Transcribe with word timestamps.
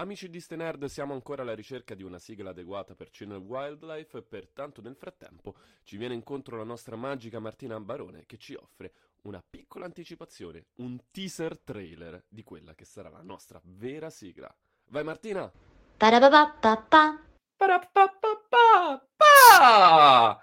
Amici 0.00 0.30
di 0.30 0.40
Stenerd, 0.40 0.86
siamo 0.86 1.12
ancora 1.12 1.42
alla 1.42 1.54
ricerca 1.54 1.94
di 1.94 2.02
una 2.02 2.18
sigla 2.18 2.48
adeguata 2.50 2.94
per 2.94 3.08
Channel 3.10 3.36
Wildlife 3.36 4.16
e 4.16 4.22
pertanto 4.22 4.80
nel 4.80 4.96
frattempo 4.96 5.54
ci 5.84 5.98
viene 5.98 6.14
incontro 6.14 6.56
la 6.56 6.64
nostra 6.64 6.96
magica 6.96 7.38
Martina 7.38 7.74
Ambarone 7.74 8.24
che 8.24 8.38
ci 8.38 8.54
offre 8.54 8.94
una 9.24 9.44
piccola 9.46 9.84
anticipazione, 9.84 10.68
un 10.76 10.98
teaser 11.10 11.58
trailer 11.58 12.24
di 12.30 12.42
quella 12.42 12.74
che 12.74 12.86
sarà 12.86 13.10
la 13.10 13.20
nostra 13.20 13.60
vera 13.62 14.08
sigla. 14.08 14.50
Vai 14.88 15.04
Martina! 15.04 15.52
Parapapapapa. 15.98 17.22
Parapapapapa! 17.54 20.42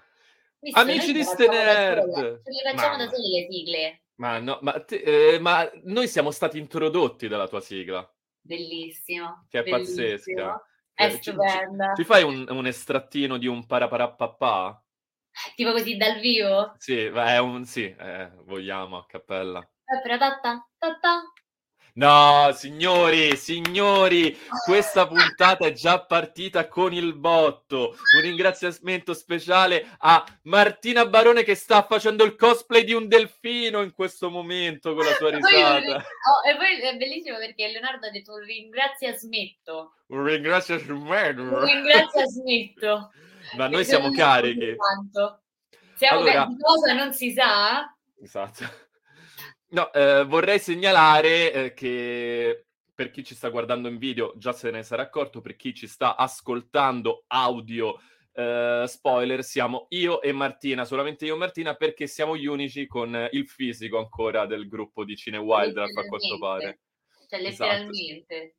Visto, 0.59 0.79
Amici 0.79 1.13
di 1.13 1.23
Stenerd! 1.23 2.43
Ce 2.43 2.51
le 2.51 2.61
facciamo 2.75 2.97
da 2.97 3.09
sole 3.09 3.27
le 3.27 3.47
sigle. 3.49 4.01
Ma 4.17 4.37
no, 4.37 4.59
ma, 4.61 4.79
te- 4.83 5.33
eh, 5.33 5.39
ma 5.39 5.67
noi 5.85 6.07
siamo 6.07 6.29
stati 6.29 6.59
introdotti 6.59 7.27
dalla 7.27 7.47
tua 7.47 7.61
sigla, 7.61 8.07
Bellissimo. 8.47 9.45
che 9.49 9.59
è 9.59 9.63
bellissimo. 9.63 9.97
pazzesca. 9.97 10.61
È 10.93 11.09
ci- 11.11 11.15
ci- 11.21 11.31
stupenda. 11.31 11.93
Ci 11.93 12.03
fai 12.03 12.23
un, 12.23 12.45
un 12.49 12.65
estrattino 12.65 13.37
di 13.37 13.45
un 13.45 13.65
paraparapapà? 13.65 14.81
Tipo 15.55 15.71
così 15.71 15.95
dal 15.97 16.19
vivo. 16.19 16.73
Sì, 16.77 16.97
è 17.05 17.37
un 17.37 17.65
sì, 17.65 17.83
eh, 17.95 18.31
vogliamo 18.45 18.97
a 18.97 19.05
cappella. 19.05 19.59
Eh, 19.59 20.01
pra-ta-ta, 20.01 20.67
ta-ta. 20.77 21.21
No, 21.97 22.51
signori, 22.53 23.35
signori, 23.35 24.37
questa 24.65 25.07
puntata 25.07 25.65
è 25.65 25.71
già 25.71 25.99
partita 26.05 26.67
con 26.67 26.93
il 26.93 27.15
botto. 27.15 27.95
Un 28.15 28.21
ringraziamento 28.21 29.15
speciale 29.15 29.95
a 29.97 30.23
Martina 30.43 31.07
Barone 31.07 31.41
che 31.41 31.55
sta 31.55 31.81
facendo 31.81 32.23
il 32.23 32.35
cosplay 32.35 32.83
di 32.83 32.93
un 32.93 33.07
delfino 33.07 33.81
in 33.81 33.93
questo 33.93 34.29
momento 34.29 34.93
con 34.93 35.05
la 35.05 35.13
sua 35.13 35.31
Poi 35.31 35.37
risata. 35.37 35.95
oh, 35.95 36.47
e 36.47 36.55
poi 36.55 36.79
è 36.81 36.95
bellissimo 36.97 37.37
perché 37.39 37.67
Leonardo 37.67 38.05
ha 38.05 38.11
detto 38.11 38.33
un 38.33 38.43
ringrazia 38.43 39.17
smetto. 39.17 39.93
Un 40.09 40.23
ringraziamento. 40.23 40.93
Un 41.55 41.65
ringrazia 41.65 42.25
smetto. 42.25 43.11
Ma 43.55 43.63
noi 43.63 43.71
Perché 43.71 43.85
siamo 43.85 44.11
carichi. 44.11 44.75
Siamo 45.95 46.19
Allora- 46.19 46.45
di 46.45 46.57
cosa 46.61 46.93
non 46.93 47.11
si 47.11 47.31
sa. 47.31 47.91
Esatto. 48.21 48.85
No, 49.69 49.91
eh, 49.91 50.23
vorrei 50.23 50.59
segnalare 50.59 51.51
eh, 51.51 51.73
che 51.73 52.65
per 52.93 53.11
chi 53.11 53.23
ci 53.23 53.35
sta 53.35 53.49
guardando 53.49 53.89
in 53.89 53.97
video 53.97 54.33
già 54.37 54.53
se 54.53 54.71
ne 54.71 54.81
sarà 54.81 55.03
accorto, 55.03 55.41
per 55.41 55.55
chi 55.55 55.73
ci 55.73 55.87
sta 55.87 56.15
ascoltando 56.15 57.25
audio 57.27 57.99
eh, 58.31 58.85
spoiler, 58.87 59.43
siamo 59.43 59.87
io 59.89 60.21
e 60.21 60.31
Martina, 60.31 60.85
solamente 60.85 61.25
io 61.25 61.35
e 61.35 61.37
Martina, 61.37 61.75
perché 61.75 62.07
siamo 62.07 62.37
gli 62.37 62.45
unici 62.45 62.87
con 62.87 63.27
il 63.31 63.47
fisico 63.47 63.97
ancora 63.97 64.45
del 64.45 64.67
gruppo 64.67 65.03
di 65.03 65.15
Cine 65.15 65.37
Wildlife, 65.37 65.99
a 65.99 66.07
quanto 66.07 66.37
pare. 66.39 66.79
Cioè, 67.27 67.41
Esatto. 67.45 67.71
letteralmente. 67.71 68.55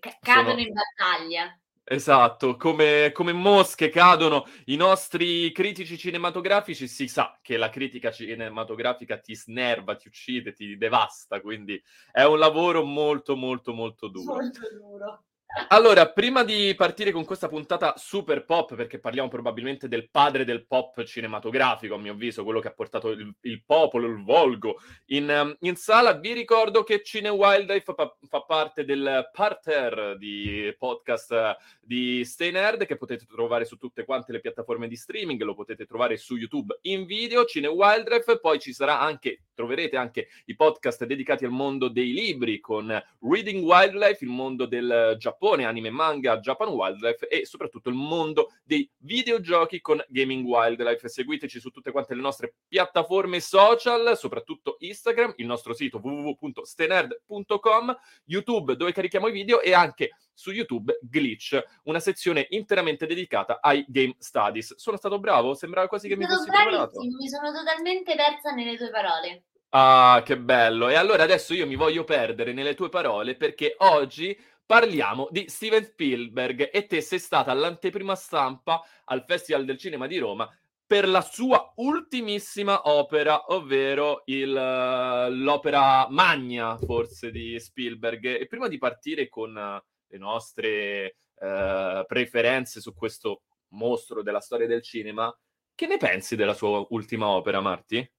Ca- 0.00 0.18
cadono 0.20 0.48
Sono- 0.50 0.60
in 0.60 0.72
battaglia. 0.72 1.60
Esatto, 1.90 2.56
come, 2.56 3.12
come 3.14 3.32
mosche 3.32 3.88
cadono 3.88 4.46
i 4.66 4.76
nostri 4.76 5.50
critici 5.52 5.96
cinematografici, 5.96 6.86
si 6.86 7.08
sa 7.08 7.38
che 7.40 7.56
la 7.56 7.70
critica 7.70 8.10
cinematografica 8.10 9.16
ti 9.16 9.34
snerva, 9.34 9.96
ti 9.96 10.06
uccide, 10.08 10.52
ti 10.52 10.76
devasta, 10.76 11.40
quindi 11.40 11.82
è 12.12 12.24
un 12.24 12.38
lavoro 12.38 12.84
molto 12.84 13.36
molto 13.36 13.72
molto 13.72 14.08
duro. 14.08 14.34
Molto 14.34 14.60
duro. 14.70 15.22
Allora, 15.68 16.10
prima 16.10 16.44
di 16.44 16.74
partire 16.76 17.10
con 17.10 17.24
questa 17.24 17.48
puntata 17.48 17.94
super 17.96 18.44
pop, 18.44 18.74
perché 18.74 18.98
parliamo 18.98 19.28
probabilmente 19.28 19.88
del 19.88 20.10
padre 20.10 20.44
del 20.44 20.66
pop 20.66 21.02
cinematografico, 21.04 21.94
a 21.94 21.98
mio 21.98 22.12
avviso, 22.12 22.44
quello 22.44 22.60
che 22.60 22.68
ha 22.68 22.72
portato 22.72 23.10
il, 23.10 23.34
il 23.40 23.62
popolo, 23.64 24.06
il 24.06 24.22
volgo 24.22 24.76
in, 25.06 25.28
ehm, 25.28 25.56
in 25.60 25.76
sala, 25.76 26.12
vi 26.12 26.32
ricordo 26.34 26.82
che 26.84 27.02
Cine 27.02 27.30
Wildlife 27.30 27.94
fa, 27.94 28.14
fa 28.28 28.42
parte 28.42 28.84
del 28.84 29.30
parterre 29.32 30.18
di 30.18 30.74
podcast 30.78 31.56
di 31.80 32.24
Stay 32.26 32.50
Nerd, 32.50 32.84
che 32.84 32.96
potete 32.96 33.24
trovare 33.24 33.64
su 33.64 33.76
tutte 33.76 34.04
quante 34.04 34.32
le 34.32 34.40
piattaforme 34.40 34.86
di 34.86 34.96
streaming, 34.96 35.42
lo 35.42 35.54
potete 35.54 35.86
trovare 35.86 36.18
su 36.18 36.36
YouTube 36.36 36.78
in 36.82 37.06
video, 37.06 37.46
Cine 37.46 37.68
Wildlife, 37.68 38.38
poi 38.38 38.58
ci 38.58 38.74
sarà 38.74 39.00
anche, 39.00 39.44
troverete 39.58 39.96
anche 39.96 40.28
i 40.44 40.54
podcast 40.54 41.04
dedicati 41.04 41.44
al 41.44 41.50
mondo 41.50 41.88
dei 41.88 42.12
libri 42.12 42.60
con 42.60 42.86
Reading 43.22 43.64
Wildlife, 43.64 44.24
il 44.24 44.30
mondo 44.30 44.66
del 44.66 45.16
Giappone, 45.18 45.64
anime 45.64 45.90
manga, 45.90 46.38
Japan 46.38 46.68
Wildlife 46.68 47.26
e 47.26 47.44
soprattutto 47.44 47.88
il 47.88 47.96
mondo 47.96 48.52
dei 48.62 48.88
videogiochi 48.98 49.80
con 49.80 50.00
Gaming 50.06 50.46
Wildlife. 50.46 51.08
Seguiteci 51.08 51.58
su 51.58 51.70
tutte 51.70 51.90
quante 51.90 52.14
le 52.14 52.20
nostre 52.20 52.54
piattaforme 52.68 53.40
social, 53.40 54.16
soprattutto 54.16 54.76
Instagram, 54.78 55.34
il 55.38 55.46
nostro 55.46 55.74
sito 55.74 55.98
www.stenerd.com, 56.00 57.98
YouTube 58.26 58.76
dove 58.76 58.92
carichiamo 58.92 59.26
i 59.26 59.32
video 59.32 59.60
e 59.60 59.74
anche 59.74 60.12
su 60.32 60.52
YouTube 60.52 61.00
Glitch, 61.02 61.60
una 61.84 61.98
sezione 61.98 62.46
interamente 62.50 63.06
dedicata 63.06 63.58
ai 63.60 63.84
game 63.88 64.14
studies. 64.18 64.76
Sono 64.76 64.96
stato 64.96 65.18
bravo? 65.18 65.54
Sembrava 65.54 65.88
quasi 65.88 66.06
che 66.06 66.16
mi 66.16 66.26
fossi 66.26 66.48
preparato. 66.48 67.00
mi 67.00 67.28
sono 67.28 67.50
totalmente 67.50 68.14
persa 68.14 68.52
nelle 68.52 68.76
tue 68.76 68.90
parole. 68.90 69.47
Ah, 69.70 70.22
che 70.24 70.38
bello. 70.38 70.88
E 70.88 70.94
allora 70.94 71.24
adesso 71.24 71.52
io 71.52 71.66
mi 71.66 71.76
voglio 71.76 72.04
perdere 72.04 72.52
nelle 72.52 72.74
tue 72.74 72.88
parole 72.88 73.36
perché 73.36 73.74
oggi 73.78 74.36
parliamo 74.64 75.28
di 75.30 75.48
Steven 75.48 75.84
Spielberg 75.84 76.70
e 76.72 76.86
te 76.86 77.00
sei 77.02 77.18
stata 77.18 77.50
all'anteprima 77.50 78.14
stampa 78.14 78.82
al 79.04 79.24
Festival 79.26 79.64
del 79.66 79.76
Cinema 79.78 80.06
di 80.06 80.18
Roma 80.18 80.48
per 80.86 81.06
la 81.06 81.20
sua 81.20 81.70
ultimissima 81.76 82.88
opera, 82.88 83.52
ovvero 83.52 84.22
il, 84.26 84.56
eh, 84.56 85.30
l'opera 85.30 86.06
magna 86.08 86.78
forse 86.78 87.30
di 87.30 87.60
Spielberg. 87.60 88.24
E 88.40 88.46
prima 88.46 88.68
di 88.68 88.78
partire 88.78 89.28
con 89.28 89.54
eh, 89.54 89.84
le 90.06 90.18
nostre 90.18 91.16
eh, 91.34 92.04
preferenze 92.06 92.80
su 92.80 92.94
questo 92.94 93.42
mostro 93.72 94.22
della 94.22 94.40
storia 94.40 94.66
del 94.66 94.82
cinema, 94.82 95.30
che 95.74 95.86
ne 95.86 95.98
pensi 95.98 96.36
della 96.36 96.54
sua 96.54 96.86
ultima 96.88 97.28
opera, 97.28 97.60
Marti? 97.60 98.10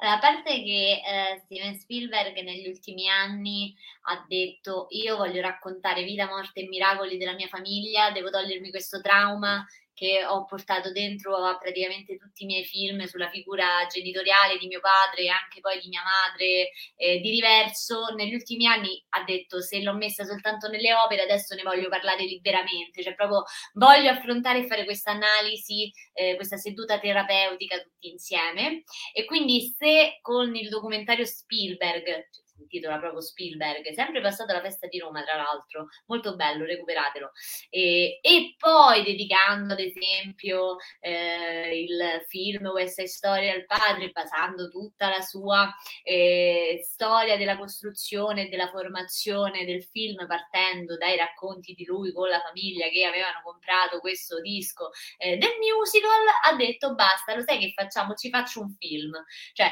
A 0.00 0.18
parte 0.20 0.62
che 0.62 1.02
eh, 1.04 1.40
Steven 1.44 1.76
Spielberg 1.76 2.40
negli 2.42 2.68
ultimi 2.68 3.08
anni 3.08 3.74
ha 4.02 4.24
detto 4.28 4.86
io 4.90 5.16
voglio 5.16 5.40
raccontare 5.40 6.04
vita, 6.04 6.26
morte 6.26 6.60
e 6.60 6.68
miracoli 6.68 7.18
della 7.18 7.34
mia 7.34 7.48
famiglia, 7.48 8.12
devo 8.12 8.30
togliermi 8.30 8.70
questo 8.70 9.00
trauma 9.00 9.66
che 9.98 10.24
ho 10.24 10.44
portato 10.44 10.92
dentro 10.92 11.34
a 11.34 11.58
praticamente 11.58 12.16
tutti 12.16 12.44
i 12.44 12.46
miei 12.46 12.64
film 12.64 13.02
sulla 13.06 13.28
figura 13.28 13.84
genitoriale 13.90 14.56
di 14.56 14.68
mio 14.68 14.78
padre 14.78 15.22
e 15.22 15.28
anche 15.28 15.58
poi 15.60 15.80
di 15.80 15.88
mia 15.88 16.02
madre, 16.04 16.70
eh, 16.94 17.18
di 17.18 17.30
diverso. 17.32 18.14
Negli 18.14 18.32
ultimi 18.32 18.66
anni 18.66 19.04
ha 19.10 19.24
detto 19.24 19.60
se 19.60 19.82
l'ho 19.82 19.94
messa 19.94 20.22
soltanto 20.22 20.68
nelle 20.68 20.94
opere, 20.94 21.22
adesso 21.22 21.56
ne 21.56 21.62
voglio 21.62 21.88
parlare 21.88 22.22
liberamente, 22.22 23.02
cioè 23.02 23.16
proprio 23.16 23.42
voglio 23.72 24.10
affrontare 24.10 24.60
e 24.60 24.66
fare 24.68 24.84
questa 24.84 25.10
analisi, 25.10 25.90
eh, 26.12 26.36
questa 26.36 26.56
seduta 26.56 27.00
terapeutica 27.00 27.82
tutti 27.82 28.08
insieme. 28.10 28.84
E 29.12 29.24
quindi 29.24 29.74
se 29.76 30.18
con 30.22 30.54
il 30.54 30.68
documentario 30.68 31.24
Spielberg, 31.24 32.28
intitola 32.58 32.98
proprio 32.98 33.20
Spielberg, 33.20 33.92
sempre 33.92 34.20
passato 34.20 34.52
alla 34.52 34.60
festa 34.60 34.86
di 34.86 34.98
Roma 34.98 35.22
tra 35.22 35.36
l'altro, 35.36 35.88
molto 36.06 36.36
bello, 36.36 36.64
recuperatelo, 36.64 37.32
e, 37.70 38.18
e 38.20 38.54
poi 38.58 39.02
dedicando 39.02 39.74
ad 39.74 39.80
esempio 39.80 40.76
eh, 41.00 41.82
il 41.82 42.24
film 42.26 42.66
West 42.68 42.96
Side 42.96 43.08
Story 43.08 43.48
al 43.48 43.64
padre, 43.66 44.10
basando 44.10 44.68
tutta 44.68 45.08
la 45.08 45.20
sua 45.20 45.72
eh, 46.02 46.80
storia 46.82 47.36
della 47.36 47.56
costruzione 47.56 48.46
e 48.46 48.48
della 48.48 48.68
formazione 48.68 49.64
del 49.64 49.82
film, 49.84 50.26
partendo 50.26 50.96
dai 50.96 51.16
racconti 51.16 51.74
di 51.74 51.84
lui 51.84 52.12
con 52.12 52.28
la 52.28 52.40
famiglia 52.40 52.88
che 52.88 53.04
avevano 53.04 53.40
comprato 53.42 54.00
questo 54.00 54.40
disco 54.40 54.90
eh, 55.18 55.36
del 55.36 55.56
musical, 55.60 56.10
ha 56.44 56.56
detto 56.56 56.94
basta, 56.94 57.34
lo 57.34 57.42
sai 57.42 57.58
che 57.58 57.72
facciamo? 57.74 58.14
Ci 58.14 58.30
faccio 58.30 58.60
un 58.60 58.74
film. 58.78 59.12
Cioè, 59.52 59.70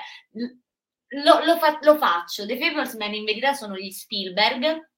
lo, 1.09 1.45
lo, 1.45 1.57
fa- 1.59 1.79
lo 1.83 1.97
faccio. 1.97 2.47
The 2.47 2.57
Fablesman 2.59 3.15
in 3.15 3.25
verità 3.25 3.53
sono 3.55 3.77
gli 3.77 3.91
Spielberg. 3.91 4.91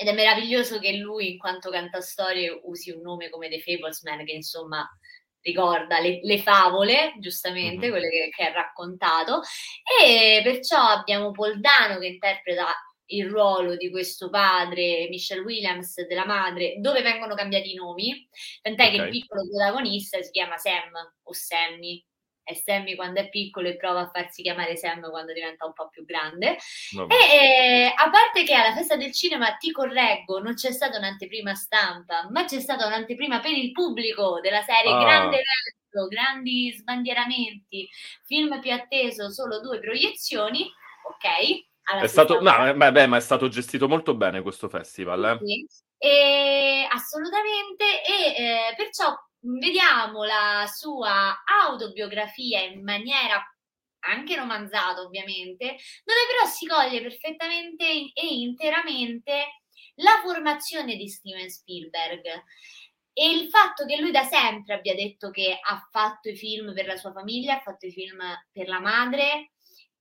Ed 0.00 0.06
è 0.06 0.12
meraviglioso 0.12 0.78
che 0.78 0.92
lui, 0.92 1.32
in 1.32 1.38
quanto 1.38 1.70
cantastorie, 1.70 2.60
usi 2.64 2.90
un 2.92 3.00
nome 3.00 3.30
come 3.30 3.48
The 3.48 3.60
Fablesman, 3.60 4.24
che 4.24 4.32
insomma 4.32 4.88
ricorda 5.40 5.98
le, 5.98 6.20
le 6.22 6.38
favole, 6.38 7.14
giustamente, 7.18 7.86
Mhm. 7.86 7.90
quelle 7.90 8.08
che, 8.08 8.28
che 8.34 8.44
ha 8.44 8.52
raccontato. 8.52 9.40
E 10.00 10.40
perciò 10.44 10.78
abbiamo 10.78 11.32
Paul 11.32 11.58
Dano 11.58 11.98
che 11.98 12.06
interpreta 12.06 12.66
il 13.10 13.26
ruolo 13.28 13.74
di 13.74 13.90
questo 13.90 14.28
padre, 14.30 15.08
Michelle 15.08 15.40
Williams, 15.40 16.06
della 16.06 16.26
madre, 16.26 16.76
dove 16.78 17.02
vengono 17.02 17.34
cambiati 17.34 17.72
i 17.72 17.74
nomi. 17.74 18.28
Tant'è 18.62 18.90
che 18.90 18.98
Ok. 19.00 19.04
il 19.06 19.10
piccolo 19.10 19.48
protagonista 19.48 20.20
si 20.22 20.30
chiama 20.30 20.58
Sam 20.58 20.92
o 21.22 21.32
Sammy. 21.32 22.04
È 22.48 22.54
Sammy 22.54 22.94
quando 22.94 23.20
è 23.20 23.28
piccolo 23.28 23.68
e 23.68 23.76
prova 23.76 24.00
a 24.00 24.10
farsi 24.10 24.40
chiamare 24.40 24.74
Sam 24.74 25.10
quando 25.10 25.34
diventa 25.34 25.66
un 25.66 25.74
po' 25.74 25.88
più 25.90 26.02
grande. 26.06 26.56
Vabbè. 26.94 27.14
E 27.14 27.18
eh, 27.18 27.92
a 27.94 28.08
parte 28.08 28.42
che 28.44 28.54
alla 28.54 28.72
festa 28.72 28.96
del 28.96 29.12
cinema, 29.12 29.54
ti 29.56 29.70
correggo, 29.70 30.38
non 30.38 30.54
c'è 30.54 30.72
stata 30.72 30.96
un'anteprima 30.96 31.54
stampa, 31.54 32.26
ma 32.30 32.46
c'è 32.46 32.58
stata 32.58 32.86
un'anteprima 32.86 33.40
per 33.40 33.52
il 33.52 33.70
pubblico 33.72 34.40
della 34.40 34.62
serie 34.62 34.92
Ah. 34.92 34.98
Grande 34.98 35.36
Evento, 35.36 36.08
grandi 36.08 36.72
sbandieramenti, 36.72 37.86
film 38.24 38.58
più 38.60 38.72
atteso, 38.72 39.30
solo 39.30 39.60
due 39.60 39.78
proiezioni, 39.78 40.62
ok? 40.62 41.66
Alla 41.90 42.00
È 42.02 42.06
stato, 42.06 42.40
no, 42.40 42.66
eh, 42.66 42.74
beh, 42.74 42.92
beh, 42.92 43.06
ma 43.06 43.18
è 43.18 43.20
stato 43.20 43.48
gestito 43.48 43.88
molto 43.88 44.14
bene 44.14 44.40
questo 44.40 44.70
festival. 44.70 45.38
eh. 45.42 45.46
Sì, 45.46 45.66
E, 45.98 46.86
assolutamente, 46.90 47.84
e 48.04 48.42
eh, 48.42 48.74
perciò 48.74 49.14
vediamo 49.40 50.24
la 50.24 50.66
sua 50.66 51.42
autobiografia 51.44 52.60
in 52.60 52.82
maniera 52.82 53.42
anche 54.00 54.36
romanzata 54.36 55.00
ovviamente, 55.00 55.76
dove 56.04 56.20
però 56.30 56.46
si 56.46 56.66
coglie 56.66 57.02
perfettamente 57.02 57.84
e 58.12 58.26
interamente 58.26 59.62
la 59.96 60.20
formazione 60.22 60.96
di 60.96 61.08
Steven 61.08 61.48
Spielberg. 61.48 62.24
E 63.12 63.30
il 63.30 63.48
fatto 63.48 63.84
che 63.84 63.98
lui 63.98 64.12
da 64.12 64.22
sempre 64.22 64.74
abbia 64.74 64.94
detto 64.94 65.30
che 65.30 65.58
ha 65.60 65.88
fatto 65.90 66.28
i 66.28 66.36
film 66.36 66.72
per 66.72 66.86
la 66.86 66.96
sua 66.96 67.12
famiglia, 67.12 67.56
ha 67.56 67.60
fatto 67.60 67.86
i 67.86 67.90
film 67.90 68.22
per 68.52 68.68
la 68.68 68.78
madre, 68.78 69.50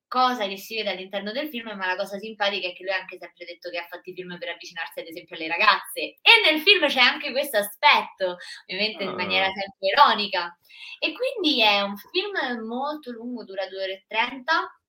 cosa 0.07 0.47
che 0.47 0.57
si 0.57 0.75
vede 0.75 0.91
all'interno 0.91 1.31
del 1.31 1.49
film, 1.49 1.75
ma 1.75 1.85
la 1.85 1.95
cosa 1.95 2.17
simpatica 2.17 2.67
è 2.67 2.73
che 2.73 2.83
lui 2.83 2.93
ha 2.93 2.97
anche 2.97 3.17
sempre 3.19 3.45
detto 3.45 3.69
che 3.69 3.77
ha 3.77 3.87
fatto 3.87 4.09
i 4.09 4.13
film 4.13 4.37
per 4.37 4.49
avvicinarsi 4.49 4.99
ad 4.99 5.07
esempio 5.07 5.35
alle 5.35 5.47
ragazze 5.47 5.99
e 5.99 6.31
nel 6.45 6.61
film 6.61 6.87
c'è 6.87 6.99
anche 6.99 7.31
questo 7.31 7.57
aspetto, 7.57 8.37
ovviamente 8.65 9.03
in 9.03 9.15
maniera 9.15 9.47
ah. 9.47 9.51
sempre 9.51 9.87
ironica. 9.87 10.57
E 10.99 11.13
quindi 11.13 11.61
è 11.61 11.81
un 11.81 11.95
film 11.97 12.65
molto 12.65 13.11
lungo, 13.11 13.43
dura 13.43 13.67
2 13.67 13.83
ore 13.83 13.93
e 13.93 14.05
30, 14.07 14.79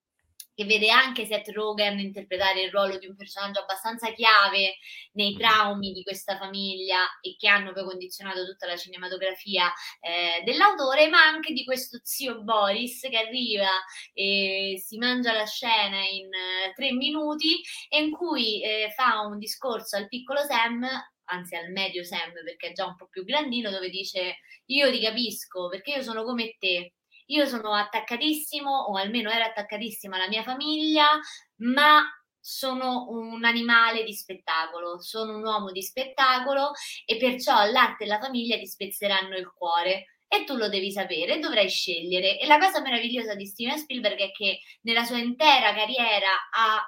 che 0.59 0.65
vede 0.65 0.91
anche 0.91 1.25
Seth 1.25 1.51
Rogen 1.51 2.01
interpretare 2.01 2.63
il 2.63 2.73
ruolo 2.73 2.99
di 2.99 3.07
un 3.07 3.15
personaggio 3.15 3.61
abbastanza 3.61 4.13
chiave 4.13 4.79
nei 5.13 5.37
traumi 5.37 5.93
di 5.93 6.03
questa 6.03 6.37
famiglia 6.37 7.07
e 7.21 7.37
che 7.39 7.47
hanno 7.47 7.73
poi 7.73 7.85
condizionato 7.85 8.45
tutta 8.45 8.67
la 8.67 8.77
cinematografia 8.77 9.73
eh, 10.01 10.43
dell'autore, 10.43 11.07
ma 11.07 11.23
anche 11.23 11.53
di 11.53 11.63
questo 11.63 12.01
zio 12.03 12.43
Boris 12.43 13.03
che 13.03 13.17
arriva 13.17 13.69
e 14.13 14.83
si 14.85 14.99
mangia 14.99 15.33
la 15.33 15.47
scena 15.47 15.99
in 15.99 16.27
eh, 16.27 16.73
tre 16.75 16.91
minuti 16.91 17.61
e 17.89 18.03
in 18.03 18.11
cui 18.11 18.61
eh, 18.61 18.93
fa 18.97 19.21
un 19.21 19.39
discorso 19.39 19.97
al 19.97 20.09
piccolo 20.09 20.41
Sam 20.43 20.85
anzi 21.31 21.55
al 21.55 21.71
medio 21.71 22.03
Sam 22.03 22.33
perché 22.33 22.71
è 22.71 22.73
già 22.73 22.85
un 22.85 22.97
po' 22.97 23.07
più 23.07 23.23
grandino 23.23 23.71
dove 23.71 23.91
dice 23.91 24.39
io 24.67 24.91
ti 24.91 25.01
capisco 25.01 25.69
perché 25.69 25.93
io 25.93 26.03
sono 26.03 26.25
come 26.25 26.57
te 26.59 26.95
io 27.29 27.47
sono 27.47 27.73
attaccatissimo, 27.73 28.71
o 28.71 28.97
almeno 28.97 29.31
ero 29.31 29.45
attaccatissima 29.45 30.17
alla 30.17 30.29
mia 30.29 30.43
famiglia, 30.43 31.19
ma 31.57 32.03
sono 32.41 33.07
un 33.11 33.45
animale 33.45 34.05
di 34.05 34.15
spettacolo, 34.15 35.01
sono 35.01 35.37
un 35.37 35.45
uomo 35.45 35.71
di 35.71 35.83
spettacolo 35.83 36.73
e 37.05 37.17
perciò 37.17 37.71
l'arte 37.71 38.05
e 38.05 38.07
la 38.07 38.21
famiglia 38.21 38.57
ti 38.57 38.67
spezzeranno 38.67 39.37
il 39.37 39.53
cuore 39.53 40.21
e 40.27 40.45
tu 40.45 40.57
lo 40.57 40.69
devi 40.69 40.91
sapere, 40.91 41.39
dovrai 41.39 41.69
scegliere. 41.69 42.39
E 42.39 42.47
la 42.47 42.59
cosa 42.59 42.81
meravigliosa 42.81 43.35
di 43.35 43.47
Steven 43.47 43.79
Spielberg 43.79 44.19
è 44.19 44.31
che 44.31 44.61
nella 44.83 45.05
sua 45.05 45.19
intera 45.19 45.75
carriera 45.75 46.31
ha 46.51 46.83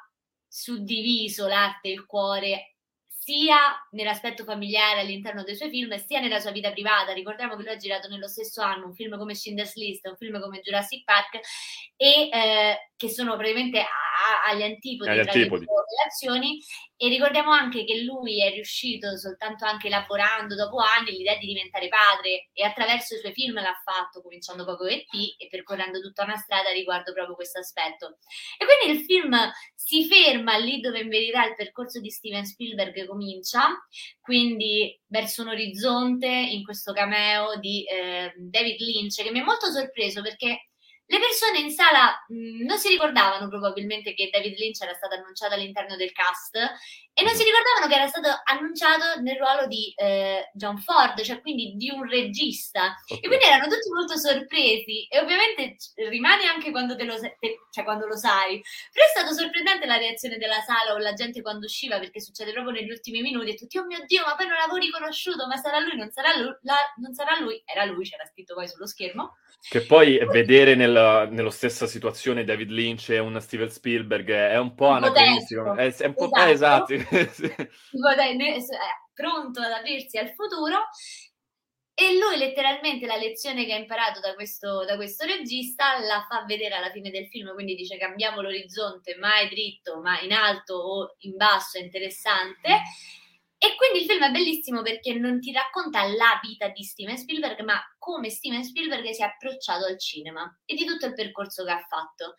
suddiviso 0.46 1.46
l'arte 1.46 1.88
e 1.88 1.92
il 1.92 2.06
cuore 2.06 2.76
sia 3.30 3.58
nell'aspetto 3.92 4.42
familiare 4.42 5.00
all'interno 5.00 5.44
dei 5.44 5.54
suoi 5.54 5.70
film, 5.70 5.94
sia 6.04 6.18
nella 6.18 6.40
sua 6.40 6.50
vita 6.50 6.72
privata. 6.72 7.12
Ricordiamo 7.12 7.54
che 7.54 7.62
lui 7.62 7.72
ha 7.72 7.76
girato 7.76 8.08
nello 8.08 8.26
stesso 8.26 8.60
anno 8.60 8.86
un 8.86 8.94
film 8.94 9.16
come 9.16 9.36
Schindler's 9.36 9.76
List, 9.76 10.04
un 10.08 10.16
film 10.16 10.40
come 10.40 10.58
Jurassic 10.58 11.04
Park, 11.04 11.38
e 11.96 12.28
eh, 12.28 12.90
che 12.96 13.08
sono 13.08 13.36
praticamente 13.36 13.78
a, 13.78 13.84
a, 13.84 14.50
agli 14.50 14.64
antipodi 14.64 15.10
agli 15.10 15.20
antipodi. 15.20 15.64
le 15.64 15.72
relazioni. 15.96 16.58
E 17.02 17.08
ricordiamo 17.08 17.50
anche 17.50 17.84
che 17.84 18.02
lui 18.02 18.44
è 18.44 18.52
riuscito 18.52 19.16
soltanto 19.16 19.64
anche 19.64 19.86
elaborando 19.86 20.54
dopo 20.54 20.76
anni 20.80 21.12
l'idea 21.12 21.38
di 21.38 21.46
diventare 21.46 21.88
padre 21.88 22.50
e 22.52 22.62
attraverso 22.62 23.14
i 23.14 23.20
suoi 23.20 23.32
film 23.32 23.54
l'ha 23.54 23.80
fatto, 23.82 24.20
cominciando 24.20 24.66
poco 24.66 24.84
ET 24.84 25.08
e 25.38 25.48
percorrendo 25.48 25.98
tutta 26.00 26.24
una 26.24 26.36
strada 26.36 26.70
riguardo 26.72 27.14
proprio 27.14 27.36
questo 27.36 27.58
aspetto. 27.58 28.18
E 28.58 28.66
quindi 28.66 28.98
il 28.98 29.04
film 29.06 29.34
si 29.74 30.06
ferma 30.08 30.58
lì 30.58 30.80
dove 30.80 31.00
in 31.00 31.08
verità 31.08 31.46
il 31.46 31.54
percorso 31.54 32.00
di 32.00 32.10
Steven 32.10 32.44
Spielberg 32.44 33.06
comincia, 33.06 33.66
quindi 34.20 35.00
verso 35.06 35.40
un 35.40 35.48
orizzonte 35.48 36.28
in 36.28 36.62
questo 36.62 36.92
cameo 36.92 37.58
di 37.58 37.82
eh, 37.84 38.34
David 38.36 38.78
Lynch, 38.78 39.22
che 39.22 39.30
mi 39.30 39.40
è 39.40 39.42
molto 39.42 39.70
sorpreso 39.70 40.20
perché 40.20 40.69
le 41.10 41.18
persone 41.18 41.58
in 41.58 41.70
sala 41.72 42.24
mh, 42.28 42.64
non 42.64 42.78
si 42.78 42.88
ricordavano 42.88 43.48
probabilmente 43.48 44.14
che 44.14 44.30
David 44.30 44.56
Lynch 44.56 44.80
era 44.80 44.94
stato 44.94 45.16
annunciato 45.16 45.54
all'interno 45.54 45.96
del 45.96 46.12
cast 46.12 46.54
e 46.54 47.24
non 47.24 47.34
si 47.34 47.42
ricordavano 47.42 47.88
che 47.88 47.94
era 47.98 48.06
stato 48.06 48.30
annunciato 48.44 49.20
nel 49.20 49.36
ruolo 49.36 49.66
di 49.66 49.92
eh, 49.96 50.48
John 50.54 50.78
Ford, 50.78 51.20
cioè 51.22 51.40
quindi 51.40 51.74
di 51.74 51.90
un 51.90 52.08
regista. 52.08 52.94
E 53.08 53.26
quindi 53.26 53.44
erano 53.44 53.64
tutti 53.64 53.90
molto 53.92 54.16
sorpresi 54.16 55.06
e 55.08 55.18
ovviamente 55.18 55.76
rimane 56.08 56.46
anche 56.46 56.70
quando, 56.70 56.94
te 56.94 57.02
lo, 57.02 57.18
te, 57.18 57.58
cioè 57.72 57.82
quando 57.82 58.06
lo 58.06 58.16
sai. 58.16 58.62
Però 58.92 59.04
è 59.04 59.08
stato 59.10 59.34
sorprendente 59.34 59.86
la 59.86 59.96
reazione 59.96 60.38
della 60.38 60.60
sala 60.60 60.94
o 60.94 60.98
la 60.98 61.12
gente 61.12 61.42
quando 61.42 61.66
usciva 61.66 61.98
perché 61.98 62.20
succede 62.20 62.52
proprio 62.52 62.72
negli 62.72 62.90
ultimi 62.90 63.20
minuti 63.20 63.50
e 63.50 63.54
tutti, 63.54 63.78
oh 63.78 63.84
mio 63.84 64.04
Dio, 64.06 64.24
ma 64.24 64.36
poi 64.36 64.46
non 64.46 64.56
l'avevo 64.56 64.76
riconosciuto, 64.76 65.48
ma 65.48 65.56
sarà 65.56 65.80
lui, 65.80 65.96
non 65.96 66.12
sarà 66.12 66.36
lui, 66.38 66.54
la, 66.62 66.76
non 67.02 67.12
sarà 67.12 67.36
lui. 67.40 67.60
Era 67.66 67.84
lui, 67.84 68.08
c'era 68.08 68.24
scritto 68.26 68.54
poi 68.54 68.68
sullo 68.68 68.86
schermo. 68.86 69.38
Che 69.68 69.82
poi 69.82 70.24
vedere 70.30 70.74
nel, 70.74 70.96
nello 71.30 71.50
stessa 71.50 71.86
situazione 71.86 72.44
David 72.44 72.70
Lynch 72.70 73.10
e 73.10 73.18
un 73.18 73.40
Steven 73.40 73.70
Spielberg 73.70 74.30
è 74.30 74.58
un 74.58 74.74
po' 74.74 74.88
anacronistico. 74.88 75.74
È, 75.74 75.94
è 75.94 76.06
un 76.06 76.14
po' 76.14 76.30
esatto. 76.34 76.92
Eh, 76.92 77.06
esatto. 77.10 77.68
pronto 79.12 79.60
ad 79.60 79.72
aprirsi 79.72 80.18
al 80.18 80.32
futuro. 80.34 80.76
E 81.92 82.16
lui 82.16 82.38
letteralmente 82.38 83.04
la 83.04 83.16
lezione 83.16 83.66
che 83.66 83.74
ha 83.74 83.76
imparato 83.76 84.20
da 84.20 84.32
questo, 84.34 84.86
da 84.86 84.96
questo 84.96 85.26
regista 85.26 85.98
la 85.98 86.24
fa 86.26 86.44
vedere 86.46 86.76
alla 86.76 86.90
fine 86.90 87.10
del 87.10 87.26
film, 87.26 87.52
quindi 87.52 87.74
dice 87.74 87.98
cambiamo 87.98 88.40
l'orizzonte, 88.40 89.16
mai 89.16 89.50
dritto, 89.50 90.00
ma 90.00 90.18
in 90.20 90.32
alto 90.32 90.74
o 90.76 91.16
in 91.18 91.36
basso, 91.36 91.76
è 91.76 91.82
interessante. 91.82 92.80
E 93.62 93.74
quindi 93.76 93.98
il 93.98 94.04
film 94.06 94.24
è 94.24 94.30
bellissimo 94.30 94.80
perché 94.80 95.12
non 95.12 95.38
ti 95.38 95.52
racconta 95.52 96.02
la 96.04 96.40
vita 96.42 96.68
di 96.68 96.82
Steven 96.82 97.18
Spielberg, 97.18 97.60
ma 97.60 97.78
come 97.98 98.30
Steven 98.30 98.64
Spielberg 98.64 99.10
si 99.10 99.20
è 99.20 99.26
approcciato 99.26 99.84
al 99.84 99.98
cinema 99.98 100.50
e 100.64 100.74
di 100.74 100.86
tutto 100.86 101.04
il 101.04 101.12
percorso 101.12 101.62
che 101.62 101.70
ha 101.70 101.86
fatto. 101.86 102.36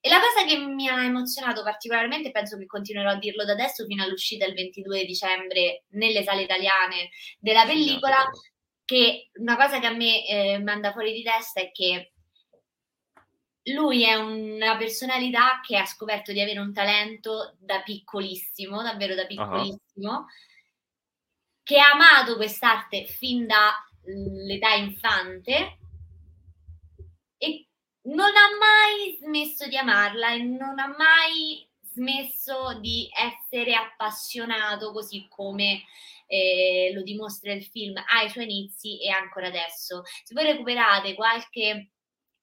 E 0.00 0.08
la 0.08 0.18
cosa 0.18 0.44
che 0.44 0.56
mi 0.58 0.88
ha 0.88 1.04
emozionato 1.04 1.62
particolarmente, 1.62 2.32
penso 2.32 2.58
che 2.58 2.66
continuerò 2.66 3.10
a 3.10 3.18
dirlo 3.18 3.44
da 3.44 3.52
adesso 3.52 3.84
fino 3.84 4.02
all'uscita 4.02 4.46
il 4.46 4.54
22 4.54 5.04
dicembre 5.04 5.84
nelle 5.90 6.24
sale 6.24 6.42
italiane 6.42 7.10
della 7.38 7.64
pellicola, 7.64 8.28
che 8.84 9.30
una 9.34 9.54
cosa 9.54 9.78
che 9.78 9.86
a 9.86 9.94
me 9.94 10.26
eh, 10.26 10.58
manda 10.58 10.90
fuori 10.90 11.12
di 11.12 11.22
testa 11.22 11.60
è 11.60 11.70
che 11.70 12.14
lui 13.66 14.02
è 14.02 14.14
una 14.14 14.76
personalità 14.76 15.60
che 15.64 15.76
ha 15.76 15.86
scoperto 15.86 16.32
di 16.32 16.40
avere 16.40 16.58
un 16.58 16.72
talento 16.72 17.54
da 17.60 17.80
piccolissimo, 17.80 18.82
davvero 18.82 19.14
da 19.14 19.24
piccolissimo. 19.24 20.10
Uh-huh 20.10 20.26
che 21.64 21.80
ha 21.80 21.90
amato 21.92 22.36
quest'arte 22.36 23.06
fin 23.06 23.46
dall'età 23.46 24.74
infante 24.74 25.78
e 27.38 27.66
non 28.02 28.28
ha 28.28 28.56
mai 28.58 29.16
smesso 29.18 29.66
di 29.66 29.76
amarla 29.76 30.34
e 30.34 30.42
non 30.42 30.78
ha 30.78 30.94
mai 30.96 31.66
smesso 31.80 32.78
di 32.80 33.08
essere 33.10 33.74
appassionato 33.74 34.92
così 34.92 35.26
come 35.28 35.84
eh, 36.26 36.90
lo 36.94 37.02
dimostra 37.02 37.52
il 37.52 37.64
film 37.64 37.94
ai 37.96 38.28
suoi 38.28 38.44
inizi 38.44 39.02
e 39.02 39.10
ancora 39.10 39.46
adesso. 39.46 40.02
Se 40.22 40.34
voi 40.34 40.44
recuperate 40.44 41.14
qualche 41.14 41.93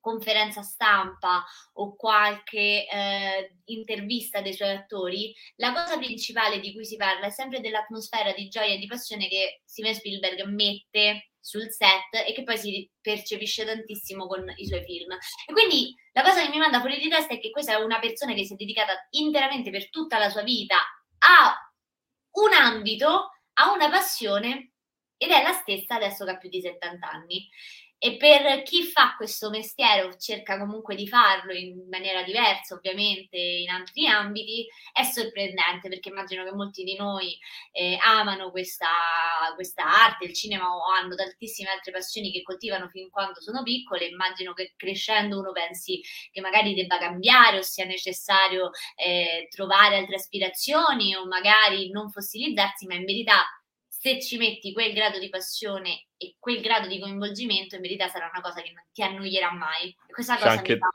conferenza 0.01 0.62
stampa 0.62 1.46
o 1.74 1.96
qualche 1.96 2.86
eh, 2.86 3.55
intervista 3.65 4.41
dei 4.41 4.53
suoi 4.53 4.72
attori, 4.72 5.34
la 5.55 5.72
cosa 5.72 5.98
principale 5.98 6.60
di 6.60 6.74
cui 6.74 6.86
si 6.86 6.98
parla 6.98 7.27
è 7.27 7.31
sempre 7.31 7.62
dell'atmosfera 7.62 8.34
di 8.34 8.50
gioia 8.50 8.74
e 8.74 8.77
di 8.77 8.88
passione 8.88 9.29
che 9.29 9.62
Steven 9.63 9.93
Spielberg 9.93 10.43
mette 10.48 11.29
sul 11.39 11.72
set 11.72 12.27
e 12.27 12.34
che 12.34 12.43
poi 12.43 12.58
si 12.58 12.89
percepisce 13.01 13.65
tantissimo 13.65 14.27
con 14.27 14.51
i 14.55 14.67
suoi 14.67 14.84
film. 14.84 15.12
E 15.12 15.53
quindi 15.53 15.96
la 16.12 16.22
cosa 16.22 16.43
che 16.43 16.50
mi 16.50 16.58
manda 16.58 16.79
fuori 16.79 17.00
di 17.00 17.10
testa 17.10 17.34
è 17.34 17.39
che 17.39 17.50
questa 17.50 17.74
è 17.74 17.84
una 17.84 18.00
persona 18.00 18.34
che 18.34 18.43
si 18.43 18.53
è 18.53 18.55
dedicata 18.55 19.08
interamente 19.12 19.72
per 19.72 19.89
tutta 19.89 20.17
la 20.17 20.29
sua 20.29 20.43
vita 20.43 20.77
a 20.77 21.55
un 22.34 22.53
ambito, 22.53 23.31
a 23.53 23.72
una 23.72 23.89
passione 23.89 24.71
ed 25.22 25.30
è 25.30 25.44
la 25.44 25.54
stessa 25.54 25.96
adesso 25.96 26.25
che 26.25 26.32
ha 26.32 26.38
più 26.38 26.50
di 26.50 26.62
70 26.62 27.08
anni. 27.08 27.48
E 28.04 28.18
per 28.18 28.63
chi 28.63 28.82
fa 28.82 29.13
questo 29.16 29.51
mestiere 29.51 30.01
o 30.01 30.18
cerca 30.18 30.58
comunque 30.58 30.96
di 30.96 31.08
farlo 31.08 31.54
in 31.54 31.88
maniera 31.88 32.24
diversa, 32.24 32.74
ovviamente 32.74 33.38
in 33.38 33.70
altri 33.70 34.08
ambiti, 34.08 34.66
è 34.92 35.04
sorprendente 35.04 35.88
perché 35.88 36.10
immagino 36.10 36.44
che 36.44 36.51
molti 36.51 36.84
di 36.84 36.96
noi 36.96 37.38
eh, 37.72 38.00
amano 38.04 38.50
questa, 38.50 38.88
questa, 39.54 39.84
arte, 39.86 40.25
il 40.25 40.34
cinema 40.34 40.75
o 40.75 40.92
hanno 40.92 41.13
tantissime 41.13 41.70
altre 41.70 41.92
passioni 41.92 42.32
che 42.32 42.42
coltivano 42.42 42.90
fin 42.90 43.12
quando 43.12 43.40
sono 43.40 43.62
piccole. 43.62 44.08
Immagino 44.08 44.54
che 44.54 44.74
crescendo 44.75 45.38
uno 45.38 45.51
pensi 45.51 46.01
che 46.32 46.42
magari 46.42 46.74
debba 46.74 46.98
cambiare 46.98 47.60
o 47.60 47.62
sia 47.62 47.86
necessario 47.86 48.72
eh, 48.96 49.48
trovare 49.51 49.98
altre 49.98 50.16
aspirazioni 50.16 51.16
o 51.16 51.28
magari 51.28 51.92
non 51.92 52.10
fossilizzarsi, 52.10 52.88
ma 52.88 52.96
in 52.96 53.06
verità 53.06 53.46
se 54.01 54.20
ci 54.20 54.38
metti 54.38 54.74
quel 54.74 54.93
grado 54.93 55.20
di 55.20 55.29
passione 55.29 56.08
e 56.17 56.36
quel 56.39 56.60
grado 56.60 56.88
di 56.88 57.00
coinvolgimento, 57.00 57.75
in 57.75 57.81
verità 57.81 58.08
sarà 58.08 58.31
una 58.34 58.41
cosa 58.41 58.60
che 58.63 58.72
non 58.74 58.84
ti 58.91 59.03
annoierà 59.03 59.51
mai. 59.51 59.96
E 60.08 60.12
questa 60.12 60.38
cosa 60.38 60.50
anche... 60.50 60.74
mi, 60.74 60.79
fa, 60.79 60.89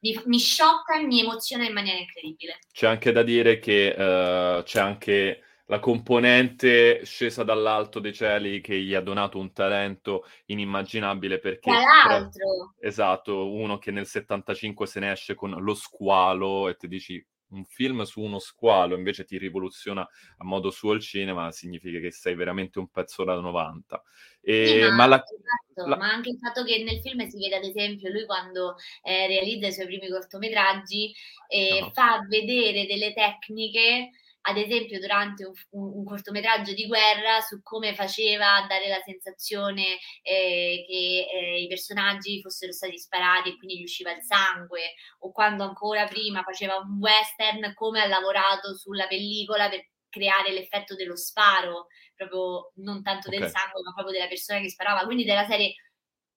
mi, 0.00 0.22
mi, 0.24 0.38
sciocca 0.40 0.98
e 0.98 1.04
mi 1.04 1.20
emoziona 1.20 1.64
in 1.64 1.72
maniera 1.72 2.00
incredibile. 2.00 2.58
C'è 2.72 2.88
anche 2.88 3.12
da 3.12 3.22
dire 3.22 3.60
che 3.60 3.94
uh, 3.96 4.64
c'è 4.64 4.80
anche 4.80 5.44
la 5.66 5.78
componente 5.78 7.04
scesa 7.04 7.44
dall'alto 7.44 8.00
dei 8.00 8.12
cieli 8.12 8.60
che 8.60 8.76
gli 8.80 8.94
ha 8.94 9.00
donato 9.00 9.38
un 9.38 9.52
talento 9.52 10.26
inimmaginabile 10.46 11.38
perché... 11.38 11.70
Tra 11.70 11.78
l'altro! 11.78 12.74
Esatto, 12.80 13.52
uno 13.52 13.78
che 13.78 13.92
nel 13.92 14.06
75 14.06 14.88
se 14.88 14.98
ne 14.98 15.12
esce 15.12 15.36
con 15.36 15.52
Lo 15.52 15.74
squalo 15.74 16.68
e 16.68 16.74
ti 16.74 16.88
dici 16.88 17.24
un 17.50 17.64
film 17.64 18.02
su 18.02 18.20
uno 18.20 18.38
squalo 18.38 18.96
invece 18.96 19.24
ti 19.24 19.38
rivoluziona 19.38 20.02
a 20.02 20.44
modo 20.44 20.70
suo 20.70 20.92
il 20.92 21.00
cinema, 21.00 21.50
significa 21.52 21.98
che 21.98 22.10
sei 22.10 22.34
veramente 22.34 22.78
un 22.78 22.88
pezzo 22.88 23.24
da 23.24 23.34
90. 23.38 24.02
E, 24.42 24.66
sì, 24.66 24.78
ma, 24.80 24.94
ma, 24.94 25.06
la, 25.06 25.22
esatto, 25.22 25.88
la... 25.88 25.96
ma, 25.96 26.10
anche 26.10 26.30
il 26.30 26.38
fatto 26.38 26.64
che 26.64 26.82
nel 26.82 27.00
film 27.00 27.26
si 27.26 27.38
vede, 27.38 27.56
ad 27.56 27.64
esempio, 27.64 28.10
lui 28.10 28.24
quando 28.24 28.76
eh, 29.02 29.26
realizza 29.26 29.66
i 29.66 29.72
suoi 29.72 29.86
primi 29.86 30.08
cortometraggi 30.08 31.14
eh, 31.48 31.80
no. 31.80 31.90
fa 31.90 32.24
vedere 32.28 32.86
delle 32.86 33.12
tecniche 33.12 34.10
ad 34.42 34.56
esempio 34.56 34.98
durante 34.98 35.44
un, 35.44 35.52
un, 35.70 36.04
cortometraggio 36.04 36.72
di 36.72 36.86
guerra 36.86 37.40
su 37.40 37.60
come 37.62 37.94
faceva 37.94 38.64
dare 38.66 38.88
la 38.88 39.00
sensazione 39.04 39.98
eh, 40.22 40.84
che 40.86 41.28
eh, 41.30 41.62
i 41.62 41.68
personaggi 41.68 42.40
fossero 42.40 42.72
stati 42.72 42.98
sparati 42.98 43.50
e 43.50 43.56
quindi 43.56 43.78
gli 43.78 43.82
usciva 43.82 44.12
il 44.12 44.22
sangue 44.22 44.94
o 45.20 45.32
quando 45.32 45.64
ancora 45.64 46.06
prima 46.06 46.42
faceva 46.42 46.76
un 46.76 46.98
western 46.98 47.74
come 47.74 48.00
ha 48.00 48.06
lavorato 48.06 48.74
sulla 48.74 49.06
pellicola 49.06 49.68
per 49.68 49.86
creare 50.08 50.52
l'effetto 50.52 50.94
dello 50.94 51.16
sparo 51.16 51.86
proprio 52.16 52.72
non 52.76 53.02
tanto 53.02 53.28
okay. 53.28 53.40
del 53.40 53.50
sangue 53.50 53.82
ma 53.82 53.92
proprio 53.92 54.14
della 54.14 54.28
persona 54.28 54.60
che 54.60 54.70
sparava 54.70 55.04
quindi 55.04 55.24
della 55.24 55.46
serie 55.46 55.74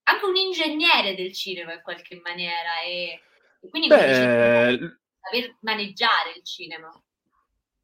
anche 0.03 0.25
un 0.25 0.36
ingegnere 0.36 1.15
del 1.15 1.33
cinema 1.33 1.74
in 1.74 1.81
qualche 1.81 2.19
maniera 2.22 2.81
e, 2.86 3.22
e 3.62 3.69
quindi 3.69 3.88
Beh... 3.88 4.77
saper 5.19 5.57
maneggiare 5.62 6.33
il 6.36 6.43
cinema 6.43 6.91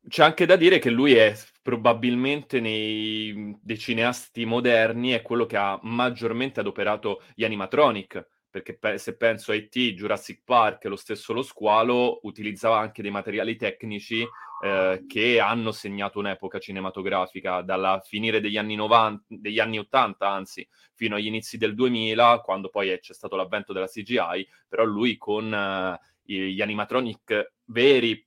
c'è 0.10 0.24
anche 0.24 0.46
da 0.46 0.56
dire 0.56 0.80
che 0.80 0.90
lui 0.90 1.14
è 1.14 1.36
probabilmente 1.62 2.60
nei 2.60 3.58
dei 3.62 3.78
cineasti 3.78 4.46
moderni 4.46 5.12
è 5.12 5.22
quello 5.22 5.46
che 5.46 5.58
ha 5.58 5.80
maggiormente 5.84 6.60
adoperato 6.60 7.22
gli 7.36 7.44
animatronic, 7.44 8.28
perché 8.50 8.78
pe- 8.78 8.98
se 8.98 9.16
penso 9.16 9.52
a 9.52 9.56
E.T., 9.56 9.78
Jurassic 9.94 10.42
Park, 10.44 10.86
lo 10.86 10.96
stesso 10.96 11.34
Lo 11.34 11.44
Squalo, 11.44 12.20
utilizzava 12.24 12.80
anche 12.80 13.02
dei 13.04 13.12
materiali 13.12 13.56
tecnici 13.56 14.26
eh, 14.62 15.04
che 15.08 15.40
hanno 15.40 15.72
segnato 15.72 16.20
un'epoca 16.20 16.60
cinematografica, 16.60 17.62
dalla 17.62 18.02
finire 18.04 18.42
degli 18.42 18.58
anni 18.58 18.76
90, 18.76 19.24
degli 19.28 19.60
anni 19.60 19.78
80 19.78 20.28
anzi, 20.28 20.68
fino 20.96 21.16
agli 21.16 21.28
inizi 21.28 21.58
del 21.58 21.76
2000, 21.76 22.40
quando 22.40 22.70
poi 22.70 22.98
c'è 23.00 23.14
stato 23.14 23.36
l'avvento 23.36 23.74
della 23.74 23.88
CGI, 23.88 24.48
però 24.68 24.84
lui 24.84 25.18
con 25.18 25.54
eh, 25.54 26.00
gli 26.24 26.62
animatronic 26.62 27.54
veri, 27.66 28.26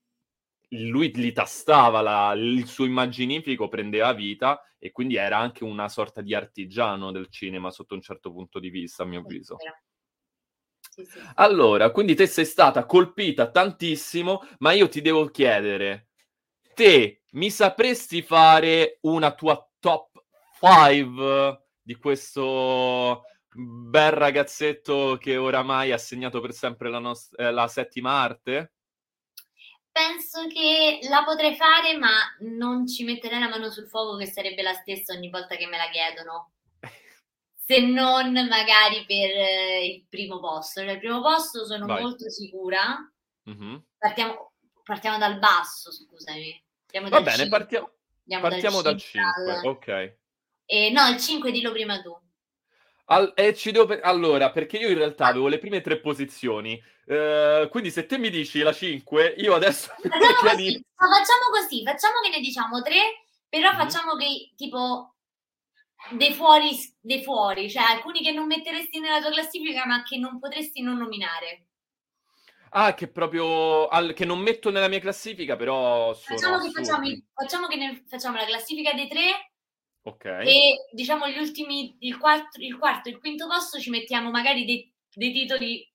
lui 0.72 1.12
li 1.14 1.32
tastava, 1.32 2.00
la, 2.00 2.32
il 2.36 2.66
suo 2.66 2.84
immaginifico 2.84 3.68
prendeva 3.68 4.12
vita 4.12 4.62
e 4.78 4.90
quindi 4.90 5.16
era 5.16 5.38
anche 5.38 5.64
una 5.64 5.88
sorta 5.88 6.20
di 6.20 6.34
artigiano 6.34 7.12
del 7.12 7.28
cinema 7.28 7.70
sotto 7.70 7.94
un 7.94 8.00
certo 8.00 8.32
punto 8.32 8.58
di 8.58 8.70
vista, 8.70 9.02
a 9.02 9.06
mio 9.06 9.20
avviso. 9.20 9.56
Sì, 10.94 11.04
sì. 11.04 11.20
Allora, 11.36 11.90
quindi 11.90 12.14
te 12.14 12.26
sei 12.26 12.44
stata 12.44 12.84
colpita 12.84 13.50
tantissimo, 13.50 14.42
ma 14.58 14.72
io 14.72 14.88
ti 14.88 15.00
devo 15.00 15.26
chiedere, 15.26 16.08
te 16.74 17.22
mi 17.32 17.50
sapresti 17.50 18.20
fare 18.22 18.98
una 19.02 19.32
tua 19.34 19.66
top 19.78 20.22
5 20.60 21.64
di 21.80 21.94
questo 21.96 23.24
bel 23.54 24.12
ragazzetto 24.12 25.16
che 25.20 25.36
oramai 25.36 25.92
ha 25.92 25.98
segnato 25.98 26.40
per 26.40 26.52
sempre 26.52 26.90
la, 26.90 26.98
nost- 26.98 27.38
eh, 27.38 27.50
la 27.50 27.68
settima 27.68 28.20
arte? 28.20 28.72
Penso 29.92 30.46
che 30.46 31.00
la 31.10 31.22
potrei 31.22 31.54
fare, 31.54 31.98
ma 31.98 32.10
non 32.40 32.86
ci 32.86 33.04
metterei 33.04 33.38
la 33.38 33.48
mano 33.48 33.70
sul 33.70 33.86
fuoco 33.86 34.16
che 34.16 34.24
sarebbe 34.24 34.62
la 34.62 34.72
stessa 34.72 35.12
ogni 35.12 35.28
volta 35.28 35.56
che 35.56 35.66
me 35.66 35.76
la 35.76 35.90
chiedono. 35.90 36.52
Se 37.54 37.78
non 37.78 38.32
magari 38.32 39.04
per 39.06 39.30
eh, 39.30 39.86
il 39.86 40.06
primo 40.08 40.40
posto. 40.40 40.80
Cioè, 40.80 40.92
il 40.92 40.98
primo 40.98 41.20
posto 41.20 41.66
sono 41.66 41.84
Vai. 41.84 42.00
molto 42.00 42.30
sicura. 42.30 42.98
Mm-hmm. 43.50 43.76
Partiamo, 43.98 44.52
partiamo, 44.82 45.18
dal 45.18 45.38
basso, 45.38 45.92
scusami. 45.92 46.64
Partiamo 46.86 47.08
Va 47.10 47.20
bene, 47.20 47.42
5. 47.42 47.58
partiamo, 47.58 47.90
partiamo 48.40 48.80
dal 48.80 48.98
5. 48.98 49.44
Dal 49.44 49.62
5. 49.62 49.68
Ok. 49.68 50.16
Eh, 50.64 50.90
no, 50.90 51.06
il 51.08 51.20
5 51.20 51.50
dillo 51.52 51.70
prima 51.70 52.00
tu. 52.00 52.18
Al, 53.12 53.32
eh, 53.36 53.54
per... 53.86 54.00
Allora, 54.02 54.50
perché 54.50 54.78
io 54.78 54.88
in 54.88 54.96
realtà 54.96 55.26
avevo 55.26 55.48
le 55.48 55.58
prime 55.58 55.82
tre 55.82 56.00
posizioni, 56.00 56.82
uh, 57.06 57.68
quindi 57.68 57.90
se 57.90 58.06
te 58.06 58.16
mi 58.16 58.30
dici 58.30 58.60
la 58.60 58.72
5, 58.72 59.34
io 59.36 59.54
adesso... 59.54 59.92
Facciamo 60.00 60.34
così, 60.40 60.84
facciamo 60.96 61.50
così, 61.50 61.82
facciamo 61.84 62.20
che 62.22 62.30
ne 62.30 62.40
diciamo 62.40 62.80
tre, 62.80 63.24
però 63.48 63.72
mm 63.72 63.76
facciamo 63.76 64.16
che 64.16 64.52
tipo 64.56 65.14
dei 66.12 66.32
fuori, 66.32 66.70
dei 67.00 67.22
fuori, 67.22 67.70
cioè 67.70 67.82
alcuni 67.82 68.22
che 68.22 68.32
non 68.32 68.46
metteresti 68.46 68.98
nella 68.98 69.20
tua 69.20 69.30
classifica 69.30 69.84
ma 69.84 70.02
che 70.02 70.16
non 70.16 70.38
potresti 70.38 70.80
non 70.80 70.96
nominare. 70.96 71.66
Ah, 72.70 72.94
che 72.94 73.08
proprio 73.08 73.88
al, 73.88 74.14
che 74.14 74.24
non 74.24 74.38
metto 74.38 74.70
nella 74.70 74.88
mia 74.88 75.00
classifica, 75.00 75.56
però 75.56 76.14
facciamo 76.14 76.58
che, 76.58 76.70
facciamo, 76.70 77.06
facciamo 77.34 77.66
che 77.66 77.76
ne 77.76 78.04
facciamo 78.08 78.36
la 78.38 78.46
classifica 78.46 78.94
dei 78.94 79.08
tre 79.08 79.51
Ok. 80.04 80.24
E 80.24 80.88
diciamo 80.90 81.28
gli 81.28 81.38
ultimi, 81.38 81.96
il 82.00 82.18
quarto, 82.18 82.60
il 82.60 82.76
quarto 82.76 83.08
e 83.08 83.12
il 83.12 83.18
quinto 83.18 83.46
posto 83.46 83.78
ci 83.78 83.90
mettiamo 83.90 84.30
magari 84.30 84.64
dei, 84.64 84.92
dei 85.14 85.32
titoli 85.32 85.88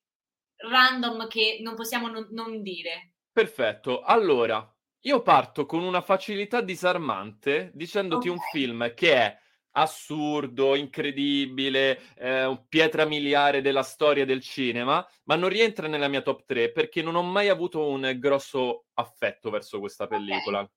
random 0.57 1.27
che 1.27 1.59
non 1.61 1.75
possiamo 1.75 2.07
non, 2.07 2.27
non 2.31 2.61
dire. 2.61 3.15
Perfetto. 3.31 4.01
Allora, 4.01 4.73
io 5.01 5.21
parto 5.21 5.65
con 5.65 5.83
una 5.83 6.01
facilità 6.01 6.61
disarmante 6.61 7.71
dicendoti 7.73 8.29
okay. 8.29 8.39
un 8.39 8.45
film 8.51 8.93
che 8.93 9.13
è 9.13 9.37
assurdo, 9.71 10.75
incredibile, 10.75 12.15
eh, 12.15 12.63
pietra 12.67 13.05
miliare 13.05 13.61
della 13.61 13.83
storia 13.83 14.25
del 14.25 14.41
cinema, 14.41 15.07
ma 15.25 15.35
non 15.35 15.49
rientra 15.49 15.87
nella 15.87 16.07
mia 16.07 16.21
top 16.21 16.45
3 16.45 16.71
perché 16.71 17.03
non 17.03 17.15
ho 17.15 17.21
mai 17.21 17.49
avuto 17.49 17.87
un 17.87 18.15
grosso 18.17 18.85
affetto 18.95 19.51
verso 19.51 19.79
questa 19.79 20.07
pellicola, 20.07 20.61
okay. 20.61 20.71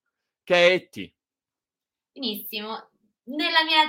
che 0.44 0.54
è 0.54 0.72
E.T. 0.72 1.14
Benissimo 2.12 2.90
nella 3.36 3.64
mia, 3.64 3.84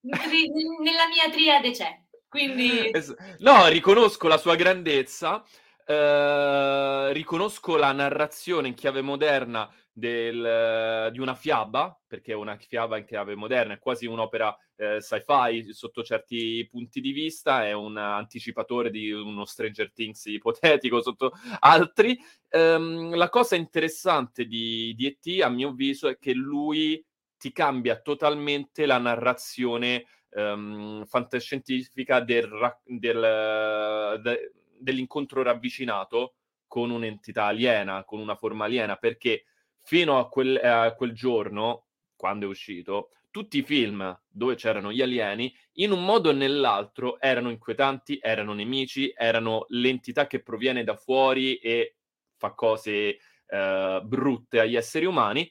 nella 0.00 1.08
mia 1.08 1.30
triade 1.30 1.70
c'è. 1.70 2.02
Quindi... 2.28 2.90
No, 3.38 3.66
riconosco 3.68 4.28
la 4.28 4.36
sua 4.36 4.56
grandezza, 4.56 5.44
eh, 5.86 7.12
riconosco 7.12 7.76
la 7.76 7.92
narrazione 7.92 8.68
in 8.68 8.74
chiave 8.74 9.00
moderna 9.00 9.72
del, 9.92 11.10
di 11.12 11.20
una 11.20 11.34
fiaba, 11.34 11.98
perché 12.06 12.32
è 12.32 12.34
una 12.34 12.58
fiaba 12.58 12.98
in 12.98 13.06
chiave 13.06 13.34
moderna, 13.34 13.74
è 13.74 13.78
quasi 13.78 14.04
un'opera 14.04 14.54
eh, 14.76 15.00
sci-fi 15.00 15.72
sotto 15.72 16.02
certi 16.02 16.66
punti 16.70 17.00
di 17.00 17.12
vista, 17.12 17.64
è 17.64 17.72
un 17.72 17.96
anticipatore 17.96 18.90
di 18.90 19.10
uno 19.10 19.46
Stranger 19.46 19.90
Things 19.92 20.26
ipotetico 20.26 21.00
sotto 21.00 21.32
altri. 21.60 22.18
Um, 22.50 23.14
la 23.14 23.30
cosa 23.30 23.56
interessante 23.56 24.44
di 24.44 24.94
E.T., 24.98 25.42
a 25.42 25.48
mio 25.48 25.68
avviso, 25.68 26.08
è 26.08 26.18
che 26.18 26.34
lui 26.34 27.02
ti 27.46 27.52
cambia 27.52 28.00
totalmente 28.00 28.86
la 28.86 28.98
narrazione 28.98 30.06
um, 30.30 31.04
fantascientifica 31.04 32.18
del, 32.18 32.48
del, 32.84 34.20
de, 34.20 34.52
dell'incontro 34.76 35.44
ravvicinato 35.44 36.34
con 36.66 36.90
un'entità 36.90 37.44
aliena, 37.44 38.02
con 38.02 38.18
una 38.18 38.34
forma 38.34 38.64
aliena, 38.64 38.96
perché 38.96 39.44
fino 39.84 40.18
a 40.18 40.28
quel, 40.28 40.56
a 40.56 40.92
quel 40.94 41.12
giorno, 41.12 41.86
quando 42.16 42.46
è 42.46 42.48
uscito, 42.48 43.10
tutti 43.30 43.58
i 43.58 43.62
film 43.62 44.20
dove 44.26 44.56
c'erano 44.56 44.90
gli 44.90 45.02
alieni, 45.02 45.54
in 45.74 45.92
un 45.92 46.04
modo 46.04 46.30
o 46.30 46.32
nell'altro, 46.32 47.20
erano 47.20 47.50
inquietanti, 47.50 48.18
erano 48.20 48.54
nemici, 48.54 49.12
erano 49.16 49.66
l'entità 49.68 50.26
che 50.26 50.42
proviene 50.42 50.82
da 50.82 50.96
fuori 50.96 51.58
e 51.58 51.94
fa 52.38 52.54
cose 52.54 53.18
uh, 53.46 54.04
brutte 54.04 54.58
agli 54.58 54.74
esseri 54.74 55.04
umani, 55.04 55.48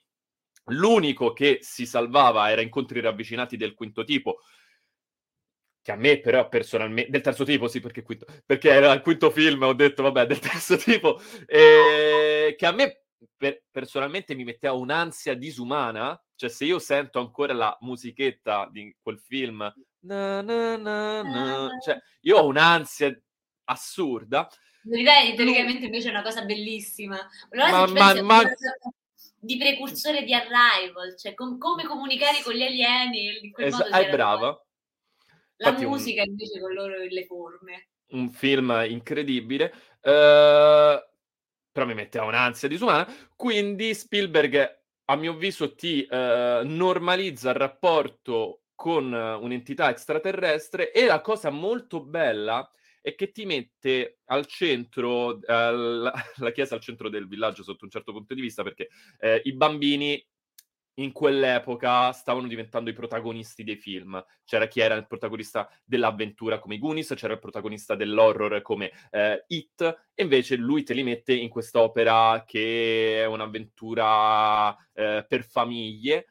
L'unico 0.70 1.34
che 1.34 1.60
si 1.62 1.86
salvava 1.86 2.50
era 2.50 2.62
incontri 2.62 3.00
ravvicinati 3.00 3.56
del 3.56 3.74
quinto 3.74 4.04
tipo, 4.04 4.40
che 5.86 5.92
a 5.92 5.96
me 5.96 6.20
però 6.20 6.50
personalmente, 6.50 7.12
del 7.12 7.22
terzo 7.22 7.44
tipo 7.44 7.68
sì 7.68 7.80
perché, 7.80 8.02
quinto, 8.02 8.26
perché 8.44 8.72
era 8.72 8.92
il 8.92 9.02
quinto 9.02 9.30
film, 9.30 9.62
ho 9.62 9.74
detto 9.74 10.02
vabbè 10.02 10.26
del 10.26 10.40
terzo 10.40 10.78
tipo, 10.78 11.22
eh, 11.46 12.56
che 12.58 12.66
a 12.66 12.72
me 12.72 13.04
per, 13.38 13.64
personalmente 13.70 14.34
mi 14.34 14.44
metteva 14.44 14.74
un'ansia 14.74 15.36
disumana, 15.36 16.20
cioè 16.34 16.50
se 16.50 16.66
io 16.66 16.80
sento 16.80 17.20
ancora 17.20 17.54
la 17.54 17.78
musichetta 17.82 18.68
di 18.72 18.96
quel 19.00 19.20
film, 19.20 19.72
na, 20.00 20.42
na, 20.42 20.78
na, 20.78 21.70
cioè 21.84 22.02
io 22.22 22.38
ho 22.38 22.48
un'ansia 22.48 23.16
assurda. 23.66 24.50
Teoricamente 24.82 25.86
invece 25.86 26.08
è 26.08 26.12
una 26.12 26.22
cosa 26.22 26.44
bellissima. 26.44 27.20
Allora, 27.50 27.88
ma, 27.88 28.14
ma, 28.14 28.22
ma, 28.22 28.42
di 29.46 29.58
precursore 29.58 30.24
di 30.24 30.34
Arrival, 30.34 31.16
cioè 31.18 31.34
com- 31.34 31.58
come 31.58 31.86
comunicare 31.86 32.42
con 32.44 32.54
gli 32.54 32.64
alieni. 32.64 33.46
In 33.46 33.52
quel 33.52 33.68
es- 33.68 33.82
è 33.82 34.10
brava. 34.10 34.60
La 35.58 35.70
Infatti 35.70 35.86
musica 35.86 36.24
un... 36.24 36.30
invece 36.30 36.60
con 36.60 36.74
loro 36.74 36.98
le 36.98 37.26
forme. 37.26 37.90
Un 38.08 38.30
film 38.30 38.86
incredibile, 38.90 39.74
uh, 40.02 41.00
però 41.72 41.86
mi 41.86 41.94
metteva 41.94 42.26
un'ansia 42.26 42.68
disumana. 42.68 43.08
Quindi 43.36 43.94
Spielberg 43.94 44.84
a 45.06 45.16
mio 45.16 45.32
avviso 45.34 45.76
ti 45.76 46.06
uh, 46.10 46.16
normalizza 46.64 47.50
il 47.52 47.56
rapporto 47.56 48.62
con 48.76 49.14
un'entità 49.14 49.90
extraterrestre 49.90 50.92
e 50.92 51.06
la 51.06 51.22
cosa 51.22 51.50
molto 51.50 52.02
bella 52.02 52.60
è 52.62 52.76
che 53.14 53.32
ti 53.32 53.46
mette 53.46 54.22
al 54.26 54.48
centro, 54.48 55.28
uh, 55.28 55.42
la, 55.46 56.14
la, 56.38 56.52
chiesa 56.52 56.74
al 56.74 56.82
centro 56.82 57.10
del 57.10 57.28
villaggio 57.28 57.62
sotto 57.62 57.84
un 57.86 57.92
certo 57.92 58.12
punto 58.12 58.34
di 58.34 58.42
vista, 58.42 58.64
perché 58.64 58.90
eh, 59.20 59.42
i 59.44 59.54
bambini 59.54 60.20
in 60.96 61.12
quell'epoca 61.12 62.12
stavano 62.12 62.48
diventando 62.48 62.90
i 62.90 62.94
protagonisti 62.94 63.64
dei 63.64 63.76
film. 63.76 64.24
C'era 64.44 64.68
chi 64.68 64.80
era 64.80 64.96
il 64.96 65.08
protagonista 65.08 65.70
dell'avventura 65.84 66.60
come 66.60 66.78
Goonies, 66.78 67.14
c'era 67.16 67.34
il 67.34 67.40
protagonista 67.40 67.96
dell'horror 67.96 68.62
come 68.62 68.92
eh, 69.12 69.44
It, 69.48 70.08
e 70.14 70.24
invece 70.24 70.56
lui 70.56 70.84
te 70.84 70.94
li 70.94 71.04
mette 71.04 71.34
in 71.34 71.50
quest'opera 71.50 72.44
che 72.46 73.22
è 73.22 73.26
un'avventura 73.26 74.76
eh, 74.94 75.26
per 75.28 75.44
famiglie. 75.44 76.30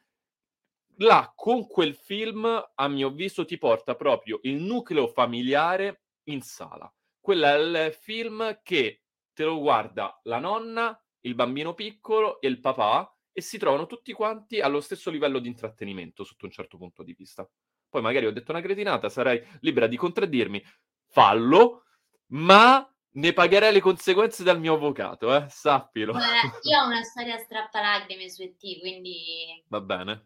Là, 0.99 1.33
con 1.35 1.67
quel 1.67 1.95
film, 1.95 2.45
a 2.75 2.89
mio 2.89 3.09
avviso, 3.09 3.45
ti 3.45 3.59
porta 3.59 3.97
proprio 3.97 4.39
il 4.43 4.55
nucleo 4.55 5.09
familiare 5.09 6.04
in 6.25 6.43
sala. 6.43 6.93
Quello 7.21 7.47
è 7.47 7.55
il 7.87 7.95
film 7.95 8.61
che 8.63 9.03
te 9.33 9.45
lo 9.45 9.59
guarda 9.59 10.21
la 10.25 10.39
nonna, 10.39 10.99
il 11.21 11.35
bambino 11.35 11.75
piccolo 11.75 12.41
e 12.41 12.49
il 12.49 12.61
papà, 12.61 13.15
e 13.33 13.41
si 13.41 13.59
trovano 13.59 13.87
tutti 13.87 14.13
quanti 14.13 14.61
allo 14.61 14.81
stesso 14.81 15.11
livello 15.11 15.41
di 15.41 15.49
intrattenimento 15.49 16.23
sotto 16.23 16.45
un 16.45 16.53
certo 16.53 16.79
punto 16.79 17.03
di 17.03 17.15
vista. 17.15 17.49
Poi 17.89 18.01
magari 18.01 18.27
ho 18.27 18.33
detto 18.33 18.53
una 18.53 18.61
cretinata, 18.61 19.09
sarai 19.09 19.45
libera 19.61 19.87
di 19.87 19.97
contraddirmi, 19.97 20.63
fallo, 21.09 21.85
ma 22.29 22.89
ne 23.17 23.33
pagherai 23.33 23.73
le 23.73 23.81
conseguenze 23.81 24.43
dal 24.43 24.61
mio 24.61 24.75
avvocato, 24.75 25.35
eh? 25.35 25.47
sappilo. 25.49 26.13
Guarda, 26.13 26.59
io 26.63 26.81
ho 26.81 26.87
una 26.87 27.03
storia 27.03 27.39
strappalacrime 27.39 28.29
su 28.29 28.43
ET, 28.43 28.81
quindi... 28.81 29.65
Va 29.69 29.81
bene. 29.81 30.25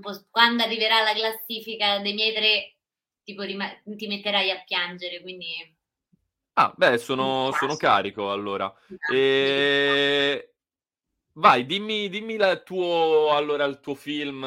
Posso... 0.00 0.26
Quando 0.30 0.62
arriverà 0.62 1.02
la 1.02 1.12
classifica 1.12 1.98
dei 1.98 2.14
miei 2.14 2.34
tre, 2.34 2.76
tipo, 3.24 3.42
rima... 3.42 3.68
ti 3.84 4.06
metterai 4.06 4.50
a 4.50 4.62
piangere, 4.64 5.20
quindi... 5.20 5.76
Ah, 6.54 6.72
beh, 6.76 6.98
sono, 6.98 7.52
sono 7.52 7.76
carico 7.76 8.30
allora. 8.30 8.72
E... 9.10 10.54
Vai, 11.34 11.64
dimmi, 11.64 12.08
dimmi 12.08 12.34
il 12.34 12.62
tuo, 12.64 13.34
allora, 13.34 13.64
il 13.64 13.80
tuo 13.80 13.94
film. 13.94 14.40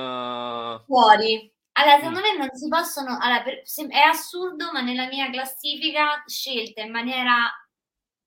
Fuori. 0.86 1.52
Allora, 1.74 1.98
secondo 1.98 2.20
mm. 2.20 2.22
me 2.22 2.38
non 2.38 2.50
si 2.54 2.68
possono. 2.68 3.18
Allora, 3.20 3.42
per, 3.42 3.64
è 3.90 4.00
assurdo, 4.00 4.72
ma 4.72 4.82
nella 4.82 5.08
mia 5.08 5.30
classifica 5.32 6.24
scelta 6.28 6.82
in 6.82 6.92
maniera 6.92 7.50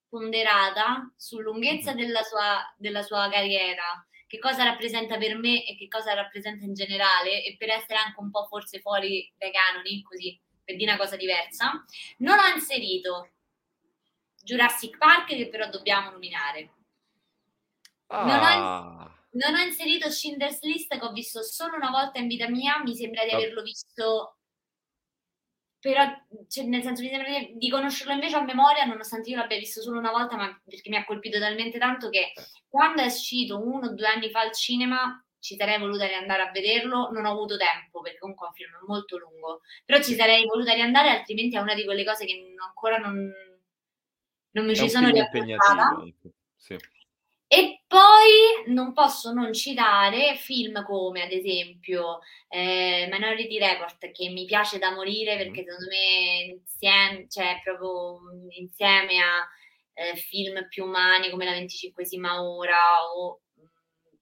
ponderata 0.09 1.13
su 1.17 1.39
lunghezza 1.41 1.93
mm. 1.93 1.97
della 1.97 2.23
sua, 2.23 2.75
della 2.77 3.03
sua 3.03 3.29
carriera, 3.31 4.05
che 4.27 4.39
cosa 4.39 4.65
rappresenta 4.65 5.19
per 5.19 5.37
me 5.37 5.65
e 5.65 5.77
che 5.77 5.89
cosa 5.89 6.15
rappresenta 6.15 6.65
in 6.65 6.75
generale, 6.75 7.45
e 7.45 7.57
per 7.57 7.71
essere 7.71 7.99
anche 7.99 8.21
un 8.21 8.31
po' 8.31 8.47
forse 8.47 8.81
fuori 8.81 9.33
dai 9.37 9.53
canoni, 9.53 10.03
così 10.03 10.39
per 10.65 10.77
dire 10.77 10.93
una 10.93 11.01
cosa 11.01 11.17
diversa, 11.17 11.85
non 12.19 12.39
ho 12.39 12.55
inserito 12.55 13.31
Jurassic 14.43 14.99
Park, 14.99 15.29
che 15.29 15.49
però 15.49 15.69
dobbiamo 15.69 16.11
nominare. 16.11 16.73
Ah. 18.09 18.25
Non, 18.25 18.39
ho, 18.39 18.45
ah. 18.45 19.15
non, 19.31 19.55
ho, 19.55 19.63
inserito 19.63 20.11
Schindler's 20.11 20.61
List 20.63 20.97
che 20.97 21.05
ho 21.05 21.13
visto 21.13 21.43
solo 21.43 21.77
una 21.77 21.91
volta 21.91 22.19
in 22.19 22.27
vita 22.27 22.49
mia, 22.49 22.81
mi 22.83 22.95
sembra 22.95 23.25
di 23.25 23.31
averlo 23.31 23.63
visto, 23.63 24.39
però 25.87 26.03
cioè, 26.49 26.65
nel 26.65 26.83
senso 26.83 27.01
mi 27.01 27.11
sembra 27.11 27.29
di, 27.53 27.71
conoscerlo 27.71 28.13
invece 28.13 28.35
a 28.35 28.43
memoria, 28.43 28.85
nonostante 28.87 29.31
io 29.31 29.37
l'abbia 29.37 29.57
visto 29.57 29.81
solo 29.81 30.01
una 30.01 30.11
volta, 30.11 30.35
ma 30.35 30.61
perché 30.65 30.89
mi 30.89 30.97
ha 30.97 31.05
colpito 31.05 31.39
talmente 31.39 31.79
tanto 31.79 32.09
che 32.09 32.33
quando 32.69 33.03
è 33.03 33.07
uscito 33.07 33.65
uno 33.65 33.87
o 33.87 33.95
due 33.95 34.09
anni 34.09 34.29
fa 34.29 34.41
al 34.41 34.53
cinema 34.53 35.25
ci 35.39 35.55
sarei 35.55 35.79
voluta 35.79 36.09
riandare 36.09 36.43
a 36.43 36.51
vederlo, 36.51 37.11
non 37.13 37.25
ho 37.25 37.31
avuto 37.31 37.57
tempo 37.57 38.01
perché 38.01 38.19
comunque 38.19 38.47
è 38.47 38.49
un 38.49 38.55
film 38.57 38.85
molto 38.89 39.17
lungo, 39.17 39.61
però 39.85 40.03
ci 40.03 40.15
sarei 40.15 40.45
voluta 40.45 40.73
riandare 40.73 41.11
altrimenti 41.11 41.55
è 41.55 41.61
una 41.61 41.75
di 41.75 41.85
quelle 41.85 42.05
cose 42.05 42.27
che 42.27 42.53
ancora 42.67 42.97
non, 42.97 43.33
non 44.51 44.65
mi 44.65 44.73
è 44.73 44.75
ci 44.75 44.91
sono 44.91 45.09
riapportata. 45.09 46.03
Sì. 46.57 46.77
E 47.47 47.76
poi 47.87 48.73
non 48.75 48.93
posso 48.93 49.33
non 49.33 49.53
citare 49.53 50.37
film 50.37 50.85
come 50.85 51.23
ad 51.23 51.31
esempio 51.31 52.21
eh, 52.49 53.09
Minority 53.11 53.59
Report 53.59 54.11
che 54.11 54.29
mi 54.31 54.45
piace 54.45 54.79
da 54.79 54.93
morire 54.93 55.37
perché 55.37 55.65
secondo 55.65 55.87
me 55.89 56.59
insieme, 56.59 57.27
cioè 57.29 57.61
proprio 57.63 58.21
insieme 58.51 59.19
a 59.21 59.49
eh, 59.95 60.17
film 60.17 60.67
più 60.69 60.85
umani 60.85 61.31
come 61.31 61.45
La 61.45 61.53
venticinquesima 61.53 62.43
ora 62.43 63.05
o 63.15 63.43
mh, 63.55 63.63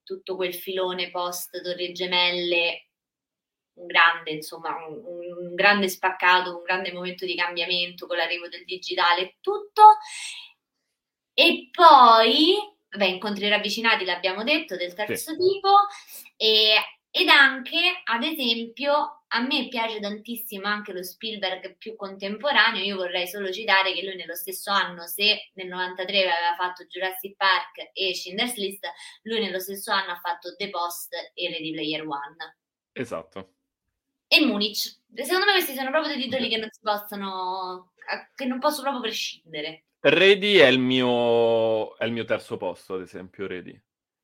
tutto 0.02 0.36
quel 0.36 0.54
filone 0.54 1.10
post 1.10 1.60
Torre 1.62 1.92
Gemelle 1.92 2.88
un 3.74 3.86
grande, 3.86 4.30
insomma, 4.30 4.76
un, 4.86 5.02
un, 5.04 5.54
grande 5.54 5.88
spaccato, 5.88 6.56
un 6.58 6.62
grande 6.62 6.92
momento 6.92 7.24
di 7.24 7.34
cambiamento 7.34 8.06
con 8.06 8.16
l'arrivo 8.16 8.48
del 8.48 8.64
digitale 8.64 9.20
e 9.22 9.36
tutto. 9.40 9.82
E 11.34 11.68
poi 11.72 12.56
Beh, 12.96 13.06
incontri 13.06 13.48
ravvicinati 13.48 14.04
l'abbiamo 14.04 14.44
detto, 14.44 14.76
del 14.76 14.94
terzo 14.94 15.32
sì. 15.32 15.36
tipo, 15.36 15.70
e, 16.36 16.76
ed 17.10 17.28
anche, 17.28 18.02
ad 18.04 18.22
esempio, 18.22 19.24
a 19.28 19.40
me 19.40 19.68
piace 19.68 20.00
tantissimo 20.00 20.66
anche 20.66 20.92
lo 20.92 21.02
Spielberg 21.02 21.76
più 21.76 21.96
contemporaneo, 21.96 22.82
io 22.82 22.96
vorrei 22.96 23.26
solo 23.26 23.52
citare 23.52 23.92
che 23.92 24.04
lui 24.04 24.16
nello 24.16 24.34
stesso 24.34 24.70
anno, 24.70 25.06
se 25.06 25.50
nel 25.54 25.68
93 25.68 26.22
aveva 26.22 26.54
fatto 26.56 26.84
Jurassic 26.84 27.36
Park 27.36 27.90
e 27.92 28.14
Schindler's 28.14 28.56
List, 28.56 28.86
lui 29.22 29.40
nello 29.40 29.58
stesso 29.58 29.92
anno 29.92 30.12
ha 30.12 30.20
fatto 30.22 30.54
The 30.56 30.70
Post 30.70 31.14
e 31.34 31.48
Ready 31.48 31.72
Player 31.72 32.02
One. 32.06 32.56
Esatto. 32.92 33.54
E 34.26 34.44
Munich. 34.44 34.98
Secondo 35.14 35.46
me 35.46 35.52
questi 35.52 35.74
sono 35.74 35.90
proprio 35.90 36.14
dei 36.14 36.22
titoli 36.22 36.48
che 36.48 36.56
non 36.56 36.68
si 36.70 36.80
possono, 36.80 37.92
che 38.34 38.44
non 38.44 38.58
posso 38.58 38.82
proprio 38.82 39.02
prescindere. 39.02 39.84
Ready 40.06 40.56
è 40.56 40.66
il 40.66 40.80
mio, 40.80 41.96
è 41.96 42.04
il 42.04 42.12
mio 42.12 42.26
terzo 42.26 42.58
posto, 42.58 42.92
ad 42.92 43.00
esempio, 43.00 43.46
Ready. 43.46 43.82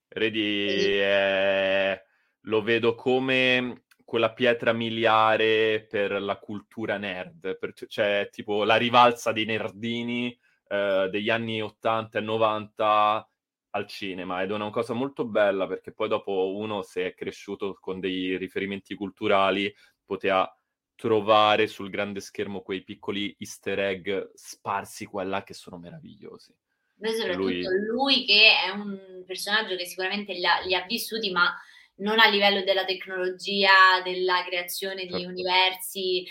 Ready 0.08 0.98
è... 0.98 2.04
lo 2.40 2.60
vedo 2.60 2.94
come 2.94 3.84
quella 4.04 4.34
pietra 4.34 4.74
miliare 4.74 5.86
per 5.88 6.20
la 6.20 6.36
cultura 6.36 6.98
nerd, 6.98 7.56
per, 7.56 7.72
cioè 7.88 8.28
tipo 8.30 8.64
la 8.64 8.76
rivalsa 8.76 9.32
dei 9.32 9.46
nerdini 9.46 10.38
eh, 10.68 11.08
degli 11.10 11.30
anni 11.30 11.62
80 11.62 12.18
e 12.18 12.20
90 12.20 13.30
al 13.70 13.86
cinema 13.86 14.42
ed 14.42 14.50
è 14.50 14.54
una 14.54 14.68
cosa 14.68 14.92
molto 14.92 15.24
bella 15.24 15.66
perché 15.66 15.92
poi 15.92 16.08
dopo 16.08 16.56
uno 16.56 16.82
se 16.82 17.06
è 17.06 17.14
cresciuto 17.14 17.78
con 17.80 18.00
dei 18.00 18.36
riferimenti 18.36 18.94
culturali 18.96 19.72
poteva 20.04 20.59
trovare 21.00 21.66
sul 21.66 21.88
grande 21.88 22.20
schermo 22.20 22.60
quei 22.60 22.84
piccoli 22.84 23.34
easter 23.38 23.78
egg 23.78 24.10
sparsi 24.34 25.06
qua 25.06 25.22
e 25.22 25.26
là 25.26 25.42
che 25.42 25.54
sono 25.54 25.78
meravigliosi. 25.78 26.54
Beh, 26.94 27.14
soprattutto 27.14 27.46
lui... 27.46 27.64
lui... 27.86 28.24
che 28.26 28.52
è 28.66 28.68
un 28.68 29.24
personaggio 29.26 29.76
che 29.76 29.86
sicuramente 29.86 30.34
li 30.34 30.44
ha, 30.44 30.60
li 30.60 30.74
ha, 30.74 30.84
vissuti, 30.86 31.30
ma 31.30 31.58
non 31.96 32.18
a 32.18 32.28
livello 32.28 32.62
della 32.64 32.84
tecnologia, 32.84 34.02
della 34.04 34.44
creazione 34.44 35.06
di 35.06 35.12
certo. 35.12 35.28
universi 35.28 36.26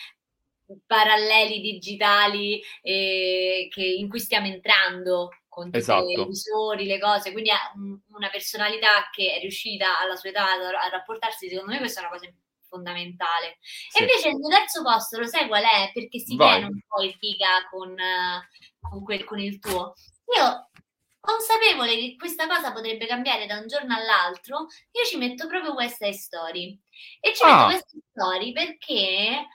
paralleli 0.85 1.61
digitali 1.61 2.61
eh, 2.83 3.69
che, 3.71 3.83
in 3.83 4.07
cui 4.07 4.19
stiamo 4.19 4.45
entrando 4.45 5.29
con 5.47 5.71
esatto. 5.73 6.11
i 6.11 6.25
visori, 6.27 6.85
le 6.85 6.99
cose, 6.99 7.31
quindi 7.31 7.49
ha 7.49 7.73
una 8.09 8.29
personalità 8.29 9.09
che 9.11 9.33
è 9.33 9.39
riuscita 9.39 9.99
alla 9.99 10.15
sua 10.15 10.29
età 10.29 10.45
a 10.45 10.89
rapportarsi, 10.91 11.49
secondo 11.49 11.71
me 11.71 11.79
questa 11.79 12.01
è 12.01 12.03
una 12.03 12.11
cosa 12.11 12.25
importante 12.25 12.48
fondamentale. 12.69 13.57
Sì. 13.61 13.97
E 13.97 14.01
invece 14.01 14.29
il 14.29 14.39
terzo 14.47 14.83
posto, 14.83 15.19
lo 15.19 15.27
sai 15.27 15.47
qual 15.47 15.63
è? 15.63 15.91
Perché 15.93 16.19
si 16.19 16.35
Vai. 16.35 16.59
tiene 16.59 16.65
un 16.67 16.79
po' 16.87 17.01
il 17.01 17.15
figa 17.19 17.67
con, 17.69 17.95
con, 18.79 19.03
quel, 19.03 19.23
con 19.25 19.39
il 19.39 19.59
tuo. 19.59 19.93
Io 20.37 20.69
consapevole 21.19 21.95
che 21.95 22.15
questa 22.17 22.47
cosa 22.47 22.71
potrebbe 22.71 23.05
cambiare 23.05 23.45
da 23.45 23.57
un 23.57 23.67
giorno 23.67 23.93
all'altro, 23.93 24.67
io 24.91 25.03
ci 25.05 25.17
metto 25.17 25.47
proprio 25.47 25.73
questa 25.73 26.11
Story. 26.11 26.79
E 27.19 27.33
ci 27.33 27.43
ah. 27.43 27.47
metto 27.47 27.65
questa 27.65 27.97
Story 28.11 28.51
perché, 28.51 29.47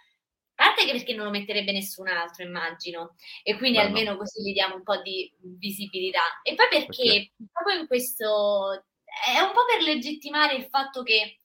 a 0.55 0.65
parte 0.65 0.85
che 0.85 0.93
perché 0.93 1.15
non 1.15 1.27
lo 1.27 1.31
metterebbe 1.31 1.73
nessun 1.73 2.09
altro, 2.09 2.45
immagino, 2.45 3.17
e 3.43 3.57
quindi 3.57 3.79
Beh, 3.79 3.85
almeno 3.85 4.13
no. 4.13 4.19
così 4.19 4.43
gli 4.43 4.53
diamo 4.53 4.77
un 4.77 4.83
po' 4.83 5.01
di 5.01 5.33
visibilità. 5.59 6.23
E 6.43 6.55
poi 6.55 6.69
perché, 6.69 6.87
perché 6.87 7.33
proprio 7.51 7.81
in 7.81 7.87
questo 7.87 8.85
è 9.27 9.39
un 9.41 9.53
po' 9.53 9.65
per 9.65 9.83
legittimare 9.83 10.55
il 10.55 10.67
fatto 10.67 11.03
che 11.03 11.41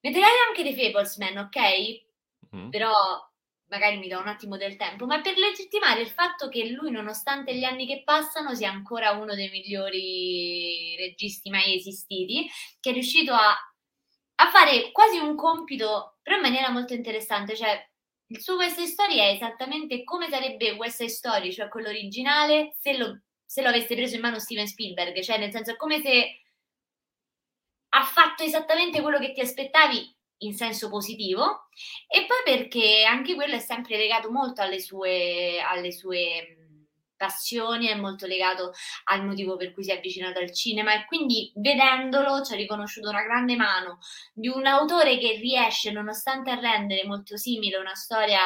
Metterai 0.00 0.30
anche 0.48 0.62
dei 0.62 0.74
Fablesman, 0.74 1.36
ok? 1.38 2.56
Mm. 2.56 2.70
Però 2.70 2.92
magari 3.68 3.98
mi 3.98 4.08
do 4.08 4.18
un 4.18 4.28
attimo 4.28 4.56
del 4.56 4.76
tempo, 4.76 5.06
ma 5.06 5.20
per 5.20 5.36
legittimare 5.36 6.00
il 6.00 6.08
fatto 6.08 6.48
che 6.48 6.70
lui, 6.70 6.90
nonostante 6.90 7.54
gli 7.54 7.64
anni 7.64 7.86
che 7.86 8.02
passano, 8.04 8.54
sia 8.54 8.70
ancora 8.70 9.10
uno 9.12 9.34
dei 9.34 9.50
migliori 9.50 10.96
registi 10.96 11.50
mai 11.50 11.76
esistiti, 11.76 12.48
che 12.80 12.90
è 12.90 12.92
riuscito 12.92 13.32
a, 13.32 13.50
a 13.50 14.50
fare 14.50 14.90
quasi 14.92 15.18
un 15.18 15.36
compito, 15.36 16.18
però 16.22 16.36
in 16.36 16.42
maniera 16.42 16.70
molto 16.70 16.94
interessante, 16.94 17.56
cioè 17.56 17.78
il 18.30 18.40
suo 18.40 18.56
West 18.56 18.76
Side 18.76 18.88
Story 18.88 19.16
è 19.16 19.32
esattamente 19.32 20.04
come 20.04 20.28
sarebbe 20.28 20.72
West 20.72 20.96
Side 20.96 21.10
Story, 21.10 21.52
cioè 21.52 21.68
quello 21.68 21.88
originale, 21.88 22.76
se 22.78 22.96
lo, 22.96 23.20
se 23.44 23.62
lo 23.62 23.68
avesse 23.68 23.94
preso 23.94 24.14
in 24.14 24.22
mano 24.22 24.38
Steven 24.38 24.66
Spielberg, 24.66 25.20
cioè 25.20 25.38
nel 25.38 25.50
senso 25.50 25.72
è 25.72 25.76
come 25.76 26.00
se 26.00 26.42
ha 27.90 28.02
fatto 28.04 28.42
esattamente 28.42 29.00
quello 29.00 29.18
che 29.18 29.32
ti 29.32 29.40
aspettavi 29.40 30.16
in 30.42 30.54
senso 30.54 30.88
positivo 30.88 31.68
e 32.06 32.26
poi 32.26 32.42
perché 32.44 33.04
anche 33.04 33.34
quello 33.34 33.54
è 33.54 33.58
sempre 33.58 33.96
legato 33.96 34.30
molto 34.30 34.62
alle 34.62 34.80
sue, 34.80 35.60
alle 35.60 35.90
sue 35.92 36.58
passioni, 37.16 37.88
è 37.88 37.96
molto 37.96 38.26
legato 38.26 38.72
al 39.04 39.26
motivo 39.26 39.56
per 39.56 39.72
cui 39.72 39.82
si 39.82 39.90
è 39.90 39.96
avvicinato 39.96 40.38
al 40.38 40.52
cinema 40.54 40.94
e 40.94 41.04
quindi 41.04 41.52
vedendolo 41.56 42.42
ci 42.42 42.52
ha 42.52 42.56
riconosciuto 42.56 43.08
una 43.08 43.24
grande 43.24 43.56
mano 43.56 43.98
di 44.32 44.48
un 44.48 44.64
autore 44.64 45.18
che 45.18 45.32
riesce, 45.32 45.90
nonostante 45.90 46.50
a 46.50 46.60
rendere 46.60 47.04
molto 47.04 47.36
simile 47.36 47.76
una 47.76 47.94
storia 47.94 48.40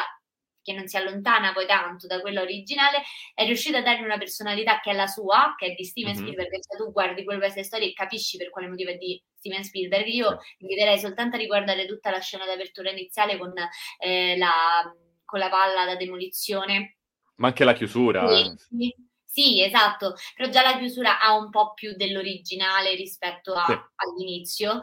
che 0.62 0.72
non 0.72 0.86
si 0.86 0.96
allontana 0.96 1.52
poi 1.52 1.66
tanto 1.66 2.06
da 2.06 2.20
quella 2.20 2.40
originale, 2.40 3.02
è 3.34 3.44
riuscito 3.44 3.76
a 3.78 3.82
dargli 3.82 4.04
una 4.04 4.18
personalità 4.18 4.80
che 4.80 4.90
è 4.90 4.94
la 4.94 5.06
sua, 5.06 5.54
che 5.56 5.66
è 5.66 5.74
di 5.74 5.84
Steven 5.84 6.14
mm-hmm. 6.14 6.22
Spielberg, 6.22 6.50
cioè 6.50 6.76
tu 6.76 6.92
guardi 6.92 7.24
quelle 7.24 7.64
storie 7.64 7.88
e 7.88 7.92
capisci 7.92 8.36
per 8.36 8.50
quale 8.50 8.68
motivo 8.68 8.90
è 8.90 8.96
di 8.96 9.22
Steven 9.34 9.64
Spielberg. 9.64 10.06
Io 10.06 10.38
sì. 10.40 10.62
inviterei 10.62 10.98
soltanto 10.98 11.36
a 11.36 11.38
riguardare 11.38 11.86
tutta 11.86 12.10
la 12.10 12.20
scena 12.20 12.46
d'apertura 12.46 12.90
iniziale 12.90 13.36
con, 13.38 13.52
eh, 13.98 14.36
la, 14.36 14.92
con 15.24 15.38
la 15.38 15.48
palla 15.48 15.84
da 15.84 15.96
demolizione. 15.96 16.98
Ma 17.36 17.48
anche 17.48 17.64
la 17.64 17.74
chiusura. 17.74 18.28
Sì, 18.28 18.54
sì. 18.56 18.94
Sì, 19.32 19.62
esatto, 19.62 20.14
però 20.36 20.50
già 20.50 20.60
la 20.60 20.76
chiusura 20.76 21.18
ha 21.18 21.34
un 21.34 21.48
po' 21.48 21.72
più 21.72 21.96
dell'originale 21.96 22.94
rispetto 22.94 23.54
a, 23.54 23.64
sì. 23.64 23.72
all'inizio, 23.72 24.82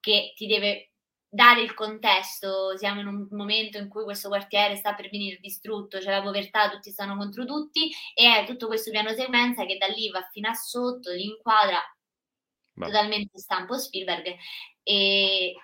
che 0.00 0.32
ti 0.34 0.48
deve 0.48 0.93
dare 1.34 1.62
il 1.62 1.74
contesto, 1.74 2.76
siamo 2.76 3.00
in 3.00 3.08
un 3.08 3.26
momento 3.32 3.76
in 3.78 3.88
cui 3.88 4.04
questo 4.04 4.28
quartiere 4.28 4.76
sta 4.76 4.94
per 4.94 5.10
venire 5.10 5.38
distrutto, 5.40 5.98
c'è 5.98 6.10
la 6.12 6.22
povertà, 6.22 6.70
tutti 6.70 6.92
stanno 6.92 7.16
contro 7.16 7.44
tutti 7.44 7.90
e 8.14 8.42
è 8.42 8.46
tutto 8.46 8.68
questo 8.68 8.92
piano 8.92 9.12
sequenza 9.12 9.66
che 9.66 9.76
da 9.76 9.86
lì 9.88 10.08
va 10.10 10.22
fino 10.30 10.48
a 10.48 10.54
sotto, 10.54 11.10
li 11.10 11.24
inquadra 11.24 11.80
Beh. 12.72 12.86
totalmente 12.86 13.36
stampo 13.38 13.76
Spielberg 13.76 14.36
e, 14.84 15.54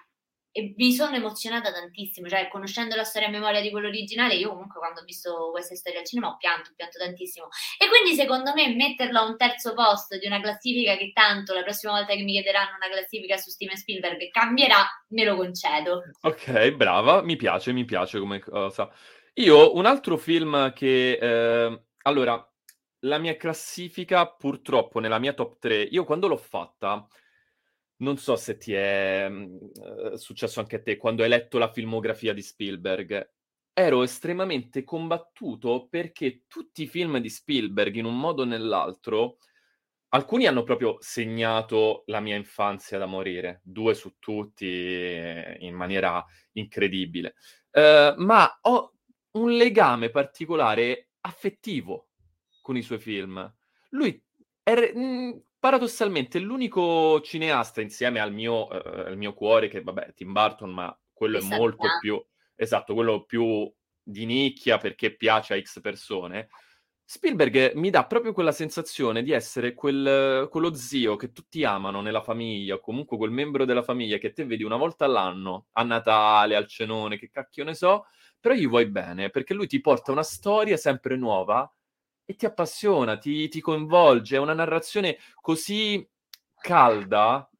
e 0.52 0.74
mi 0.76 0.92
sono 0.92 1.14
emozionata 1.14 1.72
tantissimo, 1.72 2.28
cioè 2.28 2.48
conoscendo 2.48 2.96
la 2.96 3.04
storia 3.04 3.28
a 3.28 3.30
memoria 3.30 3.60
di 3.60 3.70
quello 3.70 3.88
originale, 3.88 4.34
io 4.34 4.50
comunque 4.50 4.80
quando 4.80 5.00
ho 5.00 5.04
visto 5.04 5.50
questa 5.52 5.74
storia 5.74 6.00
al 6.00 6.06
cinema 6.06 6.28
ho 6.28 6.36
pianto, 6.36 6.70
ho 6.70 6.74
pianto 6.74 6.98
tantissimo. 6.98 7.48
E 7.78 7.88
quindi 7.88 8.14
secondo 8.14 8.52
me 8.54 8.74
metterlo 8.74 9.20
a 9.20 9.26
un 9.26 9.36
terzo 9.36 9.74
posto 9.74 10.18
di 10.18 10.26
una 10.26 10.40
classifica 10.40 10.96
che 10.96 11.12
tanto 11.12 11.54
la 11.54 11.62
prossima 11.62 11.92
volta 11.92 12.14
che 12.14 12.22
mi 12.22 12.32
chiederanno 12.32 12.76
una 12.76 12.90
classifica 12.90 13.36
su 13.36 13.50
Steven 13.50 13.76
Spielberg 13.76 14.30
cambierà, 14.30 14.84
me 15.08 15.24
lo 15.24 15.36
concedo. 15.36 16.02
Ok, 16.22 16.72
brava, 16.72 17.22
mi 17.22 17.36
piace, 17.36 17.72
mi 17.72 17.84
piace 17.84 18.18
come 18.18 18.40
cosa. 18.40 18.90
Io 19.34 19.74
un 19.76 19.86
altro 19.86 20.16
film 20.16 20.72
che... 20.72 21.18
Eh, 21.20 21.82
allora, 22.02 22.44
la 23.04 23.18
mia 23.18 23.36
classifica 23.36 24.26
purtroppo 24.26 24.98
nella 24.98 25.18
mia 25.18 25.32
top 25.32 25.58
3, 25.58 25.82
io 25.82 26.04
quando 26.04 26.28
l'ho 26.28 26.36
fatta 26.36 27.06
non 28.00 28.16
so 28.18 28.36
se 28.36 28.56
ti 28.56 28.72
è 28.72 29.28
mh, 29.28 30.14
successo 30.14 30.60
anche 30.60 30.76
a 30.76 30.82
te, 30.82 30.96
quando 30.96 31.22
hai 31.22 31.28
letto 31.28 31.58
la 31.58 31.72
filmografia 31.72 32.32
di 32.32 32.42
Spielberg, 32.42 33.30
ero 33.72 34.02
estremamente 34.02 34.84
combattuto 34.84 35.86
perché 35.88 36.42
tutti 36.46 36.82
i 36.82 36.88
film 36.88 37.18
di 37.18 37.30
Spielberg, 37.30 37.94
in 37.94 38.04
un 38.04 38.18
modo 38.18 38.42
o 38.42 38.44
nell'altro, 38.44 39.38
alcuni 40.08 40.46
hanno 40.46 40.64
proprio 40.64 40.96
segnato 41.00 42.02
la 42.06 42.20
mia 42.20 42.36
infanzia 42.36 42.98
da 42.98 43.06
morire, 43.06 43.60
due 43.62 43.94
su 43.94 44.16
tutti 44.18 44.66
eh, 44.66 45.56
in 45.60 45.74
maniera 45.74 46.24
incredibile, 46.52 47.34
uh, 47.72 48.14
ma 48.16 48.58
ho 48.62 48.92
un 49.32 49.52
legame 49.52 50.10
particolare 50.10 51.10
affettivo 51.20 52.08
con 52.60 52.76
i 52.76 52.82
suoi 52.82 52.98
film. 52.98 53.54
Lui 53.90 54.20
è, 54.62 54.92
mh, 54.92 55.42
paradossalmente 55.60 56.40
l'unico 56.40 57.20
cineasta 57.20 57.80
insieme 57.80 58.18
al 58.18 58.32
mio, 58.32 58.66
uh, 58.66 59.06
al 59.06 59.16
mio 59.16 59.34
cuore, 59.34 59.68
che 59.68 59.82
vabbè, 59.82 60.14
Tim 60.14 60.32
Burton, 60.32 60.70
ma 60.70 60.98
quello 61.12 61.38
è 61.38 61.42
molto 61.42 61.86
più, 62.00 62.20
esatto, 62.56 62.94
quello 62.94 63.24
più 63.24 63.70
di 64.02 64.24
nicchia 64.24 64.78
perché 64.78 65.14
piace 65.14 65.54
a 65.54 65.60
X 65.60 65.80
persone. 65.80 66.48
Spielberg 67.04 67.72
mi 67.74 67.90
dà 67.90 68.06
proprio 68.06 68.32
quella 68.32 68.52
sensazione 68.52 69.22
di 69.22 69.32
essere 69.32 69.74
quel, 69.74 70.48
quello 70.48 70.72
zio 70.74 71.16
che 71.16 71.32
tutti 71.32 71.64
amano 71.64 72.00
nella 72.00 72.22
famiglia, 72.22 72.76
o 72.76 72.80
comunque 72.80 73.16
quel 73.16 73.32
membro 73.32 73.64
della 73.64 73.82
famiglia 73.82 74.16
che 74.16 74.32
te 74.32 74.44
vedi 74.44 74.62
una 74.62 74.76
volta 74.76 75.04
all'anno, 75.04 75.66
a 75.72 75.82
Natale, 75.82 76.56
al 76.56 76.68
cenone, 76.68 77.18
che 77.18 77.28
cacchio 77.28 77.64
ne 77.64 77.74
so, 77.74 78.06
però 78.38 78.54
gli 78.54 78.66
vuoi 78.66 78.86
bene, 78.86 79.28
perché 79.28 79.54
lui 79.54 79.66
ti 79.66 79.80
porta 79.80 80.12
una 80.12 80.22
storia 80.22 80.76
sempre 80.76 81.16
nuova 81.16 81.70
e 82.30 82.36
ti 82.36 82.46
appassiona, 82.46 83.18
ti, 83.18 83.48
ti 83.48 83.60
coinvolge, 83.60 84.36
è 84.36 84.38
una 84.38 84.54
narrazione 84.54 85.18
così 85.40 86.08
calda. 86.60 87.50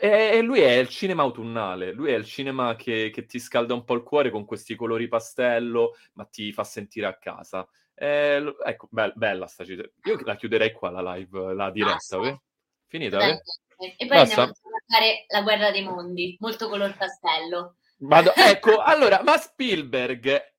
E, 0.00 0.08
e, 0.08 0.42
lui 0.42 0.60
è 0.60 0.74
il 0.74 0.86
cinema 0.86 1.22
autunnale, 1.22 1.90
lui 1.90 2.12
è 2.12 2.14
il 2.14 2.24
cinema 2.24 2.76
che, 2.76 3.10
che, 3.12 3.26
ti 3.26 3.40
scalda 3.40 3.74
un 3.74 3.82
po' 3.82 3.94
il 3.94 4.04
cuore 4.04 4.30
con 4.30 4.44
questi 4.44 4.76
colori 4.76 5.08
pastello, 5.08 5.96
ma 6.12 6.24
ti 6.24 6.52
fa 6.52 6.62
sentire 6.62 7.06
a 7.06 7.18
casa. 7.18 7.68
Eh, 7.92 8.54
ecco, 8.64 8.86
be- 8.92 9.12
bella 9.16 9.48
sta 9.48 9.64
cita. 9.64 9.82
Io 10.04 10.20
la 10.22 10.36
chiuderei 10.36 10.70
qua 10.70 10.90
la 10.90 11.14
live, 11.14 11.52
la 11.52 11.72
diretta, 11.72 12.22
sì. 12.22 12.40
Finita? 12.86 13.18
Beh, 13.18 13.42
e 13.96 14.06
poi 14.06 14.18
Basta? 14.18 14.42
andiamo 14.42 14.52
a 14.52 14.54
guardare 14.62 15.24
La 15.26 15.42
guerra 15.42 15.70
dei 15.72 15.82
mondi, 15.82 16.36
molto 16.38 16.68
color 16.68 16.96
pastello. 16.96 17.74
Vado, 17.98 18.32
ecco, 18.36 18.78
allora, 18.78 19.20
ma 19.24 19.36
Spielberg, 19.36 20.54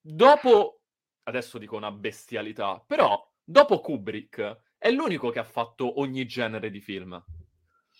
dopo 0.00 0.79
adesso 1.24 1.58
dico 1.58 1.76
una 1.76 1.90
bestialità, 1.90 2.82
però 2.86 3.28
dopo 3.42 3.80
Kubrick 3.80 4.62
è 4.78 4.90
l'unico 4.90 5.30
che 5.30 5.38
ha 5.38 5.44
fatto 5.44 6.00
ogni 6.00 6.26
genere 6.26 6.70
di 6.70 6.80
film. 6.80 7.22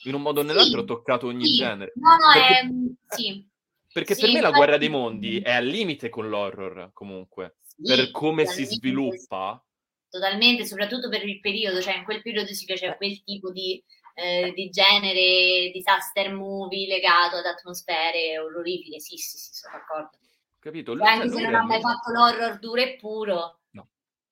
In 0.05 0.15
un 0.15 0.23
modo 0.23 0.41
o 0.41 0.43
nell'altro 0.43 0.81
ha 0.81 0.85
toccato 0.85 1.27
ogni 1.27 1.45
sì. 1.45 1.57
genere. 1.57 1.93
No, 1.97 2.17
no, 2.17 2.33
perché, 2.33 2.59
è... 2.59 3.15
sì. 3.15 3.49
Perché 3.93 4.15
sì, 4.15 4.21
per 4.23 4.33
me 4.33 4.41
la 4.41 4.51
guerra 4.51 4.79
dei 4.79 4.89
mondi 4.89 5.41
è 5.41 5.53
al 5.53 5.67
limite 5.67 6.09
con 6.09 6.29
l'horror, 6.29 6.91
comunque. 6.93 7.57
per 7.83 8.11
come 8.11 8.47
si 8.47 8.65
sviluppa. 8.65 9.63
Totalmente, 10.09 10.65
soprattutto 10.65 11.09
per 11.09 11.27
il 11.27 11.41
periodo, 11.41 11.81
cioè 11.81 11.97
in 11.97 12.05
quel 12.05 12.23
periodo 12.23 12.53
si 12.53 12.65
piaceva 12.65 12.95
quel 12.95 13.23
tipo 13.23 13.53
di, 13.53 13.83
eh, 14.15 14.53
di 14.55 14.71
genere, 14.71 15.71
disaster 15.73 16.33
movie 16.33 16.89
legato 16.89 17.37
ad 17.37 17.47
atmosfere 17.47 18.39
orrorifiche. 18.39 19.01
Sì, 19.01 19.17
sì, 19.17 19.37
sì, 19.37 19.51
sono 19.53 19.77
d'accordo. 19.77 20.19
Capito? 20.61 20.93
Lui, 20.93 21.07
anche 21.07 21.31
se 21.31 21.41
non 21.41 21.55
ha 21.55 21.65
mai 21.65 21.81
fatto 21.81 22.13
l'horror 22.13 22.59
duro 22.59 22.81
e 22.83 22.97
puro. 22.97 23.61
No, 23.71 23.89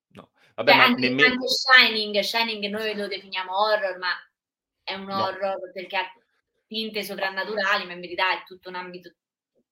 no. 0.08 0.30
Vabbè, 0.54 0.72
Beh, 0.72 0.78
anche, 0.78 1.08
nemmeno... 1.08 1.32
anche, 1.32 1.46
Shining, 1.48 2.18
Shining 2.20 2.64
noi 2.66 2.94
lo 2.94 3.06
definiamo 3.08 3.58
horror, 3.58 3.98
ma 3.98 4.10
è 4.82 4.94
un 4.94 5.10
horror 5.10 5.58
no. 5.58 5.70
perché 5.72 5.96
ha 5.96 6.12
tinte 6.66 7.02
soprannaturali, 7.02 7.86
ma 7.86 7.94
in 7.94 8.00
verità 8.00 8.32
è 8.32 8.44
tutto 8.44 8.68
un 8.68 8.74
ambito 8.74 9.14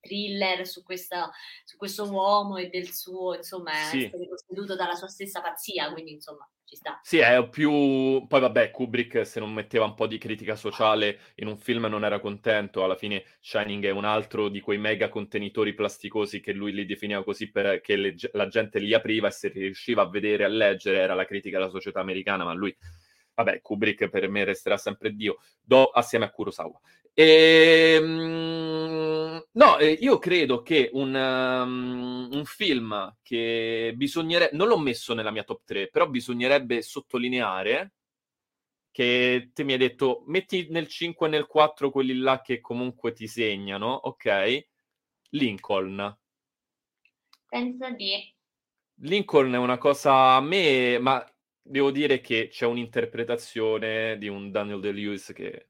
thriller 0.01 0.67
su, 0.67 0.83
questa, 0.83 1.31
su 1.65 1.77
questo 1.77 2.11
uomo 2.11 2.57
e 2.57 2.69
del 2.69 2.93
suo, 2.93 3.35
insomma, 3.35 3.73
sì. 3.73 4.05
essere 4.05 4.29
posseduto 4.29 4.77
dalla 4.77 4.95
sua 4.95 5.09
stessa 5.09 5.41
pazzia, 5.41 5.93
quindi 5.93 6.13
insomma 6.13 6.49
ci 6.67 6.77
sta. 6.77 7.01
Sì, 7.03 7.19
è 7.19 7.49
più... 7.49 8.27
Poi 8.27 8.41
vabbè, 8.41 8.71
Kubrick 8.71 9.25
se 9.25 9.41
non 9.41 9.53
metteva 9.53 9.85
un 9.85 9.95
po' 9.95 10.07
di 10.07 10.19
critica 10.19 10.57
sociale 10.57 11.21
in 11.37 11.47
un 11.47 11.57
film 11.57 11.87
non 11.87 12.05
era 12.05 12.19
contento, 12.19 12.83
alla 12.83 12.97
fine 12.97 13.25
Shining 13.41 13.85
è 13.87 13.91
un 13.91 14.05
altro 14.05 14.49
di 14.49 14.61
quei 14.61 14.79
mega 14.79 15.09
contenitori 15.09 15.75
plasticosi 15.75 16.41
che 16.41 16.53
lui 16.53 16.73
li 16.73 16.85
definiva 16.85 17.23
così 17.23 17.51
perché 17.51 17.97
le, 17.97 18.15
la 18.33 18.49
gente 18.49 18.81
li 18.81 18.93
apriva 18.93 19.29
e 19.29 19.33
se 19.33 19.49
riusciva 19.49 20.03
a 20.03 20.09
vedere, 20.09 20.45
a 20.45 20.49
leggere, 20.49 20.99
era 20.99 21.15
la 21.15 21.25
critica 21.25 21.57
alla 21.57 21.71
società 21.71 22.01
americana, 22.01 22.45
ma 22.45 22.53
lui 22.53 22.77
vabbè, 23.37 23.61
Kubrick 23.61 24.09
per 24.09 24.29
me 24.29 24.45
resterà 24.45 24.77
sempre 24.79 25.15
Dio, 25.15 25.39
do 25.63 25.85
assieme 25.87 26.25
a 26.25 26.31
Kurosawa. 26.31 26.81
E, 27.13 27.99
um, 28.01 29.43
no, 29.53 29.79
eh, 29.79 29.93
io 29.93 30.19
credo 30.19 30.63
che 30.63 30.91
un, 30.93 31.15
um, 31.15 32.29
un, 32.33 32.45
film 32.45 33.17
che 33.23 33.93
bisognerebbe, 33.95 34.57
non 34.57 34.69
l'ho 34.69 34.79
messo 34.79 35.15
nella 35.15 35.31
mia 35.31 35.45
top 35.45 35.63
3, 35.65 35.89
però 35.89 36.09
bisognerebbe 36.09 36.83
sottolineare 36.83 37.93
che 38.91 39.51
te 39.53 39.65
mi 39.65 39.73
hai 39.73 39.79
detto 39.79 40.25
metti 40.27 40.69
nel 40.71 40.89
5 40.89 41.27
e 41.27 41.31
nel 41.31 41.47
4 41.47 41.91
quelli 41.91 42.17
là 42.17 42.41
che 42.41 42.61
comunque 42.61 43.13
ti 43.13 43.27
segnano, 43.27 43.93
ok? 43.93 44.67
Lincoln. 45.31 46.19
Penso 47.49 47.91
di. 47.91 48.35
Lincoln 49.01 49.53
è 49.53 49.59
una 49.59 49.77
cosa 49.77 50.37
a 50.37 50.41
me, 50.41 50.99
ma 50.99 51.23
devo 51.67 51.91
dire 51.91 52.21
che 52.21 52.49
c'è 52.51 52.67
un'interpretazione 52.67 54.17
di 54.19 54.29
un 54.29 54.51
Daniel 54.51 54.81
De-Lewis 54.81 55.33
che 55.35 55.69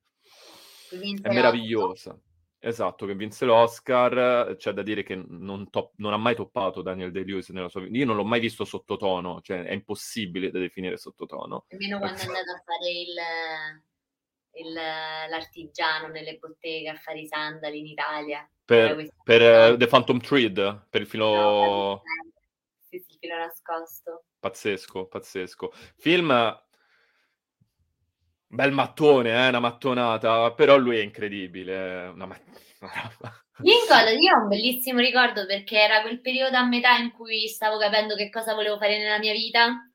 è 1.23 1.29
meravigliosa. 1.33 2.19
Esatto, 2.59 3.07
che 3.07 3.15
vinse 3.15 3.45
l'Oscar. 3.45 4.57
C'è 4.57 4.73
da 4.73 4.83
dire 4.83 5.03
che 5.03 5.15
non, 5.15 5.71
top, 5.71 5.93
non 5.97 6.13
ha 6.13 6.17
mai 6.17 6.35
toppato 6.35 6.83
Daniel 6.83 7.13
De-Lewis 7.13 7.51
nella 7.51 7.69
sua 7.69 7.81
vita. 7.83 7.97
Io 7.97 8.07
non 8.07 8.17
l'ho 8.17 8.25
mai 8.25 8.41
visto 8.41 8.65
sottotono, 8.65 9.41
cioè 9.41 9.63
è 9.63 9.73
impossibile 9.73 10.51
da 10.51 10.59
definire 10.59 10.97
sottotono. 10.97 11.67
Nemmeno 11.69 11.99
quando 11.99 12.19
è 12.19 12.25
andato 12.25 12.51
a 12.51 12.63
fare 12.65 12.91
il, 12.91 14.67
il, 14.67 14.73
l'artigiano 14.73 16.09
nelle 16.09 16.39
botteghe 16.39 16.89
a 16.89 16.97
fare 16.97 17.21
i 17.21 17.27
sandali 17.27 17.79
in 17.79 17.87
Italia. 17.87 18.49
Per, 18.65 19.11
per 19.23 19.73
uh, 19.73 19.77
The 19.77 19.87
Phantom 19.87 20.19
Thread, 20.19 20.87
per 20.91 21.03
il 21.03 21.07
filo... 21.07 21.35
No, 21.35 22.03
filo 23.27 23.37
nascosto. 23.37 24.25
Pazzesco, 24.39 25.07
pazzesco. 25.07 25.73
Film 25.97 26.65
Bel 28.49 28.73
mattone, 28.73 29.31
eh, 29.31 29.49
una 29.49 29.59
mattonata, 29.59 30.53
però 30.53 30.77
lui 30.77 30.99
è 30.99 31.03
incredibile. 31.03 32.07
Una 32.07 32.27
ma- 32.27 32.41
Lincoln, 33.59 34.21
io 34.21 34.35
ho 34.35 34.43
un 34.43 34.49
bellissimo 34.49 35.01
ricordo 35.01 35.47
perché 35.47 35.81
era 35.81 36.03
quel 36.03 36.21
periodo 36.21 36.57
a 36.57 36.65
metà 36.65 36.97
in 36.97 37.11
cui 37.11 37.49
stavo 37.49 37.77
capendo 37.79 38.15
che 38.15 38.31
cosa 38.31 38.55
volevo 38.55 38.77
fare 38.79 38.99
nella 38.99 39.19
mia 39.19 39.33
vita 39.33 39.91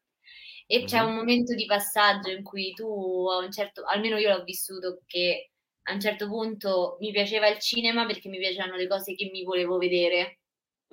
e 0.68 0.78
mm-hmm. 0.78 0.86
c'è 0.86 1.00
un 1.00 1.16
momento 1.16 1.56
di 1.56 1.66
passaggio 1.66 2.30
in 2.30 2.44
cui 2.44 2.74
tu, 2.74 2.86
a 3.32 3.38
un 3.38 3.52
certo, 3.52 3.84
almeno 3.86 4.18
io 4.18 4.36
l'ho 4.36 4.44
vissuto, 4.44 5.02
che 5.06 5.52
a 5.84 5.94
un 5.94 6.00
certo 6.00 6.28
punto 6.28 6.98
mi 7.00 7.12
piaceva 7.12 7.48
il 7.48 7.60
cinema 7.60 8.06
perché 8.06 8.28
mi 8.28 8.38
piacevano 8.38 8.76
le 8.76 8.88
cose 8.88 9.16
che 9.16 9.30
mi 9.32 9.44
volevo 9.44 9.78
vedere. 9.78 10.41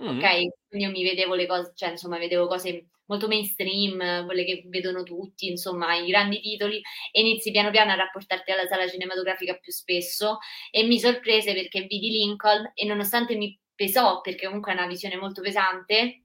Ok? 0.01 0.69
Quindi 0.69 0.87
io 0.87 0.91
mi 0.91 1.03
vedevo 1.03 1.35
le 1.35 1.47
cose, 1.47 1.73
cioè 1.75 1.91
insomma, 1.91 2.19
vedevo 2.19 2.47
cose 2.47 2.89
molto 3.07 3.27
mainstream, 3.27 4.27
quelle 4.27 4.45
che 4.45 4.63
vedono 4.67 5.03
tutti, 5.03 5.49
insomma, 5.49 5.97
i 5.97 6.07
grandi 6.07 6.41
titoli, 6.41 6.81
e 7.11 7.21
inizi 7.21 7.51
piano 7.51 7.71
piano 7.71 7.93
a 7.93 7.97
rapportarti 7.97 8.53
alla 8.53 8.67
sala 8.67 8.87
cinematografica 8.89 9.55
più 9.55 9.73
spesso. 9.73 10.39
E 10.71 10.85
mi 10.85 10.99
sorprese 10.99 11.55
perché 11.55 11.83
vidi 11.83 12.11
Lincoln 12.11 12.71
e 12.75 12.85
nonostante 12.85 13.35
mi 13.35 13.59
pesò, 13.75 14.21
perché 14.21 14.47
comunque 14.47 14.73
è 14.73 14.75
una 14.77 14.87
visione 14.87 15.17
molto 15.17 15.41
pesante, 15.41 16.25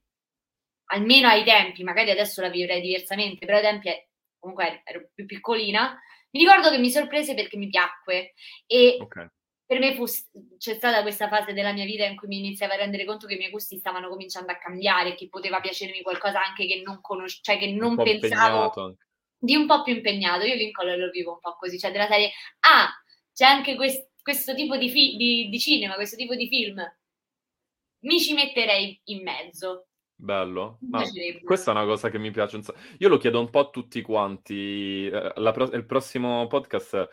almeno 0.86 1.28
ai 1.28 1.44
tempi, 1.44 1.82
magari 1.82 2.10
adesso 2.10 2.40
la 2.40 2.50
vivrei 2.50 2.80
diversamente, 2.80 3.46
però 3.46 3.58
ai 3.58 3.64
tempi 3.64 3.90
comunque 4.38 4.82
ero 4.84 5.08
più 5.14 5.24
piccolina, 5.24 5.98
mi 6.30 6.40
ricordo 6.40 6.70
che 6.70 6.78
mi 6.78 6.90
sorprese 6.90 7.34
perché 7.34 7.56
mi 7.56 7.68
piacque 7.68 8.34
e 8.66 8.98
okay 9.00 9.28
per 9.66 9.78
me 9.78 9.94
fu, 9.94 10.04
c'è 10.58 10.74
stata 10.74 11.02
questa 11.02 11.28
fase 11.28 11.52
della 11.52 11.72
mia 11.72 11.84
vita 11.84 12.04
in 12.04 12.16
cui 12.16 12.28
mi 12.28 12.38
iniziavo 12.38 12.72
a 12.72 12.76
rendere 12.76 13.04
conto 13.04 13.26
che 13.26 13.34
i 13.34 13.38
miei 13.38 13.50
gusti 13.50 13.78
stavano 13.78 14.08
cominciando 14.08 14.52
a 14.52 14.58
cambiare, 14.58 15.14
che 15.14 15.28
poteva 15.28 15.60
piacermi 15.60 16.02
qualcosa 16.02 16.44
anche 16.44 16.66
che 16.66 16.82
non 16.84 17.00
conoscevo, 17.00 17.42
cioè 17.42 17.58
che 17.58 17.72
non 17.72 17.96
pensavo 17.96 18.96
di 19.38 19.56
un 19.56 19.66
po' 19.66 19.82
più 19.82 19.94
impegnato. 19.94 20.44
Io 20.44 20.54
Lincoln 20.54 20.98
lo 20.98 21.10
vivo 21.10 21.32
un 21.32 21.40
po' 21.40 21.56
così, 21.56 21.78
cioè 21.78 21.92
della 21.92 22.06
serie, 22.06 22.30
ah, 22.60 22.90
c'è 23.32 23.46
anche 23.46 23.74
quest, 23.74 24.10
questo 24.22 24.54
tipo 24.54 24.76
di, 24.76 24.90
fi- 24.90 25.16
di, 25.16 25.48
di 25.48 25.58
cinema, 25.58 25.94
questo 25.94 26.16
tipo 26.16 26.34
di 26.34 26.48
film, 26.48 26.80
mi 28.00 28.20
ci 28.20 28.34
metterei 28.34 29.00
in 29.04 29.22
mezzo. 29.22 29.86
Bello, 30.16 30.78
ma 30.88 31.02
questa 31.42 31.72
è 31.72 31.74
una 31.74 31.84
cosa 31.84 32.08
che 32.08 32.18
mi 32.18 32.30
piace. 32.30 32.60
Io 32.98 33.08
lo 33.08 33.18
chiedo 33.18 33.40
un 33.40 33.50
po' 33.50 33.58
a 33.60 33.70
tutti 33.70 34.00
quanti. 34.02 35.06
Eh, 35.06 35.32
pro- 35.52 35.72
il 35.72 35.86
prossimo 35.86 36.46
podcast 36.46 37.08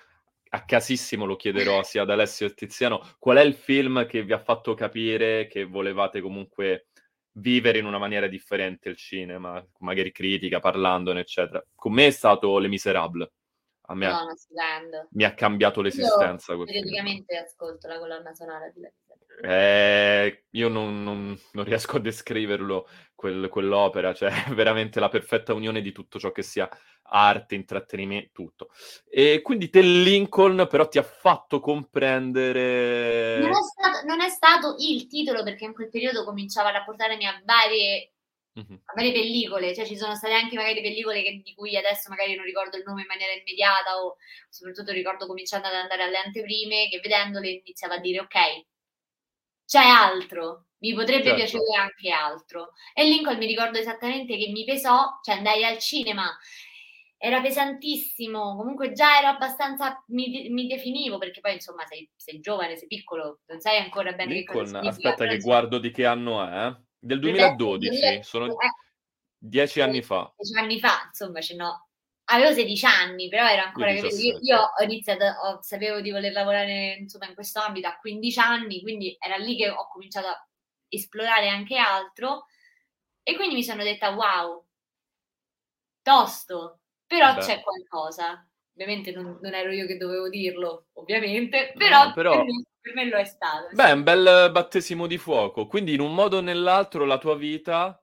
a 0.53 0.65
casissimo 0.65 1.25
lo 1.25 1.35
chiederò 1.35 1.81
sia 1.83 2.01
ad 2.01 2.09
Alessio 2.09 2.47
che 2.47 2.53
a 2.53 2.55
Tiziano, 2.55 3.15
qual 3.19 3.37
è 3.37 3.41
il 3.41 3.53
film 3.53 4.05
che 4.05 4.23
vi 4.23 4.33
ha 4.33 4.39
fatto 4.39 4.73
capire 4.73 5.47
che 5.47 5.63
volevate 5.63 6.19
comunque 6.19 6.87
vivere 7.33 7.77
in 7.77 7.85
una 7.85 7.97
maniera 7.97 8.27
differente 8.27 8.89
il 8.89 8.97
cinema, 8.97 9.65
magari 9.79 10.11
critica, 10.11 10.59
parlandone, 10.59 11.21
eccetera. 11.21 11.65
Con 11.73 11.93
me 11.93 12.07
è 12.07 12.11
stato 12.11 12.57
Le 12.57 12.67
Miserable. 12.67 13.31
A 13.87 13.95
me 13.95 14.07
no, 14.07 14.13
ha, 14.13 14.25
mi 15.11 15.23
ha 15.23 15.33
cambiato 15.33 15.81
l'esistenza. 15.81 16.53
Io 16.53 16.65
periodicamente 16.65 17.37
ascolto 17.37 17.87
la 17.87 17.99
colonna 17.99 18.33
sonora 18.33 18.69
di 18.73 18.81
Le 18.81 18.93
eh, 19.43 20.43
io 20.51 20.67
non, 20.67 21.03
non, 21.03 21.39
non, 21.53 21.63
riesco 21.63 21.97
a 21.97 21.99
descriverlo, 21.99 22.87
quel, 23.21 23.49
quell'opera, 23.49 24.15
cioè 24.15 24.31
veramente 24.55 24.99
la 24.99 25.07
perfetta 25.07 25.53
unione 25.53 25.81
di 25.81 25.91
tutto 25.91 26.17
ciò 26.17 26.31
che 26.31 26.41
sia 26.41 26.67
arte, 27.03 27.53
intrattenimento, 27.53 28.31
tutto. 28.33 28.69
E 29.07 29.41
quindi 29.43 29.69
te 29.69 29.81
Lincoln 29.81 30.67
però 30.67 30.87
ti 30.87 30.97
ha 30.97 31.03
fatto 31.03 31.59
comprendere... 31.59 33.37
Non 33.39 33.51
è, 33.51 33.61
stato, 33.61 34.05
non 34.07 34.21
è 34.21 34.29
stato 34.29 34.75
il 34.79 35.05
titolo 35.05 35.43
perché 35.43 35.65
in 35.65 35.73
quel 35.73 35.89
periodo 35.89 36.23
cominciava 36.23 36.69
a 36.69 36.71
rapportarmi 36.71 37.25
a 37.27 37.39
varie, 37.45 38.13
mm-hmm. 38.59 38.79
a 38.85 38.93
varie 38.95 39.11
pellicole, 39.11 39.75
cioè 39.75 39.85
ci 39.85 39.97
sono 39.97 40.15
state 40.15 40.33
anche 40.33 40.55
magari 40.55 40.81
pellicole 40.81 41.21
che, 41.21 41.41
di 41.43 41.53
cui 41.53 41.77
adesso 41.77 42.09
magari 42.09 42.33
non 42.35 42.45
ricordo 42.45 42.77
il 42.77 42.83
nome 42.85 43.01
in 43.01 43.07
maniera 43.07 43.33
immediata 43.33 44.01
o 44.01 44.15
soprattutto 44.49 44.91
ricordo 44.91 45.27
cominciando 45.27 45.67
ad 45.67 45.75
andare 45.75 46.03
alle 46.03 46.17
anteprime 46.17 46.89
che 46.89 46.99
vedendole 47.01 47.49
iniziava 47.49 47.95
a 47.95 47.99
dire 47.99 48.21
ok, 48.21 48.65
c'è 49.65 49.83
altro, 49.85 50.70
mi 50.81 50.93
potrebbe 50.93 51.23
certo. 51.23 51.35
piacere 51.35 51.75
anche 51.79 52.09
altro. 52.09 52.73
E 52.93 53.03
Lincoln 53.03 53.37
mi 53.37 53.45
ricordo 53.45 53.77
esattamente 53.77 54.37
che 54.37 54.51
mi 54.51 54.63
pesò, 54.63 55.19
cioè 55.21 55.35
andai 55.35 55.63
al 55.63 55.77
cinema, 55.77 56.25
era 57.17 57.39
pesantissimo, 57.39 58.55
comunque 58.55 58.93
già 58.93 59.19
ero 59.19 59.27
abbastanza, 59.27 60.03
mi, 60.07 60.49
mi 60.49 60.67
definivo, 60.67 61.19
perché 61.19 61.39
poi 61.39 61.53
insomma 61.53 61.85
sei, 61.85 62.09
sei, 62.15 62.39
giovane, 62.39 62.77
sei 62.77 62.87
piccolo, 62.87 63.41
non 63.45 63.59
sai 63.59 63.77
ancora 63.77 64.11
bene 64.13 64.33
Lincoln, 64.33 64.65
che 64.65 64.71
cosa 64.71 64.79
aspetta 64.89 65.27
che 65.27 65.37
guardo 65.37 65.77
di 65.77 65.91
che 65.91 66.05
anno 66.05 66.43
è, 66.43 66.67
eh? 66.67 66.75
del 66.97 67.19
2012, 67.19 68.23
sono 68.23 68.47
eh, 68.47 68.55
dieci 69.37 69.81
anni 69.81 70.01
fa. 70.01 70.33
Dieci 70.35 70.59
anni 70.59 70.79
fa, 70.79 71.05
insomma, 71.07 71.41
ce 71.41 71.55
n'ho 71.55 71.85
avevo 72.31 72.53
16 72.53 72.85
anni, 72.85 73.27
però 73.27 73.45
ero 73.47 73.63
ancora 73.63 73.91
io, 73.91 74.07
io, 74.07 74.39
io 74.41 74.57
ho 74.57 74.83
iniziato, 74.83 75.25
ho, 75.25 75.61
sapevo 75.61 75.99
di 75.99 76.11
voler 76.11 76.31
lavorare 76.31 76.95
insomma 76.99 77.27
in 77.27 77.33
questo 77.33 77.59
ambito 77.59 77.87
a 77.87 77.97
15 77.99 78.39
anni, 78.39 78.81
quindi 78.81 79.15
era 79.19 79.35
lì 79.35 79.57
che 79.57 79.69
ho 79.69 79.87
cominciato 79.91 80.27
a 80.27 80.47
esplorare 80.91 81.47
anche 81.47 81.77
altro 81.77 82.45
e 83.23 83.35
quindi 83.35 83.55
mi 83.55 83.63
sono 83.63 83.83
detta 83.83 84.09
wow, 84.09 84.65
tosto, 86.01 86.81
però 87.05 87.33
Beh. 87.33 87.39
c'è 87.39 87.61
qualcosa. 87.61 88.45
Ovviamente 88.73 89.11
non, 89.11 89.37
non, 89.41 89.53
ero 89.53 89.71
io 89.71 89.85
che 89.85 89.97
dovevo 89.97 90.29
dirlo, 90.29 90.87
ovviamente, 90.93 91.73
però, 91.75 92.07
no, 92.07 92.13
però... 92.13 92.31
Per, 92.31 92.45
me, 92.45 92.63
per, 92.79 92.93
me, 92.95 93.05
lo 93.09 93.17
è 93.17 93.25
stato. 93.25 93.67
Beh, 93.73 93.91
un 93.91 94.03
bel 94.03 94.49
battesimo 94.51 95.07
di 95.07 95.17
fuoco, 95.17 95.67
quindi 95.67 95.93
in 95.93 95.99
un 95.99 96.13
modo 96.13 96.37
o 96.37 96.41
nell'altro 96.41 97.05
la 97.05 97.17
tua 97.17 97.35
vita 97.35 98.00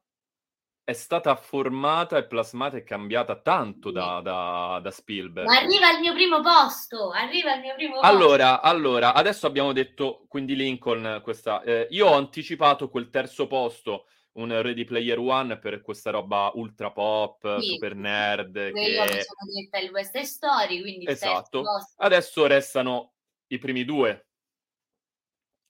è 0.88 0.94
stata 0.94 1.36
formata 1.36 2.16
e 2.16 2.24
plasmata 2.24 2.78
e 2.78 2.82
cambiata 2.82 3.38
tanto 3.38 3.90
da, 3.90 4.22
da, 4.22 4.80
da 4.82 4.90
Spielberg. 4.90 5.46
Ma 5.46 5.58
arriva 5.58 5.86
al 5.86 6.00
mio 6.00 6.14
primo 6.14 6.40
posto, 6.40 7.10
arriva 7.10 7.52
al 7.52 7.60
mio 7.60 7.74
primo 7.74 7.96
posto. 7.96 8.06
Allora, 8.06 8.62
allora 8.62 9.12
adesso 9.12 9.46
abbiamo 9.46 9.74
detto, 9.74 10.24
quindi 10.28 10.56
Lincoln, 10.56 11.20
questa, 11.22 11.60
eh, 11.60 11.88
io 11.90 12.06
ho 12.06 12.14
anticipato 12.14 12.88
quel 12.88 13.10
terzo 13.10 13.46
posto, 13.46 14.06
un 14.38 14.62
Ready 14.62 14.84
Player 14.84 15.18
One 15.18 15.58
per 15.58 15.82
questa 15.82 16.10
roba 16.10 16.52
ultra 16.54 16.90
pop, 16.90 17.58
sì. 17.58 17.72
super 17.72 17.94
nerd. 17.94 18.54
Che... 18.54 18.80
Io 18.80 19.02
mi 19.02 19.08
sono 19.08 19.52
detta 19.60 19.78
il 19.80 19.90
West 19.90 20.18
Story, 20.20 20.80
quindi 20.80 21.06
Esatto. 21.06 21.64
Adesso 21.96 22.46
restano 22.46 23.12
i 23.48 23.58
primi 23.58 23.84
due. 23.84 24.26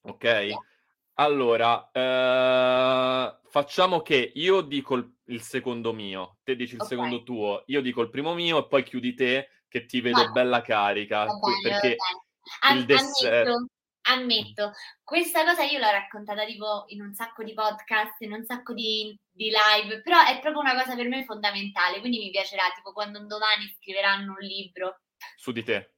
Ok? 0.02 0.22
Yeah. 0.22 0.59
Allora, 1.20 1.90
eh, 1.90 3.38
facciamo 3.48 4.02
che 4.02 4.33
io 4.37 4.61
dico 4.61 4.94
il, 4.94 5.16
il, 5.26 5.42
secondo 5.42 5.92
mio, 5.92 6.38
te 6.44 6.54
dici 6.54 6.74
il 6.74 6.81
okay. 6.81 6.96
secondo 6.96 7.24
tuo, 7.24 7.64
io 7.66 7.81
dico 7.81 8.02
il 8.02 8.11
primo 8.11 8.35
mio 8.35 8.59
e 8.59 8.68
poi 8.68 8.85
chiudi 8.85 9.14
te 9.14 9.48
che 9.66 9.85
ti 9.85 10.00
vedo 10.00 10.22
Va. 10.22 10.31
bella 10.31 10.62
carica. 10.62 11.24
Va 11.24 11.33
bene, 11.35 11.61
perché 11.61 11.96
il 12.72 12.85
dessert... 12.85 13.48
ammetto, 13.48 13.66
ammetto, 14.02 14.72
questa 15.02 15.44
cosa 15.44 15.64
io 15.64 15.81
l'ho 15.81 15.90
raccontata 15.90 16.44
tipo 16.44 16.85
in 16.88 17.02
un 17.02 17.12
sacco 17.12 17.42
di 17.42 17.52
podcast, 17.52 18.20
in 18.20 18.33
un 18.33 18.44
sacco 18.44 18.72
di, 18.72 19.18
di 19.28 19.50
live, 19.50 20.02
però 20.02 20.24
è 20.24 20.38
proprio 20.38 20.61
una 20.61 20.81
cosa 20.81 20.94
per 20.94 21.09
me 21.09 21.24
fondamentale, 21.24 21.98
quindi 21.98 22.18
mi 22.18 22.31
piacerà 22.31 22.62
tipo 22.76 22.92
quando 22.92 23.18
un 23.18 23.26
domani 23.26 23.68
scriveranno 23.76 24.37
un 24.38 24.46
libro. 24.46 25.00
Su 25.37 25.50
di 25.50 25.64
te 25.64 25.94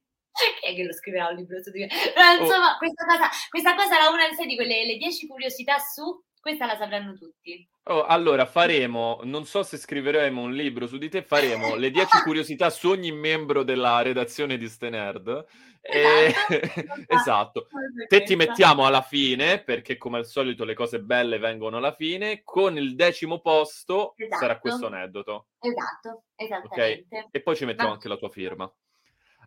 chi 0.59 0.67
è 0.67 0.75
che 0.75 0.83
lo 0.83 0.93
scriverà 0.93 1.27
un 1.27 1.35
libro 1.35 1.61
su 1.61 1.71
di 1.71 1.79
me? 1.79 1.87
Però 1.87 2.29
oh. 2.29 2.41
insomma, 2.41 2.73
oh. 2.73 2.77
questa 2.77 3.05
cosa, 3.05 3.29
questa 3.49 3.75
cosa 3.75 3.95
era 3.95 4.09
una 4.09 4.27
di 4.45 4.55
quelle 4.55 4.85
le 4.85 4.97
10 4.97 5.27
curiosità 5.27 5.77
su, 5.77 6.23
questa 6.39 6.65
la 6.65 6.75
sapranno 6.75 7.13
tutti. 7.13 7.67
Oh, 7.83 8.03
allora 8.03 8.45
faremo, 8.45 9.19
non 9.23 9.45
so 9.45 9.63
se 9.63 9.77
scriveremo 9.77 10.41
un 10.41 10.53
libro 10.53 10.87
su 10.87 10.97
di 10.97 11.09
te, 11.09 11.23
faremo 11.23 11.75
le 11.75 11.91
10 11.91 12.21
curiosità 12.23 12.69
su 12.69 12.89
ogni 12.89 13.11
membro 13.11 13.63
della 13.63 14.01
redazione 14.01 14.57
di 14.57 14.67
Stenerd. 14.67 15.45
Esatto, 15.81 16.53
e... 16.53 17.05
esatto. 17.07 17.67
Te 18.07 18.23
ti 18.23 18.35
mettiamo 18.35 18.85
alla 18.85 19.01
fine, 19.01 19.63
perché 19.63 19.97
come 19.97 20.17
al 20.17 20.25
solito 20.25 20.63
le 20.63 20.75
cose 20.75 20.99
belle 20.99 21.39
vengono 21.39 21.77
alla 21.77 21.93
fine, 21.93 22.41
con 22.43 22.77
il 22.77 22.95
decimo 22.95 23.39
posto 23.39 24.13
esatto. 24.15 24.39
sarà 24.39 24.59
questo 24.59 24.87
aneddoto. 24.87 25.47
Esatto, 25.59 26.23
esattamente. 26.35 27.05
Okay? 27.09 27.27
E 27.31 27.41
poi 27.41 27.55
ci 27.55 27.65
mettiamo 27.65 27.89
Ma... 27.89 27.95
anche 27.95 28.07
la 28.07 28.17
tua 28.17 28.29
firma. 28.29 28.71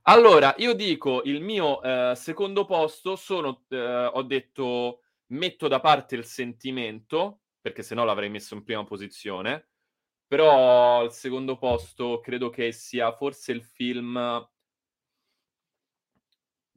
Allora, 0.06 0.54
io 0.58 0.74
dico 0.74 1.22
il 1.24 1.40
mio 1.40 1.80
eh, 1.82 2.14
secondo 2.14 2.66
posto 2.66 3.16
sono, 3.16 3.64
eh, 3.70 4.04
ho 4.12 4.22
detto, 4.22 5.00
metto 5.28 5.66
da 5.66 5.80
parte 5.80 6.14
il 6.14 6.26
sentimento, 6.26 7.40
perché 7.60 7.82
se 7.82 7.94
no 7.94 8.04
l'avrei 8.04 8.28
messo 8.28 8.54
in 8.54 8.64
prima 8.64 8.84
posizione, 8.84 9.68
però 10.26 11.00
al 11.00 11.12
secondo 11.12 11.56
posto 11.56 12.20
credo 12.20 12.50
che 12.50 12.70
sia 12.72 13.12
forse 13.16 13.52
il 13.52 13.62
film 13.64 14.46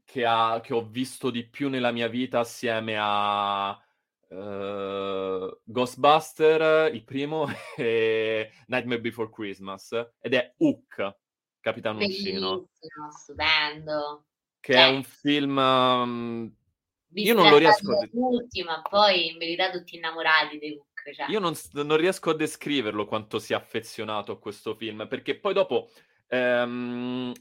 che, 0.05 0.25
ha, 0.25 0.59
che 0.63 0.73
ho 0.73 0.85
visto 0.87 1.29
di 1.29 1.47
più 1.47 1.69
nella 1.69 1.91
mia 1.91 2.07
vita 2.07 2.39
assieme 2.39 2.95
a 2.97 3.71
uh, 4.29 5.59
Ghostbuster, 5.65 6.93
il 6.93 7.03
primo, 7.03 7.45
e 7.75 8.51
Nightmare 8.67 9.01
Before 9.01 9.29
Christmas, 9.29 9.91
ed 10.19 10.33
è 10.33 10.53
Hook 10.57 11.15
Capitano 11.67 11.99
Uncino. 11.99 12.69
stupendo. 13.12 14.25
Che 14.62 14.73
cioè, 14.73 14.86
è 14.86 14.88
un 14.88 15.03
film... 15.03 15.58
Um, 15.58 16.56
io 17.13 17.34
non 17.34 17.49
lo 17.49 17.58
riesco 17.58 17.91
a... 17.91 18.08
Tutti, 18.08 18.63
ma 18.63 18.82
poi 18.82 19.32
in 19.32 19.38
verità 19.38 19.69
tutti 19.69 19.97
innamorati 19.97 20.58
dei 20.60 20.71
Hook. 20.77 21.13
Cioè. 21.13 21.30
Io 21.30 21.39
non, 21.39 21.53
non, 21.73 21.97
riesco 21.97 22.30
a 22.30 22.36
descriverlo 22.36 23.06
quanto 23.06 23.39
sia 23.39 23.58
affezionato 23.58 24.32
a 24.32 24.39
questo 24.39 24.75
film, 24.75 25.08
perché 25.08 25.38
poi 25.38 25.53
dopo... 25.53 25.89
Ehm, 26.30 27.34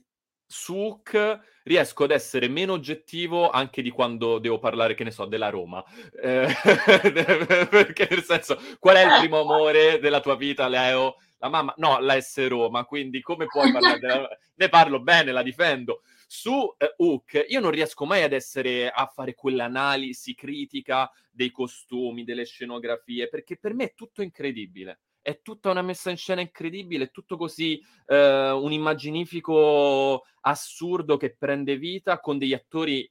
su 0.48 0.76
Hook 0.76 1.40
riesco 1.64 2.04
ad 2.04 2.12
essere 2.12 2.46
meno 2.46 2.72
oggettivo 2.72 3.50
anche 3.50 3.82
di 3.82 3.90
quando 3.90 4.38
devo 4.38 4.58
parlare, 4.58 4.94
che 4.94 5.04
ne 5.04 5.10
so, 5.10 5.24
della 5.24 5.50
Roma. 5.50 5.84
Eh, 6.20 6.46
perché 7.68 8.06
nel 8.10 8.22
senso, 8.22 8.58
qual 8.78 8.96
è 8.96 9.04
il 9.04 9.20
primo 9.20 9.40
amore 9.40 9.98
della 9.98 10.20
tua 10.20 10.36
vita, 10.36 10.68
Leo? 10.68 11.16
La 11.38 11.48
mamma? 11.48 11.74
No, 11.76 11.98
la 12.00 12.20
S 12.20 12.46
Roma, 12.48 12.84
quindi 12.84 13.20
come 13.20 13.46
puoi 13.46 13.72
parlare 13.72 13.98
della... 13.98 14.28
Ne 14.58 14.70
parlo 14.70 15.00
bene, 15.00 15.32
la 15.32 15.42
difendo. 15.42 16.00
Su 16.26 16.74
eh, 16.78 16.94
Hook 16.96 17.44
io 17.48 17.60
non 17.60 17.70
riesco 17.70 18.06
mai 18.06 18.22
ad 18.22 18.32
essere 18.32 18.90
a 18.90 19.04
fare 19.06 19.34
quell'analisi 19.34 20.34
critica 20.34 21.10
dei 21.30 21.50
costumi, 21.50 22.24
delle 22.24 22.46
scenografie, 22.46 23.28
perché 23.28 23.58
per 23.58 23.74
me 23.74 23.84
è 23.84 23.94
tutto 23.94 24.22
incredibile 24.22 25.00
è 25.26 25.42
tutta 25.42 25.70
una 25.70 25.82
messa 25.82 26.10
in 26.10 26.16
scena 26.16 26.40
incredibile, 26.40 27.06
è 27.06 27.10
tutto 27.10 27.36
così 27.36 27.82
eh, 28.06 28.50
un 28.52 28.70
immaginifico 28.70 30.24
assurdo 30.42 31.16
che 31.16 31.34
prende 31.34 31.76
vita 31.76 32.20
con 32.20 32.38
degli 32.38 32.52
attori 32.52 33.10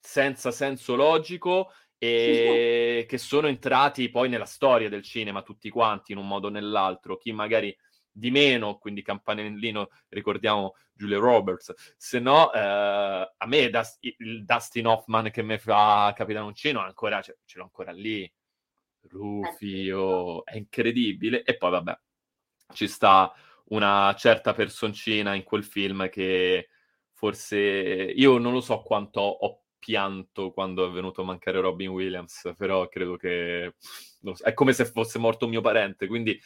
senza 0.00 0.50
senso 0.50 0.96
logico 0.96 1.72
e 1.98 3.04
che 3.08 3.18
sono 3.18 3.48
entrati 3.48 4.08
poi 4.08 4.28
nella 4.28 4.44
storia 4.44 4.88
del 4.88 5.02
cinema 5.02 5.42
tutti 5.42 5.68
quanti 5.68 6.12
in 6.12 6.18
un 6.18 6.28
modo 6.28 6.46
o 6.46 6.50
nell'altro. 6.50 7.16
Chi 7.16 7.32
magari 7.32 7.76
di 8.10 8.30
meno, 8.30 8.78
quindi 8.78 9.02
campanellino, 9.02 9.90
ricordiamo 10.08 10.74
Julia 10.92 11.18
Roberts, 11.18 11.72
se 11.96 12.18
no 12.18 12.52
eh, 12.52 12.58
a 12.60 13.46
me 13.46 13.70
Dust- 13.70 13.98
il 14.00 14.44
Dustin 14.44 14.86
Hoffman 14.86 15.30
che 15.30 15.42
mi 15.42 15.58
fa 15.58 16.12
Capitano 16.16 16.46
Uncino 16.46 16.80
ancora, 16.80 17.20
ce, 17.20 17.38
ce 17.44 17.58
l'ho 17.58 17.64
ancora 17.64 17.92
lì 17.92 18.30
Rufio, 19.02 20.44
è 20.44 20.56
incredibile. 20.56 21.42
E 21.42 21.56
poi 21.56 21.70
vabbè, 21.70 21.98
ci 22.74 22.88
sta 22.88 23.32
una 23.66 24.14
certa 24.16 24.52
personcina 24.52 25.34
in 25.34 25.44
quel 25.44 25.64
film 25.64 26.08
che 26.08 26.68
forse 27.12 27.58
io 27.58 28.38
non 28.38 28.52
lo 28.52 28.60
so 28.60 28.82
quanto 28.82 29.20
ho 29.20 29.62
pianto 29.78 30.50
quando 30.52 30.86
è 30.86 30.90
venuto 30.90 31.22
a 31.22 31.24
mancare 31.24 31.60
Robin 31.60 31.88
Williams, 31.88 32.52
però 32.56 32.88
credo 32.88 33.16
che 33.16 33.74
so, 33.78 34.36
è 34.42 34.52
come 34.52 34.72
se 34.72 34.84
fosse 34.86 35.18
morto 35.18 35.44
un 35.44 35.52
mio 35.52 35.60
parente, 35.60 36.06
quindi 36.06 36.38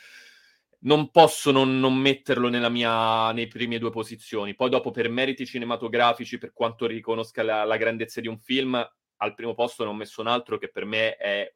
non 0.84 1.10
posso 1.10 1.50
non, 1.50 1.78
non 1.78 1.96
metterlo 1.96 2.48
nella 2.48 2.68
mia, 2.68 3.32
nei 3.32 3.46
primi 3.46 3.78
due 3.78 3.90
posizioni. 3.90 4.54
Poi 4.54 4.70
dopo 4.70 4.90
per 4.90 5.08
meriti 5.08 5.46
cinematografici, 5.46 6.38
per 6.38 6.52
quanto 6.52 6.86
riconosca 6.86 7.42
la, 7.42 7.64
la 7.64 7.76
grandezza 7.76 8.20
di 8.20 8.28
un 8.28 8.38
film, 8.38 8.74
al 9.16 9.34
primo 9.34 9.54
posto 9.54 9.84
ne 9.84 9.90
ho 9.90 9.94
messo 9.94 10.20
un 10.20 10.26
altro 10.26 10.58
che 10.58 10.70
per 10.70 10.84
me 10.84 11.16
è 11.16 11.52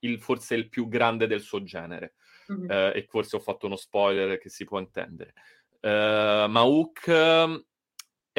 il, 0.00 0.18
forse 0.20 0.54
il 0.54 0.68
più 0.68 0.88
grande 0.88 1.26
del 1.26 1.40
suo 1.40 1.62
genere. 1.62 2.14
Mm-hmm. 2.52 2.70
Eh, 2.70 2.92
e 2.96 3.06
forse 3.08 3.36
ho 3.36 3.40
fatto 3.40 3.66
uno 3.66 3.76
spoiler 3.76 4.38
che 4.38 4.48
si 4.48 4.64
può 4.64 4.80
intendere. 4.80 5.34
Eh, 5.80 6.46
ma 6.48 6.64
Hook 6.64 7.06
ehm, 7.06 7.64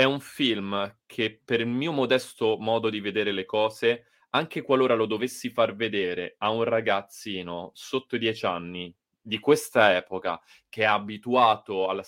è 0.01 0.03
un 0.03 0.19
film 0.19 0.97
che 1.05 1.41
per 1.45 1.59
il 1.59 1.67
mio 1.67 1.91
modesto 1.91 2.57
modo 2.59 2.89
di 2.89 2.99
vedere 2.99 3.31
le 3.31 3.45
cose, 3.45 4.07
anche 4.31 4.63
qualora 4.63 4.95
lo 4.95 5.05
dovessi 5.05 5.51
far 5.51 5.75
vedere 5.75 6.35
a 6.39 6.49
un 6.49 6.63
ragazzino 6.63 7.69
sotto 7.75 8.15
i 8.15 8.19
dieci 8.19 8.45
anni 8.47 8.91
di 9.21 9.37
questa 9.37 9.95
epoca 9.95 10.41
che 10.69 10.81
è 10.81 10.85
abituato 10.85 11.87
alla, 11.87 12.03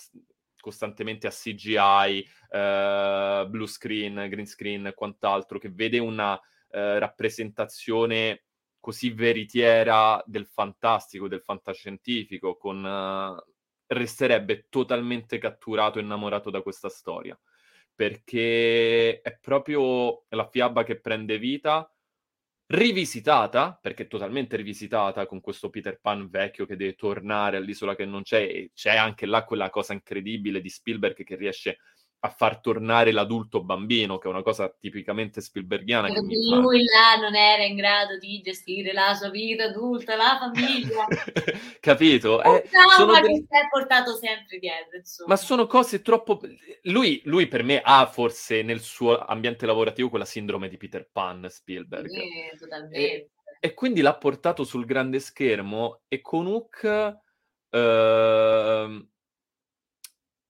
costantemente 0.58 1.28
a 1.28 1.30
CGI, 1.30 2.28
eh, 2.50 3.46
blue 3.48 3.66
screen, 3.68 4.28
green 4.28 4.46
screen 4.46 4.86
e 4.86 4.94
quant'altro, 4.94 5.60
che 5.60 5.70
vede 5.70 5.98
una 5.98 6.36
eh, 6.70 6.98
rappresentazione 6.98 8.46
così 8.80 9.10
veritiera 9.10 10.20
del 10.26 10.46
fantastico, 10.46 11.28
del 11.28 11.42
fantascientifico, 11.42 12.56
con, 12.56 12.84
uh, 12.84 13.52
resterebbe 13.86 14.66
totalmente 14.68 15.38
catturato 15.38 15.98
e 15.98 16.02
innamorato 16.02 16.50
da 16.50 16.60
questa 16.60 16.88
storia. 16.88 17.38
Perché 17.98 19.20
è 19.20 19.38
proprio 19.40 20.24
la 20.30 20.48
fiaba 20.50 20.82
che 20.82 20.98
prende 21.00 21.38
vita, 21.38 21.88
rivisitata, 22.66 23.78
perché 23.80 24.08
totalmente 24.08 24.56
rivisitata 24.56 25.26
con 25.26 25.40
questo 25.40 25.70
Peter 25.70 26.00
Pan 26.00 26.28
vecchio 26.28 26.66
che 26.66 26.76
deve 26.76 26.94
tornare 26.94 27.56
all'isola 27.58 27.94
che 27.94 28.04
non 28.04 28.22
c'è, 28.22 28.40
e 28.42 28.70
c'è 28.74 28.96
anche 28.96 29.26
là 29.26 29.44
quella 29.44 29.70
cosa 29.70 29.92
incredibile 29.92 30.60
di 30.60 30.70
Spielberg 30.70 31.22
che 31.24 31.36
riesce 31.36 31.78
a 32.24 32.30
far 32.30 32.58
tornare 32.60 33.12
l'adulto 33.12 33.62
bambino, 33.62 34.16
che 34.16 34.28
è 34.28 34.30
una 34.30 34.42
cosa 34.42 34.74
tipicamente 34.80 35.42
Spielbergiana. 35.42 36.08
Perché 36.08 36.36
lui 36.54 36.82
là 36.84 37.20
non 37.20 37.36
era 37.36 37.64
in 37.64 37.76
grado 37.76 38.16
di 38.16 38.40
gestire 38.40 38.94
la 38.94 39.12
sua 39.12 39.28
vita 39.28 39.64
adulta, 39.64 40.16
la 40.16 40.38
famiglia. 40.40 41.04
Capito? 41.80 42.42
Eh, 42.42 42.66
sono 42.96 43.12
ma 43.12 43.20
che 43.20 43.34
si 43.34 43.46
è 43.46 43.68
portato 43.70 44.14
sempre 44.14 44.58
dietro, 44.58 44.96
insomma. 44.96 45.34
Ma 45.34 45.36
sono 45.36 45.66
cose 45.66 46.00
troppo... 46.00 46.40
Lui, 46.84 47.20
lui, 47.26 47.46
per 47.46 47.62
me 47.62 47.82
ha 47.84 48.06
forse 48.06 48.62
nel 48.62 48.80
suo 48.80 49.18
ambiente 49.18 49.66
lavorativo 49.66 50.08
quella 50.08 50.24
sindrome 50.24 50.70
di 50.70 50.78
Peter 50.78 51.06
Pan, 51.12 51.46
Spielberg. 51.50 52.08
Sì, 52.08 52.58
totalmente. 52.58 52.96
E, 52.96 53.30
e 53.60 53.74
quindi 53.74 54.00
l'ha 54.00 54.16
portato 54.16 54.64
sul 54.64 54.86
grande 54.86 55.20
schermo 55.20 56.00
e 56.08 56.22
con 56.22 56.46
Hook... 56.46 57.18
Uh, 57.74 59.12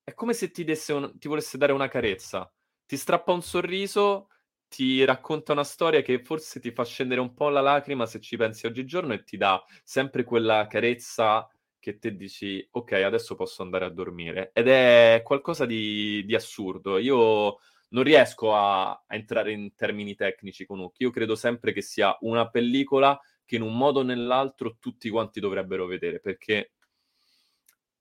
è 0.04 0.12
come 0.12 0.34
se 0.34 0.50
ti, 0.50 0.64
un, 0.88 1.18
ti 1.18 1.28
volesse 1.28 1.56
dare 1.56 1.72
una 1.72 1.88
carezza. 1.88 2.50
Ti 2.86 2.96
strappa 2.96 3.32
un 3.32 3.42
sorriso, 3.42 4.28
ti 4.68 5.02
racconta 5.04 5.52
una 5.52 5.64
storia 5.64 6.02
che 6.02 6.22
forse 6.22 6.60
ti 6.60 6.70
fa 6.72 6.84
scendere 6.84 7.20
un 7.20 7.32
po' 7.32 7.48
la 7.48 7.62
lacrima 7.62 8.04
se 8.06 8.20
ci 8.20 8.36
pensi 8.36 8.66
oggigiorno 8.66 9.14
e 9.14 9.24
ti 9.24 9.38
dà 9.38 9.64
sempre 9.82 10.24
quella 10.24 10.66
carezza 10.66 11.48
che 11.78 11.98
te 11.98 12.14
dici 12.16 12.66
ok 12.70 12.92
adesso 12.92 13.34
posso 13.34 13.62
andare 13.62 13.86
a 13.86 13.90
dormire. 13.90 14.50
Ed 14.52 14.68
è 14.68 15.22
qualcosa 15.24 15.64
di, 15.64 16.22
di 16.26 16.34
assurdo. 16.34 16.98
Io 16.98 17.58
non 17.90 18.02
riesco 18.02 18.54
a, 18.54 18.90
a, 18.90 19.04
entrare 19.08 19.52
in 19.52 19.74
termini 19.74 20.14
tecnici 20.14 20.66
con 20.66 20.80
Hook 20.80 20.98
io 20.98 21.10
credo 21.10 21.36
sempre 21.36 21.72
che 21.72 21.80
sia 21.80 22.16
una 22.22 22.50
pellicola 22.50 23.18
che 23.44 23.56
in 23.56 23.62
un 23.62 23.76
modo 23.76 24.00
o 24.00 24.02
nell'altro 24.02 24.76
tutti 24.80 25.08
quanti 25.10 25.38
dovrebbero 25.38 25.86
vedere 25.86 26.18
perché 26.18 26.72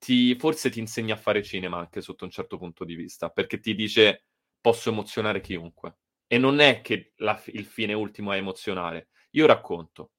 ti, 0.04 0.34
forse 0.36 0.68
ti 0.68 0.80
insegna 0.80 1.14
a 1.14 1.16
fare 1.16 1.42
cinema 1.42 1.78
anche 1.78 2.02
sotto 2.02 2.24
un 2.24 2.30
certo 2.30 2.58
punto 2.58 2.84
di 2.84 2.94
vista, 2.94 3.30
perché 3.30 3.58
ti 3.58 3.74
dice 3.74 4.24
posso 4.60 4.90
emozionare 4.90 5.40
chiunque. 5.40 5.96
E 6.26 6.36
non 6.36 6.60
è 6.60 6.82
che 6.82 7.12
la, 7.16 7.42
il 7.46 7.64
fine 7.64 7.94
ultimo 7.94 8.32
è 8.32 8.36
emozionare. 8.36 9.08
Io 9.30 9.46
racconto, 9.46 10.12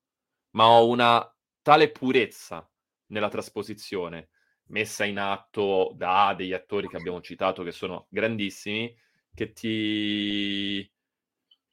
ma 0.51 0.67
ho 0.67 0.87
una 0.87 1.23
tale 1.61 1.91
purezza 1.91 2.67
nella 3.07 3.29
trasposizione 3.29 4.29
messa 4.69 5.05
in 5.05 5.19
atto 5.19 5.93
da 5.95 6.33
degli 6.35 6.53
attori 6.53 6.87
che 6.87 6.97
abbiamo 6.97 7.21
citato 7.21 7.61
che 7.61 7.71
sono 7.71 8.07
grandissimi, 8.09 8.95
che 9.33 9.53
ti... 9.53 10.91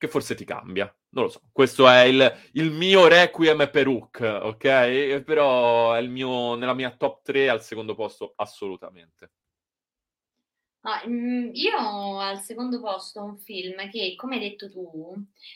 che 0.02 0.08
forse 0.08 0.34
ti 0.34 0.44
cambia 0.44 0.92
non 1.12 1.24
lo 1.24 1.30
so, 1.30 1.42
questo 1.52 1.88
è 1.88 2.02
il, 2.02 2.48
il, 2.52 2.70
mio 2.70 3.06
requiem 3.06 3.68
per 3.70 3.86
Hook, 3.86 4.20
ok? 4.20 5.22
Però 5.22 5.92
è 5.92 6.00
il 6.00 6.08
mio, 6.08 6.54
nella 6.54 6.74
mia 6.74 6.90
top 6.90 7.22
3 7.22 7.48
al 7.48 7.62
secondo 7.62 7.94
posto 7.94 8.32
assolutamente. 8.36 9.32
Ah, 10.84 11.02
io 11.04 12.18
al 12.18 12.40
secondo 12.40 12.80
posto 12.80 13.22
un 13.22 13.38
film 13.38 13.88
che, 13.90 14.14
come 14.16 14.36
hai 14.36 14.40
detto 14.40 14.70
tu, 14.70 15.14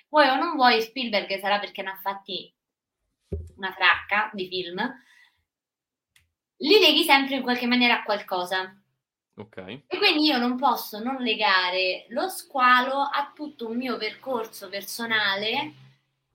vuoi 0.09 0.29
o 0.29 0.37
non 0.37 0.57
vuoi, 0.57 0.81
Spielberg 0.83 1.39
sarà 1.41 1.59
perché 1.59 1.83
ne 1.83 1.91
ha 1.91 1.97
fatti 1.97 2.55
una 3.57 3.73
fracca 3.73 4.31
di 4.35 4.47
film, 4.47 4.77
li 6.59 6.79
leghi 6.79 7.03
sempre 7.03 7.37
in 7.37 7.43
qualche 7.43 7.67
maniera 7.67 8.01
a 8.01 8.03
qualcosa. 8.03 8.79
Ok. 9.39 9.57
E 9.87 9.99
quindi 9.99 10.25
io 10.29 10.39
non 10.39 10.57
posso 10.57 10.99
non 10.99 11.17
legare 11.17 12.07
lo 12.09 12.29
squalo 12.29 13.01
a 13.01 13.33
tutto 13.35 13.69
un 13.69 13.77
mio 13.77 13.99
percorso 13.99 14.69
personale 14.69 15.75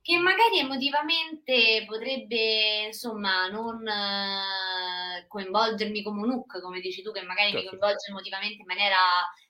che 0.02 0.18
magari 0.18 0.60
emotivamente 0.60 1.86
potrebbe, 1.88 2.86
insomma, 2.88 3.48
non 3.50 3.78
uh, 3.78 5.28
coinvolgermi 5.28 6.02
come 6.02 6.22
un 6.24 6.32
hook, 6.32 6.60
come 6.60 6.80
dici 6.80 7.02
tu, 7.02 7.12
che 7.12 7.22
magari 7.22 7.52
certo. 7.52 7.64
mi 7.64 7.70
coinvolge 7.70 8.10
emotivamente 8.10 8.62
in 8.62 8.66
maniera 8.66 8.97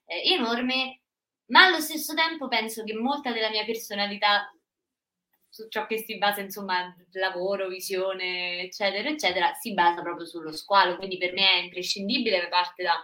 eh, 0.05 0.33
enorme, 0.33 1.01
ma 1.47 1.65
allo 1.65 1.79
stesso 1.79 2.13
tempo 2.13 2.47
penso 2.49 2.83
che 2.83 2.93
molta 2.93 3.31
della 3.31 3.49
mia 3.49 3.63
personalità 3.63 4.53
su 5.47 5.67
ciò 5.69 5.85
che 5.85 5.99
si 5.99 6.17
basa, 6.17 6.41
insomma, 6.41 6.95
lavoro, 7.11 7.67
visione, 7.67 8.61
eccetera, 8.61 9.09
eccetera, 9.09 9.53
si 9.53 9.73
basa 9.73 10.01
proprio 10.01 10.25
sullo 10.25 10.51
squalo. 10.51 10.95
Quindi 10.97 11.17
per 11.17 11.33
me 11.33 11.49
è 11.49 11.61
imprescindibile, 11.63 12.47
parte 12.47 12.83
da 12.83 13.01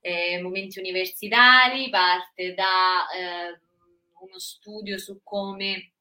eh, 0.00 0.40
momenti 0.40 0.78
universitari, 0.78 1.90
parte 1.90 2.54
da 2.54 3.06
eh, 3.10 3.60
uno 4.20 4.38
studio 4.38 4.98
su 4.98 5.20
come 5.22 5.92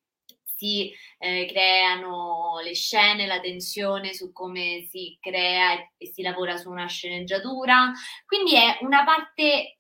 si 0.44 0.92
eh, 1.20 1.46
creano 1.50 2.60
le 2.62 2.74
scene, 2.74 3.26
la 3.26 3.40
tensione 3.40 4.14
su 4.14 4.34
come 4.34 4.86
si 4.90 5.18
crea 5.22 5.80
e, 5.98 6.08
si 6.08 6.22
lavora 6.22 6.58
su 6.58 6.70
una 6.70 6.88
sceneggiatura. 6.88 7.94
Quindi 8.26 8.56
è 8.56 8.78
una 8.82 9.06
parte 9.06 9.78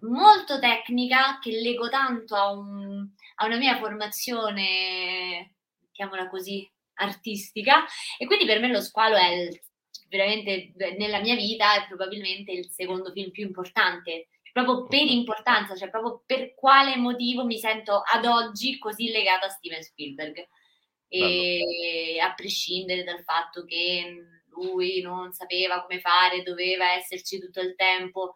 molto 0.00 0.58
tecnica 0.58 1.38
che 1.40 1.52
leggo 1.52 1.88
tanto 1.88 2.34
a, 2.34 2.50
un, 2.50 3.08
a 3.36 3.46
una 3.46 3.56
mia 3.56 3.78
formazione, 3.78 5.54
chiamola 5.92 6.28
così, 6.28 6.68
artistica 6.96 7.84
e 8.18 8.26
quindi 8.26 8.46
per 8.46 8.58
me 8.60 8.68
lo 8.68 8.80
squalo 8.80 9.16
è 9.16 9.28
il 9.28 9.60
veramente 10.08 10.72
nella 10.96 11.20
mia 11.20 11.34
vita 11.34 11.74
è 11.74 11.86
probabilmente 11.86 12.52
il 12.52 12.68
secondo 12.70 13.12
film 13.12 13.30
più 13.30 13.44
importante. 13.44 14.28
proprio 14.52 14.86
per 14.86 15.02
importanza, 15.02 15.76
cioè 15.76 15.90
proprio 15.90 16.22
per 16.24 16.54
quale 16.54 16.96
motivo 16.96 17.44
mi 17.44 17.58
sento 17.58 18.00
ad 18.02 18.24
oggi 18.24 18.78
così 18.78 19.10
legata 19.10 19.46
a 19.46 19.50
Steven 19.50 19.82
Spielberg. 19.82 20.48
E 21.08 22.18
a 22.20 22.32
prescindere 22.34 23.04
dal 23.04 23.22
fatto 23.22 23.64
che 23.64 24.16
lui 24.48 25.00
non 25.02 25.32
sapeva 25.32 25.82
come 25.82 26.00
fare, 26.00 26.42
doveva 26.42 26.92
esserci 26.94 27.38
tutto 27.38 27.60
il 27.60 27.74
tempo, 27.76 28.32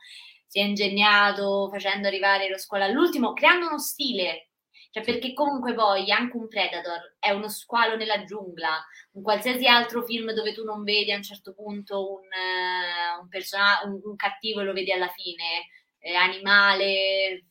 si 0.47 0.61
è 0.61 0.63
ingegnato 0.63 1.69
facendo 1.71 2.07
arrivare 2.07 2.49
lo 2.49 2.59
squalo 2.59 2.85
all'ultimo, 2.85 3.33
creando 3.33 3.67
uno 3.67 3.79
stile. 3.79 4.50
Cioè, 4.93 5.05
perché 5.05 5.33
comunque 5.35 5.73
poi 5.73 6.11
anche 6.11 6.37
un 6.37 6.49
Predator 6.49 7.17
è 7.21 7.31
uno 7.31 7.49
squalo 7.49 7.95
nella 7.97 8.25
giungla, 8.25 8.85
un 9.13 9.23
qualsiasi 9.23 9.67
altro 9.69 10.03
film 10.03 10.33
dove 10.33 10.53
tu 10.53 10.65
non 10.65 10.83
vedi 10.83 11.13
a 11.13 11.17
un 11.17 11.23
certo 11.23 11.55
punto 11.55 12.15
un, 12.15 12.25
uh, 12.25 13.23
un, 13.23 13.29
persona- 13.29 13.81
un, 13.85 14.01
un 14.03 14.17
cattivo 14.17 14.61
e 14.61 14.65
lo 14.65 14.73
vedi 14.73 14.91
alla 14.91 15.09
fine, 15.09 15.69
eh, 16.01 16.15
animale, 16.15 17.45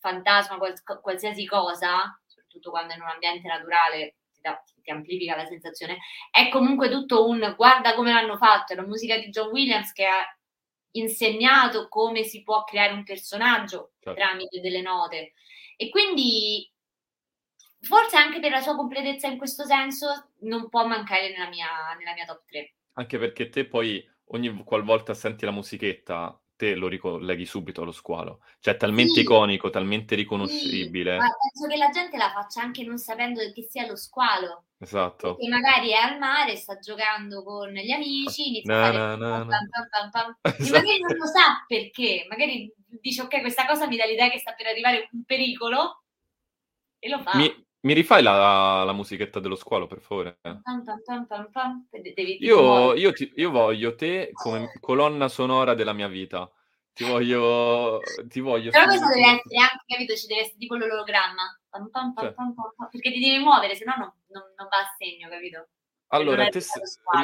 fantasma, 0.00 0.58
quals- 0.58 0.82
qualsiasi 1.00 1.44
cosa, 1.44 2.20
soprattutto 2.26 2.70
quando 2.70 2.92
è 2.92 2.96
in 2.96 3.02
un 3.02 3.08
ambiente 3.08 3.46
naturale, 3.46 4.16
ti, 4.32 4.40
da, 4.40 4.62
ti, 4.82 4.90
amplifica 4.90 5.36
la 5.36 5.46
sensazione, 5.46 5.98
è 6.30 6.48
comunque 6.50 6.88
tutto 6.88 7.26
un 7.26 7.54
guarda 7.56 7.94
come 7.94 8.12
l'hanno 8.12 8.36
fatto, 8.36 8.72
è 8.72 8.76
la 8.76 8.86
musica 8.86 9.16
di 9.18 9.28
John 9.28 9.50
Williams 9.50 9.92
che 9.92 10.06
ha 10.06 10.24
insegnato 10.92 11.88
come 11.88 12.24
si 12.24 12.42
può 12.42 12.64
creare 12.64 12.92
un 12.92 13.04
personaggio 13.04 13.92
certo. 14.00 14.20
tramite 14.20 14.60
delle 14.60 14.80
note. 14.80 15.34
E 15.82 15.88
quindi 15.88 16.70
forse 17.80 18.16
anche 18.16 18.40
per 18.40 18.50
la 18.50 18.60
sua 18.60 18.76
completezza 18.76 19.28
in 19.28 19.38
questo 19.38 19.64
senso 19.64 20.32
non 20.40 20.68
può 20.68 20.86
mancare 20.86 21.30
nella 21.30 21.48
mia, 21.48 21.94
nella 21.98 22.12
mia 22.12 22.26
top 22.26 22.44
3. 22.44 22.74
Anche 22.94 23.18
perché 23.18 23.48
te 23.48 23.66
poi 23.66 24.06
ogni 24.32 24.62
qualvolta 24.64 25.14
senti 25.14 25.44
la 25.44 25.50
musichetta 25.50 26.39
te 26.60 26.74
lo 26.74 26.88
ricolleghi 26.88 27.46
subito 27.46 27.80
allo 27.80 27.90
squalo. 27.90 28.42
Cioè, 28.58 28.76
talmente 28.76 29.14
sì, 29.14 29.20
iconico, 29.20 29.70
talmente 29.70 30.14
riconoscibile. 30.14 31.12
Sì, 31.12 31.18
ma 31.18 31.30
penso 31.40 31.66
che 31.66 31.76
la 31.78 31.88
gente 31.88 32.18
la 32.18 32.30
faccia 32.30 32.60
anche 32.60 32.84
non 32.84 32.98
sapendo 32.98 33.40
che 33.54 33.62
sia 33.62 33.86
lo 33.86 33.96
squalo. 33.96 34.64
Esatto. 34.78 35.36
Perché 35.36 35.48
magari 35.48 35.88
è 35.92 35.94
al 35.94 36.18
mare, 36.18 36.56
sta 36.56 36.78
giocando 36.78 37.42
con 37.42 37.70
gli 37.70 37.90
amici, 37.90 38.48
inizia 38.48 38.74
na, 38.74 38.80
a 38.80 38.92
fare 38.92 38.98
na, 38.98 39.16
na, 39.16 39.46
pam, 39.46 39.68
pam, 39.88 40.10
pam, 40.10 40.36
esatto. 40.42 40.62
e 40.62 40.70
magari 40.70 41.00
non 41.00 41.16
lo 41.16 41.26
sa 41.26 41.64
perché. 41.66 42.26
Magari 42.28 42.74
dice, 43.00 43.22
ok, 43.22 43.40
questa 43.40 43.64
cosa 43.64 43.86
mi 43.86 43.96
dà 43.96 44.04
l'idea 44.04 44.28
che 44.28 44.38
sta 44.38 44.52
per 44.52 44.66
arrivare 44.66 45.08
un 45.12 45.24
pericolo 45.24 46.02
e 46.98 47.08
lo 47.08 47.20
fa. 47.20 47.36
Mi, 47.36 47.66
mi 47.82 47.94
rifai 47.94 48.22
la, 48.22 48.82
la, 48.84 48.92
musichetta 48.92 49.40
dello 49.40 49.56
squalo, 49.56 49.86
per 49.86 50.00
favore? 50.00 50.38
Io, 52.40 52.94
io, 52.94 53.12
ti, 53.12 53.32
io, 53.36 53.50
voglio 53.50 53.94
te 53.94 54.30
come 54.32 54.72
colonna 54.80 55.28
sonora 55.28 55.74
della 55.74 55.92
mia 55.92 56.08
vita. 56.08 56.50
Ti 56.92 57.04
voglio... 57.04 58.00
Ti 58.28 58.40
voglio 58.40 58.70
Però 58.70 58.84
questo 58.84 59.06
deve 59.06 59.26
essere 59.26 59.60
anche, 59.60 59.84
capito? 59.86 60.14
Ci 60.14 60.26
deve 60.26 60.40
essere 60.42 60.58
tipo 60.58 60.76
l'ologramma. 60.76 61.58
Cioè. 62.18 62.34
Perché 62.90 63.12
ti 63.12 63.20
devi 63.20 63.38
muovere, 63.38 63.74
se 63.76 63.84
no 63.84 63.94
non, 63.96 64.12
non, 64.28 64.68
va 64.68 64.78
a 64.78 64.94
segno, 64.98 65.28
capito? 65.28 65.68
Allora, 66.12 66.48
te, 66.48 66.60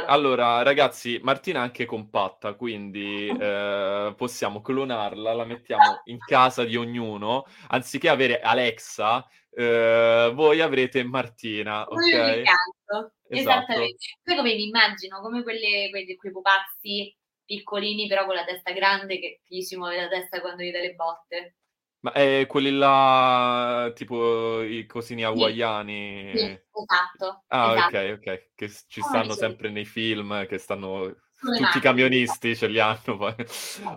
allora, 0.06 0.62
ragazzi, 0.62 1.18
Martina 1.20 1.58
è 1.58 1.62
anche 1.62 1.84
compatta, 1.86 2.54
quindi 2.54 3.26
eh, 3.26 4.14
possiamo 4.16 4.60
clonarla, 4.60 5.32
la 5.32 5.44
mettiamo 5.44 6.02
in 6.04 6.18
casa 6.18 6.62
di 6.62 6.76
ognuno, 6.76 7.46
anziché 7.70 8.08
avere 8.08 8.38
Alexa, 8.38 9.26
eh, 9.58 10.32
voi 10.34 10.60
avrete 10.60 11.02
Martina, 11.02 11.86
ok? 11.88 12.12
Esatto. 12.12 13.12
Esattamente. 13.28 13.96
Poi 14.22 14.36
come 14.36 14.54
mi 14.54 14.66
immagino, 14.66 15.20
come 15.20 15.42
quelle, 15.42 15.88
quei, 15.88 16.14
quei 16.16 16.32
pupazzi 16.32 17.16
piccolini 17.46 18.06
però 18.06 18.26
con 18.26 18.34
la 18.34 18.44
testa 18.44 18.72
grande 18.72 19.18
che 19.18 19.40
gli 19.46 19.62
si 19.62 19.76
muove 19.76 19.96
la 19.96 20.08
testa 20.08 20.40
quando 20.40 20.62
gli 20.62 20.70
dà 20.70 20.80
le 20.80 20.94
botte. 20.94 21.56
Ma 22.00 22.12
è 22.12 22.44
quelli 22.46 22.70
là, 22.70 23.90
tipo 23.94 24.60
i 24.62 24.84
cosini 24.84 25.24
hawaiani? 25.24 26.30
Sì, 26.32 26.38
sì 26.38 26.44
esatto. 26.44 27.44
Ah, 27.48 27.74
esatto. 27.74 27.96
ok, 27.96 28.18
ok, 28.18 28.50
che 28.54 28.70
ci 28.86 29.00
stanno 29.00 29.32
oh, 29.32 29.36
sempre 29.36 29.70
nei 29.70 29.86
film, 29.86 30.46
che 30.46 30.58
stanno... 30.58 31.24
Tutti 31.38 31.78
i 31.78 31.80
camionisti 31.80 32.56
ce 32.56 32.66
li 32.66 32.78
hanno 32.78 32.98
poi. 33.16 33.34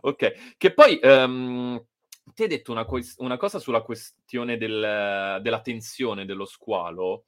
ok, 0.01 0.55
che 0.57 0.74
poi... 0.74 0.99
Um, 1.03 1.86
ti 2.34 2.44
hai 2.44 2.48
detto 2.48 2.72
una, 2.72 2.86
que- 2.86 3.14
una, 3.18 3.38
cosa 3.38 3.60
sulla 3.60 3.82
questione 3.82 4.58
del, 4.58 5.40
della 5.42 5.62
tensione 5.62 6.26
dello 6.26 6.46
squalo. 6.46 7.26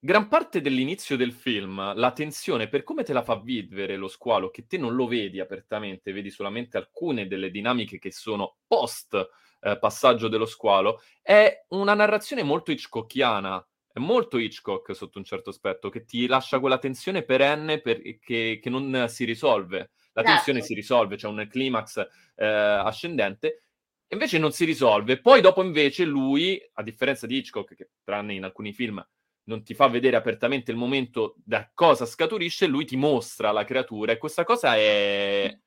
Gran 0.00 0.28
parte 0.28 0.60
dell'inizio 0.60 1.16
del 1.16 1.32
film, 1.32 1.94
la 1.96 2.12
tensione, 2.12 2.68
per 2.68 2.84
come 2.84 3.02
te 3.02 3.12
la 3.12 3.24
fa 3.24 3.40
vivere 3.40 3.96
lo 3.96 4.06
squalo, 4.06 4.48
che 4.50 4.66
te 4.66 4.78
non 4.78 4.94
lo 4.94 5.08
vedi 5.08 5.40
apertamente, 5.40 6.12
vedi 6.12 6.30
solamente 6.30 6.76
alcune 6.76 7.26
delle 7.26 7.50
dinamiche 7.50 7.98
che 7.98 8.12
sono 8.12 8.58
post 8.68 9.28
eh, 9.60 9.76
passaggio 9.78 10.28
dello 10.28 10.46
squalo, 10.46 11.02
è 11.20 11.64
una 11.70 11.94
narrazione 11.94 12.44
molto 12.44 12.70
Hitchcockiana, 12.70 13.66
è 13.92 13.98
molto 13.98 14.38
Hitchcock 14.38 14.94
sotto 14.94 15.18
un 15.18 15.24
certo 15.24 15.50
aspetto, 15.50 15.88
che 15.88 16.04
ti 16.04 16.26
lascia 16.26 16.60
quella 16.60 16.78
tensione 16.78 17.24
perenne 17.24 17.80
per, 17.80 18.00
che, 18.20 18.60
che, 18.62 18.70
non 18.70 19.06
si 19.08 19.24
risolve. 19.24 19.90
La 20.12 20.22
certo. 20.22 20.30
tensione 20.30 20.60
si 20.62 20.74
risolve, 20.74 21.16
c'è 21.16 21.26
un 21.26 21.46
climax 21.50 22.06
eh, 22.36 22.46
ascendente, 22.46 23.64
invece 24.08 24.38
non 24.38 24.52
si 24.52 24.64
risolve. 24.64 25.20
Poi 25.20 25.40
dopo 25.40 25.62
invece 25.62 26.04
lui, 26.04 26.60
a 26.74 26.82
differenza 26.82 27.26
di 27.26 27.36
Hitchcock, 27.36 27.74
che 27.74 27.90
tranne 28.04 28.34
in 28.34 28.44
alcuni 28.44 28.72
film 28.72 29.04
non 29.44 29.62
ti 29.62 29.74
fa 29.74 29.88
vedere 29.88 30.16
apertamente 30.16 30.70
il 30.70 30.76
momento 30.76 31.34
da 31.42 31.70
cosa 31.72 32.04
scaturisce, 32.04 32.66
lui 32.66 32.84
ti 32.84 32.96
mostra 32.96 33.50
la 33.50 33.64
creatura 33.64 34.12
e 34.12 34.18
questa 34.18 34.44
cosa 34.44 34.76
è... 34.76 35.58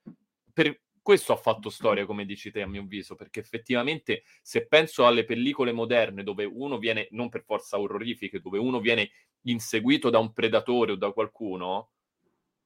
Per 0.54 0.82
questo 1.02 1.34
ha 1.34 1.38
fatto 1.38 1.70
storia, 1.70 2.06
come 2.06 2.26
dici 2.26 2.52
te, 2.52 2.62
a 2.62 2.68
mio 2.68 2.82
avviso, 2.82 3.16
perché 3.16 3.40
effettivamente 3.40 4.24
se 4.42 4.68
penso 4.68 5.08
alle 5.08 5.26
pellicole 5.26 5.72
moderne 5.72 6.22
dove 6.22 6.46
uno 6.46 6.78
viene, 6.78 7.08
non 7.12 7.30
per 7.30 7.44
forza 7.44 7.80
orrorifiche, 7.80 8.40
dove 8.40 8.60
uno 8.60 8.80
viene 8.80 9.10
inseguito 9.46 10.12
da 10.12 10.20
un 10.20 10.32
predatore 10.32 10.92
o 10.92 10.96
da 10.96 11.12
qualcuno, 11.12 11.90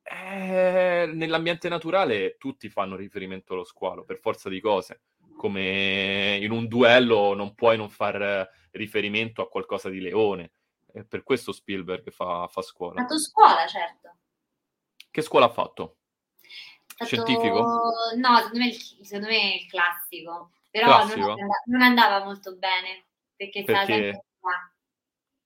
eh, 0.04 1.10
nell'ambiente 1.14 1.70
naturale 1.70 2.36
tutti 2.38 2.70
fanno 2.70 2.96
riferimento 2.96 3.54
allo 3.54 3.64
squalo, 3.64 4.04
per 4.04 4.20
forza 4.20 4.50
di 4.50 4.60
cose. 4.60 5.02
Come 5.36 6.38
in 6.42 6.52
un 6.52 6.68
duello 6.68 7.34
non 7.34 7.54
puoi 7.54 7.78
non 7.78 7.90
far 7.90 8.50
riferimento 8.72 9.42
a 9.42 9.50
qualcosa 9.50 9.90
di 9.90 10.00
leone 10.00 10.52
e 10.96 11.04
per 11.04 11.24
questo 11.24 11.52
Spielberg 11.52 12.10
fa, 12.10 12.48
fa 12.48 12.62
scuola. 12.62 13.02
Ha 13.02 13.04
fatto 13.04 13.20
scuola, 13.20 13.68
certo. 13.68 14.16
Che 15.12 15.22
scuola 15.22 15.48
ha 15.48 15.52
fatto? 15.52 15.98
fatto... 16.88 17.06
Scientifico? 17.06 17.62
No, 18.16 18.38
secondo 18.38 18.60
me, 18.60 18.72
secondo 18.72 19.28
me 19.28 19.52
è 19.52 19.56
il 19.56 19.68
classico. 19.68 20.52
Però 20.72 20.86
classico? 20.86 21.20
Non, 21.20 21.30
andava, 21.30 21.62
non, 21.66 21.82
andava, 21.82 22.24
molto 22.24 22.56
bene, 22.56 23.08
perché, 23.36 23.64
perché... 23.64 24.26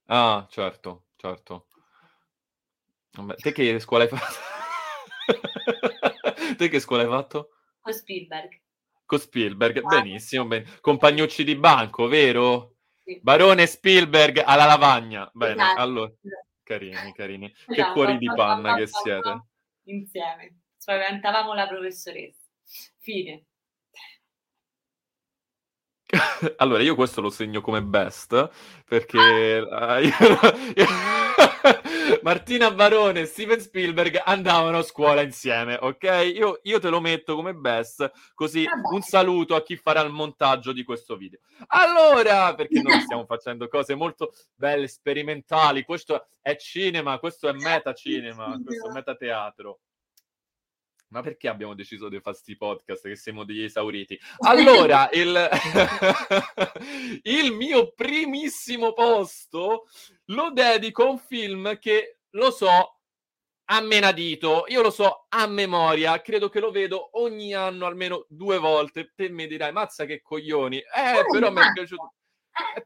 Ah, 0.05 0.47
certo, 0.49 1.05
certo. 1.15 1.67
Vabbè, 3.11 3.35
te 3.35 3.51
che 3.51 3.79
scuola 3.79 4.03
hai 4.03 4.09
fatto? 4.09 4.35
te 6.57 6.69
che 6.69 6.79
scuola 6.79 7.03
hai 7.03 7.09
fatto? 7.09 7.49
Con 7.79 7.93
Spielberg. 7.93 8.61
Con 9.09 9.17
Spielberg, 9.17 9.77
ah. 9.77 9.87
benissimo, 9.87 10.45
ben... 10.45 10.63
compagnucci 10.81 11.43
di 11.43 11.55
banco, 11.55 12.07
vero? 12.07 12.75
Barone 13.21 13.65
Spielberg 13.65 14.43
alla 14.45 14.65
lavagna. 14.65 15.27
Bene, 15.33 15.63
esatto. 15.63 15.81
allora, 15.81 16.11
carini, 16.61 17.11
carini. 17.15 17.51
Esatto. 17.51 17.73
Che 17.73 17.91
cuori 17.91 18.19
di 18.19 18.27
panna 18.27 18.75
che 18.75 18.85
siete. 18.85 19.45
Insieme. 19.85 20.59
Spaventavamo 20.77 21.55
la 21.55 21.67
professoressa. 21.67 22.37
Fine. 22.99 23.45
Allora, 26.57 26.83
io 26.83 26.93
questo 26.93 27.19
lo 27.19 27.31
segno 27.31 27.61
come 27.61 27.81
best, 27.81 28.49
perché... 28.85 29.17
Ah. 29.71 29.97
io... 30.05 30.13
Martina 32.23 32.71
Barone 32.71 33.21
e 33.21 33.25
Steven 33.25 33.59
Spielberg 33.59 34.21
andavano 34.23 34.79
a 34.79 34.83
scuola 34.83 35.21
insieme, 35.21 35.77
ok? 35.79 36.31
Io, 36.33 36.59
io 36.63 36.79
te 36.79 36.89
lo 36.89 36.99
metto 36.99 37.35
come 37.35 37.53
best, 37.53 38.11
così 38.33 38.65
un 38.91 39.01
saluto 39.01 39.55
a 39.55 39.63
chi 39.63 39.75
farà 39.75 40.01
il 40.01 40.11
montaggio 40.11 40.71
di 40.71 40.83
questo 40.83 41.15
video. 41.15 41.39
Allora, 41.67 42.53
perché 42.55 42.81
noi 42.81 42.99
stiamo 43.01 43.25
facendo 43.27 43.67
cose 43.67 43.95
molto 43.95 44.33
belle, 44.55 44.87
sperimentali, 44.87 45.83
questo 45.83 46.27
è 46.41 46.55
cinema, 46.55 47.19
questo 47.19 47.49
è 47.49 47.53
metacinema, 47.53 48.59
questo 48.63 48.89
è 48.89 48.93
metateatro. 48.93 49.79
Ma 51.09 51.21
perché 51.21 51.47
abbiamo 51.47 51.73
deciso 51.73 52.07
di 52.07 52.19
fare 52.19 52.35
questi 52.35 52.55
podcast 52.55 53.07
che 53.07 53.15
siamo 53.15 53.43
degli 53.43 53.63
esauriti? 53.63 54.19
Allora, 54.45 55.09
il... 55.11 55.49
il 57.23 57.51
mio 57.51 57.91
primissimo 57.93 58.93
posto 58.93 59.87
lo 60.25 60.51
dedico 60.51 61.03
a 61.03 61.09
un 61.09 61.17
film 61.17 61.77
che 61.79 62.19
lo 62.31 62.51
so 62.51 62.99
a 63.71 63.81
menadito, 63.81 64.65
io 64.67 64.81
lo 64.81 64.89
so 64.89 65.27
a 65.29 65.45
memoria, 65.45 66.21
credo 66.21 66.49
che 66.49 66.59
lo 66.59 66.71
vedo 66.71 67.19
ogni 67.19 67.53
anno 67.53 67.85
almeno 67.85 68.25
due 68.27 68.57
volte. 68.57 69.13
Te 69.15 69.29
mi 69.29 69.45
dirai, 69.45 69.71
mazza 69.71 70.05
che 70.05 70.21
coglioni. 70.21 70.77
Eh, 70.77 71.23
però 71.31 71.51
mi 71.51 71.61
è 71.61 71.71
piaciuto. 71.71 72.13
È 72.49 72.83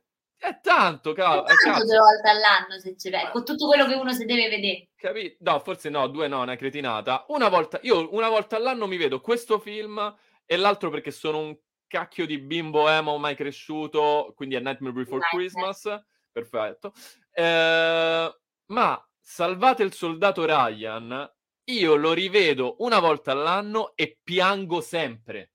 è 0.47 0.59
tanto, 0.61 1.13
cavolo. 1.13 1.45
È 1.45 1.53
tanto 1.55 1.85
due 1.85 1.97
volte 1.97 2.29
all'anno 2.29 2.79
se 2.79 2.95
ci 2.97 3.09
vede, 3.09 3.29
con 3.31 3.45
tutto 3.45 3.67
quello 3.67 3.85
che 3.87 3.93
uno 3.93 4.11
si 4.13 4.25
deve 4.25 4.49
vedere. 4.49 4.89
Capito? 4.95 5.37
No, 5.39 5.59
forse 5.59 5.89
no, 5.89 6.07
due 6.07 6.27
no, 6.27 6.41
una 6.41 6.55
cretinata. 6.55 7.25
Una 7.29 7.49
volta, 7.49 7.79
io 7.83 8.13
una 8.13 8.29
volta 8.29 8.55
all'anno 8.55 8.87
mi 8.87 8.97
vedo 8.97 9.21
questo 9.21 9.59
film 9.59 10.15
e 10.45 10.57
l'altro 10.57 10.89
perché 10.89 11.11
sono 11.11 11.39
un 11.39 11.57
cacchio 11.87 12.25
di 12.25 12.39
bimbo 12.39 12.89
emo 12.89 13.17
mai 13.17 13.35
cresciuto, 13.35 14.33
quindi 14.35 14.55
a 14.55 14.59
Nightmare 14.59 14.93
Before 14.93 15.21
Nightmare. 15.31 15.49
Christmas, 15.49 16.03
perfetto. 16.31 16.93
Eh, 17.31 18.37
ma 18.65 19.07
Salvate 19.25 19.83
il 19.83 19.93
soldato 19.93 20.45
Ryan, 20.45 21.33
io 21.69 21.95
lo 21.95 22.11
rivedo 22.11 22.75
una 22.79 22.99
volta 22.99 23.31
all'anno 23.31 23.93
e 23.95 24.19
piango 24.21 24.81
sempre. 24.81 25.52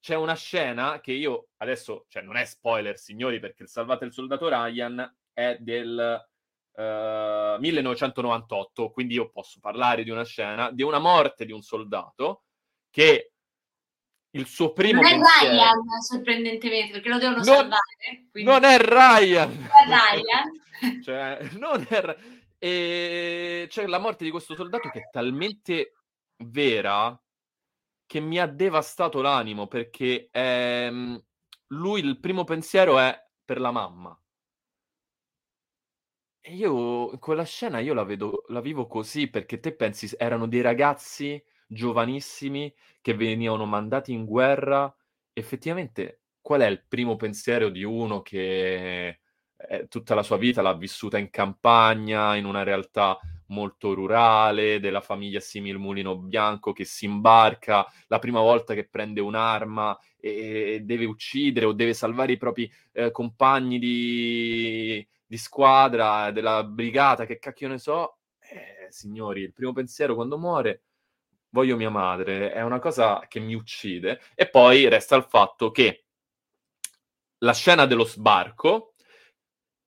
C'è 0.00 0.14
una 0.16 0.34
scena 0.34 1.00
che 1.00 1.12
io 1.12 1.48
adesso, 1.58 2.06
cioè 2.08 2.22
non 2.22 2.36
è 2.36 2.44
spoiler, 2.44 2.96
signori, 2.98 3.38
perché 3.38 3.62
il 3.64 3.68
Salvate 3.68 4.06
il 4.06 4.12
soldato 4.12 4.48
Ryan 4.48 5.16
è 5.32 5.56
del 5.60 6.28
eh, 6.74 7.56
1998, 7.58 8.90
quindi 8.90 9.14
io 9.14 9.30
posso 9.30 9.58
parlare 9.60 10.02
di 10.02 10.10
una 10.10 10.24
scena 10.24 10.70
di 10.70 10.82
una 10.82 10.98
morte 10.98 11.44
di 11.44 11.52
un 11.52 11.60
soldato 11.62 12.44
che 12.90 13.32
il 14.30 14.46
suo 14.46 14.72
primo 14.72 15.02
Non 15.02 15.10
è 15.10 15.14
pensiero 15.18 15.54
Ryan, 15.54 16.00
sorprendentemente, 16.00 16.92
perché 16.92 17.08
lo 17.08 17.18
devono 17.18 17.36
Non- 17.36 17.44
salvare. 17.44 18.26
quindi- 18.30 18.50
non 18.50 18.64
è 18.64 18.78
Ryan. 18.78 19.50
Non 19.52 19.92
è 19.92 20.14
Ryan. 20.14 20.50
cioè, 21.04 21.48
non 21.58 21.86
è 21.88 22.16
e 22.62 23.66
c'è 23.70 23.86
la 23.86 23.98
morte 23.98 24.22
di 24.24 24.30
questo 24.30 24.54
soldato 24.54 24.90
che 24.90 24.98
è 25.00 25.08
talmente 25.10 25.94
vera 26.44 27.18
che 28.10 28.18
mi 28.18 28.40
ha 28.40 28.46
devastato 28.48 29.22
l'animo 29.22 29.68
perché 29.68 30.30
ehm, 30.32 31.24
lui 31.68 32.00
il 32.00 32.18
primo 32.18 32.42
pensiero 32.42 32.98
è 32.98 33.16
per 33.44 33.60
la 33.60 33.70
mamma. 33.70 34.20
E 36.40 36.54
io 36.56 37.16
quella 37.20 37.44
scena 37.44 37.78
io 37.78 37.94
la 37.94 38.02
vedo, 38.02 38.42
la 38.48 38.60
vivo 38.60 38.88
così 38.88 39.28
perché 39.30 39.60
te 39.60 39.76
pensi 39.76 40.10
erano 40.18 40.48
dei 40.48 40.60
ragazzi 40.60 41.40
giovanissimi 41.68 42.74
che 43.00 43.14
venivano 43.14 43.64
mandati 43.64 44.12
in 44.12 44.24
guerra. 44.24 44.92
Effettivamente, 45.32 46.22
qual 46.40 46.62
è 46.62 46.66
il 46.66 46.84
primo 46.88 47.14
pensiero 47.14 47.68
di 47.68 47.84
uno 47.84 48.22
che 48.22 49.20
eh, 49.54 49.86
tutta 49.86 50.16
la 50.16 50.24
sua 50.24 50.36
vita 50.36 50.62
l'ha 50.62 50.74
vissuta 50.74 51.16
in 51.16 51.30
campagna, 51.30 52.34
in 52.34 52.44
una 52.44 52.64
realtà 52.64 53.20
molto 53.50 53.94
rurale, 53.94 54.80
della 54.80 55.00
famiglia 55.00 55.40
simil 55.40 55.78
mulino 55.78 56.16
bianco 56.16 56.72
che 56.72 56.84
si 56.84 57.04
imbarca 57.04 57.86
la 58.08 58.18
prima 58.18 58.40
volta 58.40 58.74
che 58.74 58.88
prende 58.88 59.20
un'arma 59.20 59.96
e, 60.18 60.80
deve 60.82 61.04
uccidere 61.04 61.66
o 61.66 61.72
deve 61.72 61.94
salvare 61.94 62.32
i 62.32 62.36
propri 62.36 62.70
eh, 62.92 63.10
compagni 63.10 63.78
di, 63.78 65.06
di 65.26 65.36
squadra, 65.36 66.30
della 66.30 66.64
brigata, 66.64 67.26
che 67.26 67.38
cacchio 67.38 67.68
ne 67.68 67.78
so. 67.78 68.18
Eh, 68.38 68.88
signori, 68.90 69.42
il 69.42 69.52
primo 69.52 69.72
pensiero 69.72 70.14
quando 70.14 70.38
muore, 70.38 70.82
voglio 71.50 71.76
mia 71.76 71.90
madre, 71.90 72.52
è 72.52 72.62
una 72.62 72.78
cosa 72.78 73.24
che 73.28 73.40
mi 73.40 73.54
uccide. 73.54 74.20
E 74.34 74.48
poi 74.48 74.88
resta 74.88 75.16
il 75.16 75.26
fatto 75.28 75.70
che 75.70 76.04
la 77.38 77.52
scena 77.52 77.86
dello 77.86 78.04
sbarco 78.04 78.94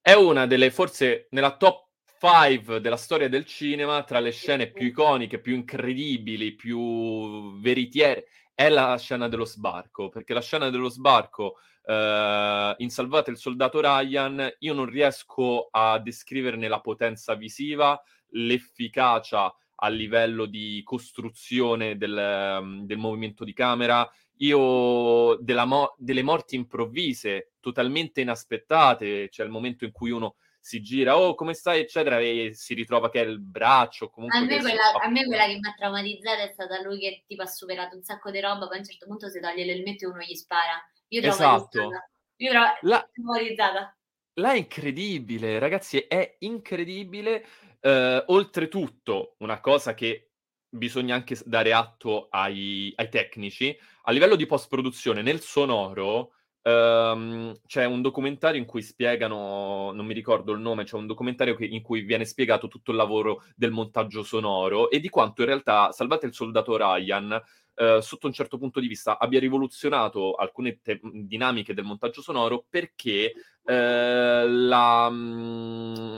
è 0.01 0.13
una 0.13 0.45
delle, 0.47 0.71
forse 0.71 1.27
nella 1.31 1.55
top 1.55 1.82
5 2.23 2.79
della 2.79 2.95
storia 2.95 3.27
del 3.27 3.43
cinema, 3.43 4.01
tra 4.03 4.19
le 4.21 4.31
scene 4.31 4.71
più 4.71 4.87
iconiche, 4.87 5.39
più 5.39 5.55
incredibili, 5.55 6.53
più 6.53 7.59
veritiere, 7.59 8.27
è 8.55 8.69
la 8.69 8.97
scena 8.97 9.27
dello 9.27 9.43
sbarco, 9.43 10.07
perché 10.07 10.33
la 10.33 10.39
scena 10.39 10.69
dello 10.69 10.87
sbarco 10.87 11.57
eh, 11.85 12.75
in 12.77 12.89
Salvate 12.89 13.29
il 13.29 13.37
soldato 13.37 13.81
Ryan, 13.81 14.55
io 14.59 14.73
non 14.73 14.85
riesco 14.85 15.67
a 15.69 15.99
descriverne 15.99 16.69
la 16.69 16.79
potenza 16.79 17.33
visiva, 17.35 18.01
l'efficacia 18.29 19.53
a 19.75 19.87
livello 19.89 20.45
di 20.45 20.81
costruzione 20.85 21.97
del, 21.97 22.57
um, 22.61 22.85
del 22.85 22.99
movimento 22.99 23.43
di 23.43 23.51
camera, 23.51 24.09
io 24.37 25.35
della 25.41 25.65
mo- 25.65 25.93
delle 25.97 26.23
morti 26.23 26.55
improvvise, 26.55 27.51
totalmente 27.59 28.21
inaspettate, 28.21 29.27
c'è 29.27 29.43
il 29.43 29.49
momento 29.49 29.83
in 29.83 29.91
cui 29.91 30.11
uno 30.11 30.35
si 30.63 30.81
gira, 30.81 31.17
oh 31.19 31.35
come 31.35 31.53
stai, 31.53 31.81
eccetera, 31.81 32.19
e 32.21 32.51
si 32.53 32.73
ritrova 32.73 33.09
che 33.09 33.21
è 33.21 33.25
il 33.25 33.41
braccio. 33.41 34.09
Comunque 34.09 34.39
A 34.39 34.41
me, 34.43 34.59
quella, 34.61 34.93
a 34.93 35.09
me 35.09 35.25
quella 35.25 35.45
che 35.45 35.59
mi 35.59 35.67
ha 35.67 35.73
traumatizzata 35.75 36.41
è 36.41 36.51
stata 36.53 36.81
lui 36.81 36.99
che 36.99 37.25
tipo 37.27 37.41
ha 37.41 37.47
superato 37.47 37.97
un 37.97 38.03
sacco 38.03 38.31
di 38.31 38.39
roba, 38.39 38.67
poi 38.67 38.77
a 38.77 38.79
un 38.79 38.85
certo 38.85 39.05
punto 39.05 39.27
si 39.27 39.41
toglie 39.41 39.65
l'elmetto 39.65 40.05
e 40.05 40.07
uno 40.07 40.21
gli 40.21 40.35
spara. 40.35 40.81
Io 41.09 41.21
Esatto. 41.21 41.67
traumatizzata. 41.69 42.09
Io 42.37 42.51
trovo 42.51 42.65
La- 42.83 43.09
traumatizzata. 43.11 43.97
Là 44.35 44.53
è 44.53 44.57
incredibile, 44.57 45.59
ragazzi, 45.59 45.99
è 45.99 46.37
incredibile. 46.39 47.45
Eh, 47.81 48.23
oltretutto, 48.27 49.35
una 49.39 49.59
cosa 49.59 49.93
che 49.93 50.31
bisogna 50.69 51.13
anche 51.15 51.37
dare 51.43 51.73
atto 51.73 52.29
ai, 52.29 52.93
ai 52.95 53.09
tecnici, 53.09 53.77
a 54.03 54.11
livello 54.13 54.37
di 54.37 54.45
post-produzione, 54.45 55.21
nel 55.21 55.41
sonoro, 55.41 56.35
ehm, 56.63 57.53
c'è 57.67 57.85
un 57.85 58.01
documentario 58.01 58.59
in 58.59 58.65
cui 58.65 58.81
spiegano, 58.81 59.91
non 59.93 60.05
mi 60.05 60.13
ricordo 60.13 60.53
il 60.53 60.59
nome, 60.59 60.83
c'è 60.85 60.95
un 60.95 61.05
documentario 61.07 61.55
che- 61.55 61.65
in 61.65 61.81
cui 61.81 62.01
viene 62.01 62.25
spiegato 62.25 62.67
tutto 62.67 62.91
il 62.91 62.97
lavoro 62.97 63.43
del 63.55 63.71
montaggio 63.71 64.23
sonoro 64.23 64.89
e 64.89 64.99
di 64.99 65.09
quanto 65.09 65.41
in 65.41 65.47
realtà 65.47 65.91
Salvate 65.91 66.25
il 66.25 66.33
soldato 66.33 66.75
Ryan 66.77 67.41
eh, 67.75 67.99
sotto 68.01 68.27
un 68.27 68.33
certo 68.33 68.57
punto 68.57 68.79
di 68.79 68.87
vista 68.87 69.17
abbia 69.17 69.39
rivoluzionato 69.39 70.33
alcune 70.35 70.79
te- 70.81 70.99
dinamiche 71.03 71.73
del 71.73 71.85
montaggio 71.85 72.21
sonoro 72.21 72.65
perché 72.69 73.33
eh, 73.65 74.45
la, 74.47 75.09
mm, 75.09 76.17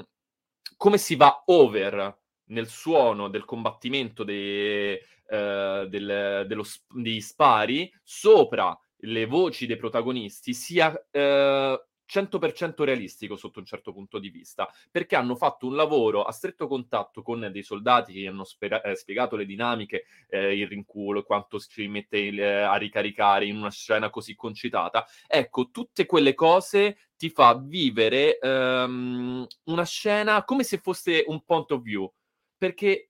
come 0.77 0.97
si 0.97 1.15
va 1.15 1.43
over 1.47 2.17
nel 2.47 2.67
suono 2.67 3.27
del 3.29 3.45
combattimento 3.45 4.23
de- 4.23 5.01
eh, 5.27 5.85
del- 5.89 6.45
dello 6.47 6.63
degli 6.89 7.19
spari 7.21 7.91
sopra 8.03 8.77
le 9.05 9.25
voci 9.25 9.65
dei 9.65 9.77
protagonisti 9.77 10.53
sia 10.53 10.93
eh, 11.11 11.85
100% 12.07 12.83
realistico 12.83 13.35
sotto 13.35 13.59
un 13.59 13.65
certo 13.65 13.91
punto 13.91 14.19
di 14.19 14.29
vista, 14.29 14.69
perché 14.91 15.15
hanno 15.15 15.35
fatto 15.35 15.65
un 15.67 15.75
lavoro 15.75 16.23
a 16.23 16.31
stretto 16.31 16.67
contatto 16.67 17.21
con 17.23 17.49
dei 17.51 17.63
soldati 17.63 18.13
che 18.13 18.27
hanno 18.27 18.43
spera- 18.43 18.81
eh, 18.81 18.95
spiegato 18.95 19.35
le 19.35 19.45
dinamiche, 19.45 20.05
eh, 20.29 20.55
il 20.57 20.67
rinculo, 20.67 21.23
quanto 21.23 21.57
si 21.57 21.87
mette 21.87 22.17
il- 22.17 22.39
eh, 22.39 22.61
a 22.61 22.75
ricaricare 22.75 23.45
in 23.45 23.55
una 23.57 23.71
scena 23.71 24.09
così 24.09 24.35
concitata. 24.35 25.05
Ecco, 25.27 25.69
tutte 25.71 26.05
quelle 26.05 26.33
cose 26.35 26.97
ti 27.17 27.29
fa 27.29 27.57
vivere 27.57 28.37
ehm, 28.39 29.45
una 29.65 29.85
scena 29.85 30.43
come 30.43 30.63
se 30.63 30.77
fosse 30.79 31.23
un 31.27 31.43
point 31.43 31.71
of 31.71 31.81
view, 31.81 32.11
perché 32.57 33.09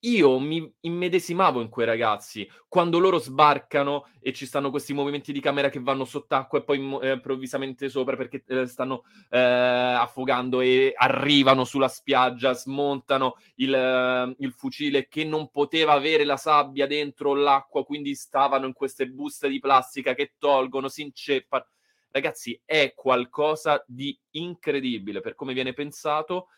io 0.00 0.38
mi 0.38 0.72
immedesimavo 0.80 1.60
in 1.60 1.68
quei 1.68 1.86
ragazzi 1.86 2.48
quando 2.68 2.98
loro 2.98 3.18
sbarcano 3.18 4.08
e 4.20 4.32
ci 4.32 4.44
stanno 4.44 4.70
questi 4.70 4.92
movimenti 4.92 5.32
di 5.32 5.40
camera 5.40 5.70
che 5.70 5.80
vanno 5.80 6.04
sott'acqua 6.04 6.58
e 6.58 6.64
poi 6.64 6.98
eh, 7.00 7.12
improvvisamente 7.12 7.88
sopra 7.88 8.16
perché 8.16 8.44
eh, 8.46 8.66
stanno 8.66 9.04
eh, 9.30 9.38
affogando 9.38 10.60
e 10.60 10.92
arrivano 10.94 11.64
sulla 11.64 11.88
spiaggia, 11.88 12.52
smontano 12.52 13.36
il, 13.56 13.72
eh, 13.74 14.34
il 14.38 14.52
fucile 14.52 15.08
che 15.08 15.24
non 15.24 15.50
poteva 15.50 15.92
avere 15.92 16.24
la 16.24 16.36
sabbia 16.36 16.86
dentro 16.86 17.34
l'acqua, 17.34 17.84
quindi 17.84 18.14
stavano 18.14 18.66
in 18.66 18.74
queste 18.74 19.06
buste 19.08 19.48
di 19.48 19.58
plastica 19.58 20.14
che 20.14 20.34
tolgono, 20.38 20.88
si 20.88 21.02
inceppano. 21.02 21.66
Ragazzi, 22.10 22.60
è 22.64 22.92
qualcosa 22.94 23.82
di 23.86 24.18
incredibile 24.32 25.20
per 25.20 25.34
come 25.34 25.52
viene 25.52 25.72
pensato 25.72 26.48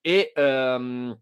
e 0.00 0.32
ehm, 0.34 1.18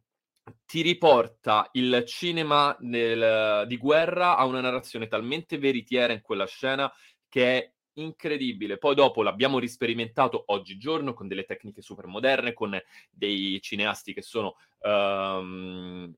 ti 0.67 0.83
riporta 0.83 1.69
il 1.73 2.05
cinema 2.07 2.77
del- 2.79 3.67
di 3.67 3.77
guerra 3.77 4.37
a 4.37 4.45
una 4.45 4.61
narrazione 4.61 5.07
talmente 5.09 5.59
veritiera 5.59 6.13
in 6.13 6.21
quella 6.21 6.47
scena 6.47 6.93
che 7.29 7.59
è 7.59 7.73
incredibile. 7.95 8.79
Poi 8.79 8.95
dopo 8.95 9.23
l'abbiamo 9.23 9.59
risperimentato 9.59 10.45
oggigiorno 10.47 11.13
con 11.15 11.29
delle 11.29 11.45
tecniche 11.45 11.83
super 11.83 12.07
moderne, 12.07 12.53
con 12.53 12.81
dei 13.11 13.61
cineasti 13.61 14.15
che 14.15 14.23
sono 14.23 14.57
ehm, 14.81 16.15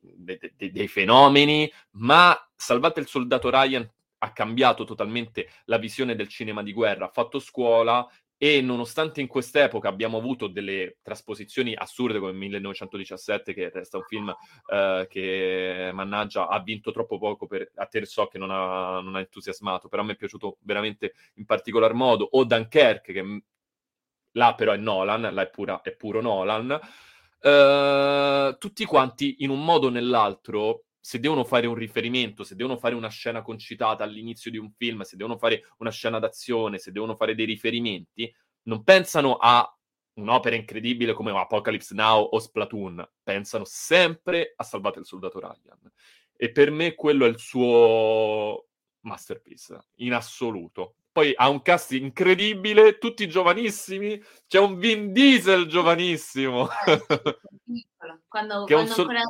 de- 0.00 0.52
de- 0.56 0.70
dei 0.72 0.88
fenomeni, 0.88 1.70
ma 1.92 2.36
Salvate 2.54 3.00
il 3.00 3.06
soldato 3.06 3.48
Ryan 3.48 3.90
ha 4.18 4.32
cambiato 4.32 4.84
totalmente 4.84 5.48
la 5.64 5.78
visione 5.78 6.14
del 6.14 6.28
cinema 6.28 6.62
di 6.62 6.74
guerra, 6.74 7.06
ha 7.06 7.10
fatto 7.10 7.38
scuola 7.38 8.06
e 8.42 8.62
nonostante 8.62 9.20
in 9.20 9.26
quest'epoca 9.26 9.90
abbiamo 9.90 10.16
avuto 10.16 10.46
delle 10.46 10.96
trasposizioni 11.02 11.74
assurde 11.74 12.18
come 12.18 12.32
1917, 12.32 13.52
che 13.52 13.68
resta 13.68 13.98
un 13.98 14.04
film 14.04 14.34
eh, 14.72 15.06
che, 15.10 15.90
mannaggia, 15.92 16.48
ha 16.48 16.58
vinto 16.62 16.90
troppo 16.90 17.18
poco 17.18 17.46
per... 17.46 17.70
A 17.74 17.84
te 17.84 18.02
so 18.06 18.28
che 18.28 18.38
non 18.38 18.50
ha, 18.50 19.00
non 19.02 19.14
ha 19.14 19.18
entusiasmato, 19.18 19.88
però 19.88 20.02
me 20.04 20.12
è 20.12 20.16
piaciuto 20.16 20.56
veramente 20.60 21.12
in 21.34 21.44
particolar 21.44 21.92
modo, 21.92 22.26
o 22.30 22.44
Dunkerque, 22.44 23.12
che 23.12 23.42
là 24.32 24.54
però 24.54 24.72
è 24.72 24.78
Nolan, 24.78 25.34
là 25.34 25.42
è, 25.42 25.50
pura, 25.50 25.82
è 25.82 25.94
puro 25.94 26.22
Nolan, 26.22 26.80
eh, 27.42 28.56
tutti 28.58 28.84
quanti 28.86 29.36
in 29.40 29.50
un 29.50 29.62
modo 29.62 29.88
o 29.88 29.90
nell'altro, 29.90 30.84
se 31.00 31.18
devono 31.18 31.44
fare 31.44 31.66
un 31.66 31.74
riferimento, 31.74 32.44
se 32.44 32.54
devono 32.54 32.76
fare 32.76 32.94
una 32.94 33.08
scena 33.08 33.42
concitata 33.42 34.04
all'inizio 34.04 34.50
di 34.50 34.58
un 34.58 34.70
film, 34.70 35.00
se 35.00 35.16
devono 35.16 35.38
fare 35.38 35.62
una 35.78 35.90
scena 35.90 36.18
d'azione, 36.18 36.78
se 36.78 36.92
devono 36.92 37.16
fare 37.16 37.34
dei 37.34 37.46
riferimenti, 37.46 38.32
non 38.64 38.84
pensano 38.84 39.36
a 39.36 39.66
un'opera 40.14 40.56
incredibile 40.56 41.14
come 41.14 41.30
Apocalypse 41.30 41.94
Now 41.94 42.22
o 42.22 42.38
Splatoon, 42.38 43.08
pensano 43.22 43.64
sempre 43.64 44.52
a 44.54 44.62
Salvate 44.62 44.98
il 44.98 45.06
soldato 45.06 45.40
Ryan. 45.40 45.90
E 46.36 46.52
per 46.52 46.70
me 46.70 46.94
quello 46.94 47.24
è 47.24 47.28
il 47.28 47.38
suo 47.38 48.68
masterpiece, 49.00 49.78
in 49.96 50.12
assoluto. 50.12 50.96
Poi 51.12 51.32
ha 51.34 51.48
un 51.48 51.62
cast 51.62 51.92
incredibile, 51.92 52.98
tutti 52.98 53.26
giovanissimi, 53.26 54.22
c'è 54.46 54.58
un 54.58 54.78
Vin 54.78 55.12
Diesel 55.12 55.66
giovanissimo. 55.66 56.68
Quando, 58.28 58.64
quando 58.64 58.92
sol- 58.92 59.08
ancora 59.08 59.22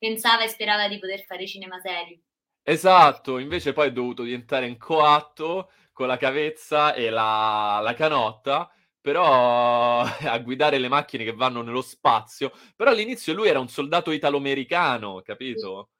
pensava 0.00 0.44
e 0.44 0.48
sperava 0.48 0.88
di 0.88 0.98
poter 0.98 1.24
fare 1.24 1.46
cinema 1.46 1.78
serio. 1.78 2.18
Esatto, 2.62 3.38
invece 3.38 3.72
poi 3.72 3.88
è 3.88 3.92
dovuto 3.92 4.22
diventare 4.22 4.66
in 4.66 4.78
coatto 4.78 5.70
con 5.92 6.06
la 6.06 6.16
cavezza 6.16 6.94
e 6.94 7.10
la, 7.10 7.80
la 7.82 7.94
canotta, 7.94 8.72
però 9.00 10.00
a 10.02 10.38
guidare 10.38 10.78
le 10.78 10.88
macchine 10.88 11.24
che 11.24 11.34
vanno 11.34 11.62
nello 11.62 11.82
spazio. 11.82 12.50
Però 12.74 12.90
all'inizio 12.90 13.34
lui 13.34 13.48
era 13.48 13.60
un 13.60 13.68
soldato 13.68 14.10
italo-americano, 14.10 15.20
capito? 15.20 15.90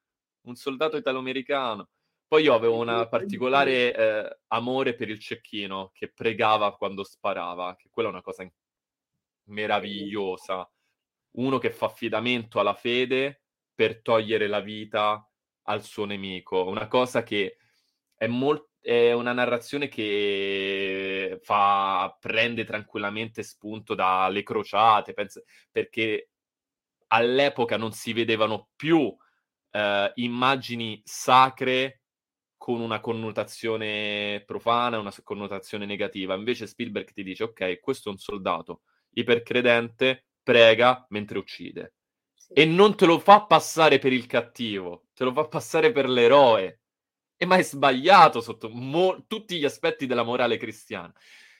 Un 0.46 0.54
soldato 0.56 0.96
italo-americano. 0.96 1.90
Poi 2.26 2.44
io 2.44 2.54
avevo 2.54 2.78
un 2.78 3.06
particolare 3.10 3.94
eh, 3.94 4.38
amore 4.48 4.94
per 4.94 5.08
il 5.10 5.18
cecchino 5.18 5.90
che 5.92 6.12
pregava 6.12 6.74
quando 6.76 7.04
sparava, 7.04 7.74
che 7.76 7.88
quella 7.90 8.08
è 8.08 8.12
una 8.12 8.22
cosa 8.22 8.48
meravigliosa. 9.48 10.70
Uno 11.32 11.58
che 11.58 11.70
fa 11.70 11.86
affidamento 11.86 12.60
alla 12.60 12.74
fede 12.74 13.39
per 13.80 14.02
togliere 14.02 14.46
la 14.46 14.60
vita 14.60 15.26
al 15.62 15.82
suo 15.82 16.04
nemico. 16.04 16.66
Una 16.66 16.86
cosa 16.86 17.22
che 17.22 17.56
è, 18.14 18.26
molt- 18.26 18.68
è 18.78 19.12
una 19.12 19.32
narrazione 19.32 19.88
che 19.88 21.38
fa, 21.40 22.14
prende 22.20 22.64
tranquillamente 22.64 23.42
spunto 23.42 23.94
dalle 23.94 24.42
crociate, 24.42 25.14
penso, 25.14 25.44
perché 25.70 26.28
all'epoca 27.06 27.78
non 27.78 27.92
si 27.92 28.12
vedevano 28.12 28.68
più 28.76 29.16
eh, 29.70 30.12
immagini 30.16 31.00
sacre 31.02 32.02
con 32.58 32.80
una 32.82 33.00
connotazione 33.00 34.42
profana, 34.44 34.98
una 34.98 35.14
connotazione 35.22 35.86
negativa. 35.86 36.34
Invece 36.34 36.66
Spielberg 36.66 37.10
ti 37.14 37.22
dice, 37.22 37.44
ok, 37.44 37.80
questo 37.80 38.10
è 38.10 38.12
un 38.12 38.18
soldato 38.18 38.82
ipercredente, 39.12 40.26
prega 40.42 41.06
mentre 41.08 41.38
uccide. 41.38 41.94
Sì. 42.52 42.62
E 42.62 42.64
non 42.64 42.96
te 42.96 43.06
lo 43.06 43.20
fa 43.20 43.44
passare 43.44 43.98
per 43.98 44.12
il 44.12 44.26
cattivo, 44.26 45.06
te 45.14 45.22
lo 45.22 45.32
fa 45.32 45.46
passare 45.46 45.92
per 45.92 46.08
l'eroe. 46.08 46.80
E 47.36 47.46
ma 47.46 47.56
è 47.56 47.62
sbagliato 47.62 48.40
sotto 48.40 48.68
mo- 48.68 49.24
tutti 49.26 49.56
gli 49.58 49.64
aspetti 49.64 50.06
della 50.06 50.24
morale 50.24 50.56
cristiana. 50.56 51.12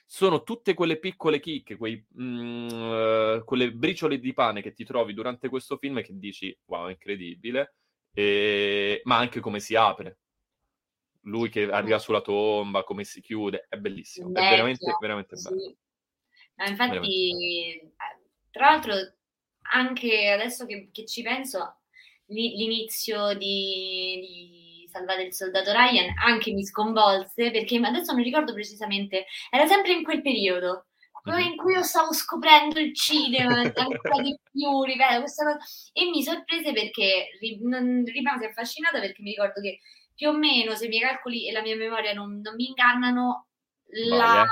Sono 0.05 0.43
tutte 0.43 0.75
quelle 0.75 0.99
piccole 0.99 1.39
chicche, 1.39 1.77
quei, 1.77 2.05
mm, 2.21 2.69
uh, 2.69 3.45
quelle 3.45 3.73
briciole 3.73 4.19
di 4.19 4.35
pane 4.35 4.61
che 4.63 4.73
ti 4.73 4.85
trovi 4.85 5.15
durante 5.15 5.49
questo 5.49 5.77
film 5.77 6.03
che 6.03 6.19
dici, 6.19 6.57
wow, 6.67 6.89
è 6.89 6.91
incredibile, 6.91 7.77
e... 8.13 9.01
ma 9.05 9.19
anche 9.19 9.39
come 9.39 9.61
si 9.61 9.77
apre 9.77 10.19
lui 11.25 11.49
che 11.49 11.71
arriva 11.71 11.99
sulla 11.99 12.21
tomba, 12.21 12.83
come 12.83 13.05
si 13.05 13.21
chiude, 13.21 13.67
è 13.69 13.77
bellissimo, 13.77 14.29
Vecchia, 14.29 14.47
è 14.47 14.51
veramente, 14.51 14.97
veramente 15.01 15.37
sì. 15.37 15.49
bello. 15.49 15.77
No, 16.55 16.65
infatti, 16.67 16.91
veramente 16.91 17.95
bello. 17.97 18.31
tra 18.51 18.71
l'altro, 18.71 19.20
anche 19.71 20.29
adesso 20.29 20.67
che, 20.67 20.89
che 20.93 21.07
ci 21.07 21.23
penso, 21.23 21.81
l'inizio 22.27 23.35
di, 23.35 24.21
di 24.21 24.89
Salvate 24.91 25.23
il 25.23 25.35
soldato 25.35 25.73
Ryan 25.73 26.15
anche 26.25 26.53
mi 26.53 26.65
sconvolse 26.65 27.51
perché 27.51 27.77
adesso 27.77 28.13
non 28.13 28.23
ricordo 28.23 28.53
precisamente, 28.53 29.27
era 29.51 29.67
sempre 29.67 29.93
in 29.93 30.03
quel 30.03 30.23
periodo 30.23 30.87
mm-hmm. 31.29 31.47
in 31.47 31.57
cui 31.57 31.75
io 31.75 31.83
stavo 31.83 32.13
scoprendo 32.13 32.79
il 32.79 32.95
cinema 32.95 33.61
ancora 33.75 34.23
di 34.23 34.37
più, 34.51 34.83
ripeto, 34.83 35.21
questa 35.21 35.45
cosa, 35.45 35.59
e 35.93 36.11
mi 36.11 36.23
sorprese 36.23 36.73
perché 36.73 37.29
rimasi 37.41 38.45
affascinata 38.45 39.01
perché 39.01 39.23
mi 39.23 39.31
ricordo 39.31 39.61
che 39.61 39.81
più 40.15 40.29
o 40.29 40.33
meno, 40.33 40.75
se 40.75 40.87
i 40.87 40.89
miei 40.89 41.03
calcoli 41.03 41.49
e 41.49 41.53
la 41.53 41.63
mia 41.63 41.77
memoria 41.77 42.13
non, 42.13 42.41
non 42.41 42.55
mi 42.55 42.69
ingannano, 42.69 43.47
la 44.09 44.45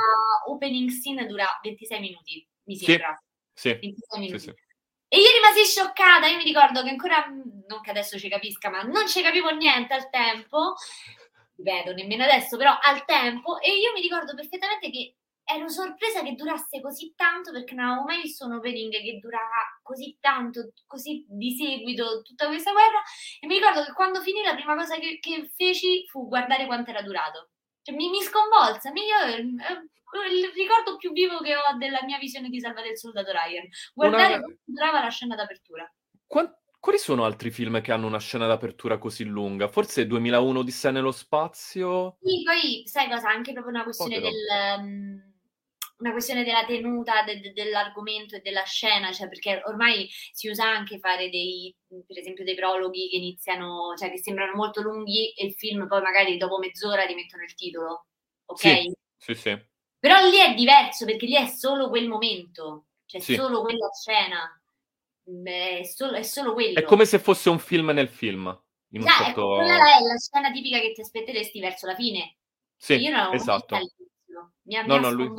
opening 0.47 0.91
scene 0.91 1.27
dura 1.27 1.47
26 1.63 2.01
minuti, 2.01 2.49
mi 2.65 2.77
sembra. 2.77 3.23
Sì, 3.53 3.71
26 3.71 4.21
minuti. 4.21 4.39
Sì, 4.39 4.47
sì. 4.47 4.68
E 5.09 5.19
io 5.19 5.31
rimasi 5.33 5.65
scioccata, 5.65 6.27
io 6.27 6.37
mi 6.37 6.45
ricordo 6.45 6.83
che 6.83 6.91
ancora, 6.91 7.27
non 7.27 7.81
che 7.83 7.91
adesso 7.91 8.19
ci 8.19 8.29
capisca, 8.29 8.69
ma 8.69 8.83
non 8.83 9.09
ci 9.09 9.23
capivo 9.23 9.49
niente 9.51 9.95
al 9.95 10.11
tempo, 10.11 10.75
ripeto, 11.57 11.93
nemmeno 11.93 12.25
adesso, 12.25 12.57
però 12.59 12.77
al 12.81 13.05
tempo, 13.07 13.59
e 13.59 13.75
io 13.79 13.93
mi 13.93 14.03
ricordo 14.03 14.35
perfettamente 14.35 14.91
che 14.91 15.15
ero 15.51 15.69
sorpresa 15.69 16.23
che 16.23 16.35
durasse 16.35 16.83
così 16.83 17.15
tanto 17.17 17.53
perché 17.53 17.75
non 17.75 17.87
avevo 17.87 18.05
mai 18.05 18.21
visto 18.21 18.45
un 18.45 18.53
opening 18.53 18.93
che 18.93 19.19
durava 19.19 19.81
così 19.83 20.19
tanto, 20.21 20.73
così 20.87 21.25
di 21.27 21.57
seguito 21.57 22.21
tutta 22.21 22.47
questa 22.47 22.73
guerra. 22.73 23.03
E 23.41 23.47
mi 23.47 23.55
ricordo 23.55 23.83
che 23.83 23.93
quando 23.93 24.21
finì 24.21 24.43
la 24.43 24.55
prima 24.55 24.77
cosa 24.77 24.97
che, 24.99 25.19
che 25.21 25.51
feci 25.57 26.07
fu 26.07 26.29
guardare 26.29 26.67
quanto 26.67 26.91
era 26.91 27.01
durato. 27.01 27.49
Cioè, 27.81 27.97
mi, 27.97 28.11
mi 28.11 28.21
sconvolse, 28.21 28.91
mi, 28.91 29.01
io, 29.07 29.17
eh, 29.25 29.89
il 30.31 30.51
ricordo 30.55 30.97
più 30.97 31.13
vivo 31.13 31.41
che 31.41 31.55
ho 31.57 31.77
della 31.77 32.03
mia 32.05 32.19
visione 32.19 32.49
di 32.49 32.61
Salva 32.61 32.83
del 32.83 32.97
Soldato 32.97 33.31
Ryan, 33.31 33.69
guardare 33.95 34.35
Una... 34.35 34.43
quanto 34.43 34.61
durava 34.65 35.03
la 35.03 35.11
scena 35.11 35.35
d'apertura. 35.35 35.93
Quant- 36.27 36.57
quali 36.81 36.99
sono 36.99 37.25
altri 37.25 37.51
film 37.51 37.81
che 37.81 37.93
hanno 37.93 38.07
una 38.07 38.21
scena 38.21 38.47
d'apertura 38.47 38.99
così 38.99 39.25
lunga? 39.25 39.69
Forse 39.69 40.07
2001 40.07 40.61
Odissea 40.61 40.91
nello 40.91 41.13
spazio? 41.13 42.19
Sì, 42.21 42.43
poi 42.45 42.83
sai 42.87 43.09
cosa? 43.09 43.29
Anche 43.29 43.53
proprio 43.53 43.75
una 43.75 43.83
questione 43.83 44.21
del... 44.21 44.79
Um, 44.79 45.37
una 45.99 46.13
questione 46.13 46.45
della 46.45 46.65
tenuta 46.65 47.25
de- 47.25 47.41
de- 47.41 47.53
dell'argomento 47.53 48.37
e 48.37 48.41
della 48.41 48.63
scena, 48.63 49.13
cioè 49.13 49.29
perché 49.29 49.61
ormai 49.65 50.09
si 50.31 50.49
usa 50.49 50.65
anche 50.65 50.99
fare 51.01 51.29
dei, 51.29 51.75
per 52.07 52.19
esempio, 52.19 52.45
dei 52.45 52.55
prologhi 52.55 53.09
che 53.09 53.17
iniziano, 53.17 53.95
cioè 53.97 54.11
che 54.11 54.19
sembrano 54.19 54.55
molto 54.55 54.81
lunghi 54.81 55.33
e 55.33 55.47
il 55.47 55.55
film 55.55 55.89
poi 55.89 56.01
magari 56.01 56.37
dopo 56.37 56.59
mezz'ora 56.59 57.05
rimettono 57.05 57.43
il 57.43 57.55
titolo, 57.55 58.07
ok? 58.47 58.61
Sì, 58.61 58.93
sì, 59.17 59.35
sì. 59.35 59.67
Però 59.99 60.21
lì 60.29 60.37
è 60.39 60.55
diverso 60.55 61.05
perché 61.05 61.27
lì 61.27 61.35
è 61.35 61.47
solo 61.47 61.89
quel 61.89 62.09
momento, 62.09 62.87
cioè 63.07 63.21
sì. 63.21 63.35
solo 63.35 63.63
quella 63.63 63.89
scena, 63.93 64.61
è 65.45 65.83
solo, 65.85 66.13
è 66.13 66.23
solo 66.23 66.53
quello. 66.53 66.79
È 66.79 66.85
come 66.85 67.05
se 67.05 67.19
fosse 67.19 67.51
un 67.51 67.59
film 67.59 67.91
nel 67.91 68.09
film. 68.09 68.47
In 68.91 69.03
un 69.03 69.09
certo... 69.09 69.57
quella 69.57 69.75
è 69.75 70.01
la 70.01 70.17
scena 70.17 70.51
tipica 70.51 70.79
che 70.79 70.93
ti 70.93 71.01
aspetteresti 71.01 71.61
verso 71.61 71.87
la 71.87 71.95
fine. 71.95 72.37
Sì, 72.77 72.95
Io 72.95 73.11
non 73.11 73.35
esatto. 73.35 73.77
Mi 74.63 74.77
ha, 74.77 74.85
no, 74.85 74.95
mi 74.95 75.01
no, 75.01 75.11
lui... 75.11 75.31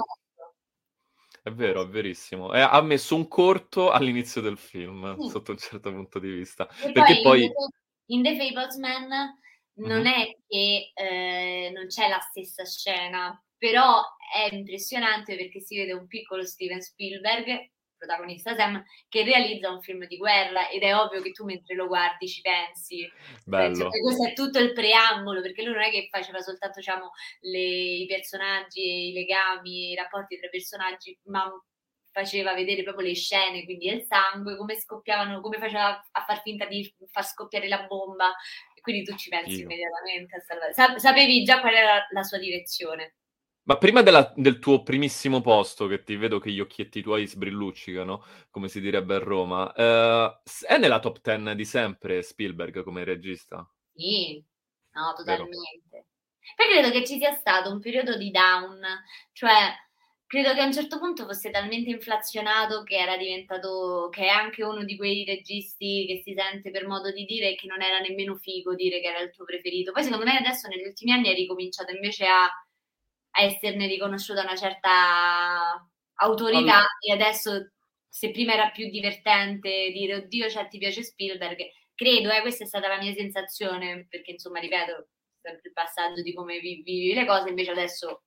È 1.41 1.51
vero, 1.51 1.83
è 1.83 1.87
verissimo. 1.87 2.53
E 2.53 2.59
ha 2.59 2.81
messo 2.81 3.15
un 3.15 3.27
corto 3.27 3.91
all'inizio 3.91 4.41
del 4.41 4.57
film, 4.57 5.17
sì. 5.19 5.29
sotto 5.29 5.51
un 5.51 5.57
certo 5.57 5.91
punto 5.91 6.19
di 6.19 6.29
vista. 6.29 6.67
E 6.81 6.91
Perché 6.91 7.21
poi, 7.21 7.51
poi... 7.51 7.51
In 8.07 8.23
The 8.23 8.35
Fablesman 8.35 9.07
non 9.75 10.01
mm-hmm. 10.01 10.05
è 10.05 10.37
che 10.47 10.91
eh, 10.93 11.71
non 11.73 11.87
c'è 11.87 12.09
la 12.09 12.19
stessa 12.19 12.65
scena, 12.65 13.41
però 13.59 14.01
è 14.33 14.53
impressionante 14.55 15.35
perché 15.35 15.59
si 15.59 15.77
vede 15.77 15.93
un 15.93 16.07
piccolo 16.07 16.43
Steven 16.43 16.81
Spielberg 16.81 17.69
protagonista 17.99 18.55
Sam, 18.55 18.81
che 19.09 19.23
realizza 19.23 19.69
un 19.69 19.81
film 19.81 20.07
di 20.07 20.15
guerra 20.15 20.69
ed 20.69 20.81
è 20.81 20.95
ovvio 20.95 21.21
che 21.21 21.31
tu 21.31 21.43
mentre 21.43 21.75
lo 21.75 21.87
guardi 21.87 22.27
ci 22.27 22.41
pensi. 22.41 23.07
Bello. 23.45 23.75
Cioè, 23.75 23.99
questo 23.99 24.25
è 24.25 24.33
tutto 24.33 24.57
il 24.57 24.71
preambolo, 24.71 25.41
perché 25.41 25.63
lui 25.63 25.73
non 25.73 25.83
è 25.83 25.91
che 25.91 26.07
faceva 26.09 26.39
soltanto 26.39 26.79
diciamo, 26.79 27.11
le, 27.41 27.59
i 27.59 28.05
personaggi, 28.07 29.09
i 29.09 29.13
legami, 29.13 29.91
i 29.91 29.95
rapporti 29.95 30.37
tra 30.37 30.47
i 30.47 30.49
personaggi, 30.49 31.19
ma 31.25 31.51
faceva 32.11 32.53
vedere 32.53 32.83
proprio 32.83 33.07
le 33.07 33.15
scene, 33.15 33.65
quindi 33.65 33.87
il 33.87 34.03
sangue, 34.03 34.57
come 34.57 34.79
scoppiavano, 34.79 35.41
come 35.41 35.59
faceva 35.59 35.89
a 36.11 36.23
far 36.25 36.41
finta 36.41 36.65
di 36.65 36.91
far 37.11 37.25
scoppiare 37.25 37.67
la 37.67 37.85
bomba, 37.85 38.33
e 38.73 38.81
quindi 38.81 39.03
tu 39.03 39.15
ci 39.15 39.29
pensi 39.29 39.59
Io. 39.59 39.63
immediatamente 39.63 40.37
a 40.37 40.39
salvare. 40.39 40.99
Sapevi 40.99 41.43
già 41.43 41.59
qual 41.59 41.75
era 41.75 42.07
la 42.11 42.23
sua 42.23 42.39
direzione. 42.39 43.15
Ma 43.69 43.77
prima 43.77 44.01
della, 44.01 44.33
del 44.35 44.57
tuo 44.57 44.81
primissimo 44.81 45.41
posto, 45.41 45.85
che 45.85 46.01
ti 46.01 46.15
vedo 46.15 46.39
che 46.39 46.49
gli 46.49 46.59
occhietti 46.59 47.03
tuoi 47.03 47.27
sbrilluccicano, 47.27 48.25
come 48.49 48.67
si 48.67 48.81
direbbe 48.81 49.13
a 49.13 49.19
Roma, 49.19 49.71
eh, 49.73 50.39
è 50.65 50.79
nella 50.79 50.97
top 50.97 51.21
10 51.21 51.55
di 51.55 51.65
sempre 51.65 52.23
Spielberg 52.23 52.81
come 52.81 53.03
regista? 53.03 53.63
Sì, 53.93 54.43
no, 54.93 55.13
totalmente. 55.15 55.87
Vero. 55.87 56.05
Poi 56.55 56.67
credo 56.67 56.89
che 56.89 57.05
ci 57.05 57.19
sia 57.19 57.33
stato 57.33 57.69
un 57.69 57.79
periodo 57.79 58.17
di 58.17 58.31
down, 58.31 58.81
cioè 59.33 59.71
credo 60.25 60.55
che 60.55 60.61
a 60.61 60.65
un 60.65 60.73
certo 60.73 60.97
punto 60.97 61.27
fosse 61.27 61.51
talmente 61.51 61.91
inflazionato 61.91 62.81
che 62.81 62.97
era 62.97 63.17
diventato, 63.17 64.09
che 64.11 64.23
è 64.23 64.29
anche 64.29 64.63
uno 64.63 64.83
di 64.83 64.97
quei 64.97 65.23
registi 65.25 66.07
che 66.07 66.23
si 66.23 66.33
sente 66.35 66.71
per 66.71 66.87
modo 66.87 67.11
di 67.11 67.23
dire 67.23 67.53
che 67.53 67.67
non 67.67 67.83
era 67.83 67.99
nemmeno 67.99 68.33
figo 68.33 68.73
dire 68.73 68.99
che 68.99 69.09
era 69.09 69.19
il 69.19 69.29
tuo 69.29 69.45
preferito. 69.45 69.91
Poi 69.91 70.01
secondo 70.01 70.25
me 70.25 70.39
adesso 70.39 70.67
negli 70.67 70.87
ultimi 70.87 71.11
anni 71.11 71.29
è 71.29 71.35
ricominciato 71.35 71.93
invece 71.93 72.25
a 72.25 72.49
a 73.31 73.43
esserne 73.43 73.87
riconosciuta 73.87 74.41
una 74.41 74.55
certa 74.55 75.87
autorità 76.15 76.59
allora. 76.59 76.97
e 76.99 77.11
adesso 77.11 77.71
se 78.07 78.31
prima 78.31 78.53
era 78.53 78.69
più 78.71 78.89
divertente 78.89 79.91
dire 79.91 80.15
oddio 80.15 80.49
cioè 80.49 80.67
ti 80.67 80.77
piace 80.77 81.03
Spielberg 81.03 81.57
credo, 81.93 82.31
eh, 82.31 82.41
questa 82.41 82.63
è 82.63 82.67
stata 82.67 82.87
la 82.87 82.97
mia 82.97 83.13
sensazione 83.13 84.07
perché 84.09 84.31
insomma 84.31 84.59
ripeto 84.59 85.07
sempre 85.41 85.61
il 85.65 85.73
passaggio 85.73 86.21
di 86.21 86.33
come 86.33 86.59
vivi 86.59 87.13
le 87.13 87.25
cose 87.25 87.49
invece 87.49 87.71
adesso 87.71 88.23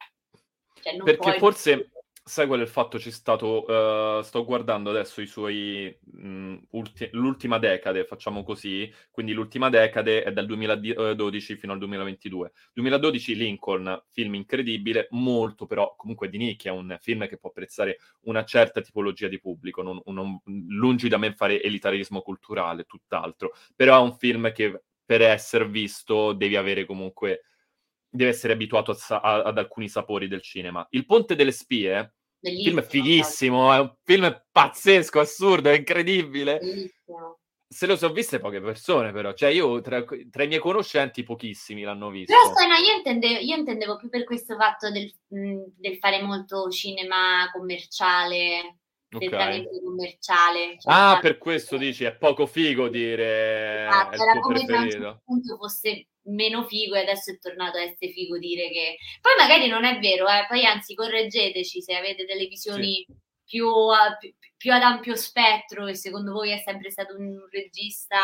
cioè, 0.81 0.97
perché 0.97 1.39
forse 1.39 1.92
sai 2.25 2.47
qual 2.47 2.61
è 2.61 2.63
il 2.63 2.69
fatto? 2.69 2.99
C'è 2.99 3.11
stato, 3.11 3.65
uh, 3.65 4.23
sto 4.23 4.45
guardando 4.45 4.91
adesso 4.91 5.21
i 5.21 5.27
suoi 5.27 5.97
mh, 6.01 6.57
ulti- 6.71 7.09
l'ultima 7.13 7.59
decade, 7.59 8.05
facciamo 8.05 8.45
così, 8.45 8.93
quindi 9.11 9.33
l'ultima 9.33 9.69
decade 9.69 10.23
è 10.23 10.33
dal 10.33 10.47
2012 10.47 11.57
fino 11.57 11.73
al 11.73 11.79
2022. 11.79 12.53
2012 12.73 13.35
Lincoln, 13.37 14.05
film 14.11 14.35
incredibile, 14.35 15.09
molto 15.11 15.67
però 15.67 15.95
comunque 15.97 16.29
di 16.29 16.39
nicchia, 16.39 16.73
un 16.73 16.97
film 17.01 17.27
che 17.27 17.39
può 17.39 17.51
apprezzare 17.51 17.99
una 18.23 18.45
certa 18.45 18.81
tipologia 18.81 19.29
di 19.29 19.41
pubblico, 19.41 19.83
non, 19.83 20.01
non, 20.07 20.41
lungi 20.69 21.09
da 21.09 21.19
me 21.19 21.35
fare 21.35 21.63
elitarismo 21.63 22.21
culturale, 22.23 22.85
tutt'altro, 22.85 23.53
però 23.75 23.99
è 23.99 24.03
un 24.03 24.17
film 24.17 24.53
che 24.53 24.83
per 25.05 25.23
essere 25.23 25.67
visto 25.69 26.33
devi 26.33 26.57
avere 26.57 26.85
comunque 26.87 27.43
deve 28.13 28.31
essere 28.31 28.53
abituato 28.53 28.91
a, 28.91 29.21
a, 29.21 29.43
ad 29.43 29.59
alcuni 29.59 29.89
sapori 29.89 30.29
del 30.29 30.43
cinema. 30.43 30.87
Il 30.91 31.07
Ponte 31.07 31.35
delle 31.35 31.51
Spie, 31.51 32.15
il 32.41 32.63
film 32.63 32.81
è 32.81 32.83
fighissimo, 32.83 33.73
è 33.73 33.79
un 33.79 33.95
film 34.05 34.45
pazzesco, 34.51 35.19
assurdo, 35.19 35.71
è 35.71 35.77
incredibile. 35.77 36.59
Bellissimo. 36.59 37.39
Se 37.67 37.87
lo 37.87 37.97
sono 37.97 38.13
viste 38.13 38.39
poche 38.39 38.61
persone, 38.61 39.13
però, 39.13 39.33
cioè 39.33 39.49
io 39.49 39.81
tra, 39.81 40.05
tra, 40.05 40.43
i 40.43 40.47
miei 40.47 40.61
conoscenti 40.61 41.23
pochissimi 41.23 41.81
l'hanno 41.81 42.11
visto. 42.11 42.35
Però 42.35 42.55
sai, 42.55 42.69
no, 42.69 42.75
io 42.75 42.97
intendevo, 42.97 43.41
io 43.41 43.57
intendevo 43.57 43.97
più 43.97 44.11
per 44.11 44.25
questo 44.25 44.57
fatto 44.57 44.91
del, 44.91 45.11
del 45.27 45.97
fare 45.97 46.21
molto 46.21 46.69
cinema 46.69 47.51
commerciale, 47.51 48.81
okay. 49.17 49.67
commerciale. 49.83 50.77
Cioè, 50.79 50.93
ah, 50.93 51.19
per 51.21 51.39
questo 51.39 51.77
dici, 51.77 52.05
è 52.05 52.15
poco 52.15 52.47
figo 52.47 52.89
dire 52.89 53.87
ah, 53.87 54.09
tuo 54.11 54.41
come 54.41 54.65
se 54.65 54.75
a 54.75 54.81
un 54.81 54.91
certo 54.91 55.23
punto 55.25 55.57
fosse 55.57 56.09
meno 56.25 56.65
figo 56.65 56.95
e 56.95 57.01
adesso 57.01 57.33
è 57.33 57.39
tornato 57.39 57.79
a 57.79 57.83
essere 57.83 58.13
figo 58.13 58.39
dire 58.39 58.71
che... 58.71 58.97
Poi 59.21 59.33
magari 59.39 59.69
non 59.69 59.85
è 59.85 59.99
vero, 59.99 60.29
eh? 60.29 60.47
poi 60.49 60.65
anzi 60.65 60.95
correggeteci 60.95 61.83
se 61.83 61.95
avete 61.95 62.25
delle 62.25 62.47
visioni 62.47 63.05
sì. 63.07 63.15
più, 63.45 63.69
più, 64.19 64.35
più, 64.57 64.73
ad 64.73 64.83
ampio 64.83 65.17
spettro 65.17 65.87
e 65.87 65.95
secondo 65.95 66.33
voi 66.33 66.51
è 66.51 66.59
sempre 66.59 66.91
stato 66.91 67.17
un 67.17 67.39
regista 67.51 68.19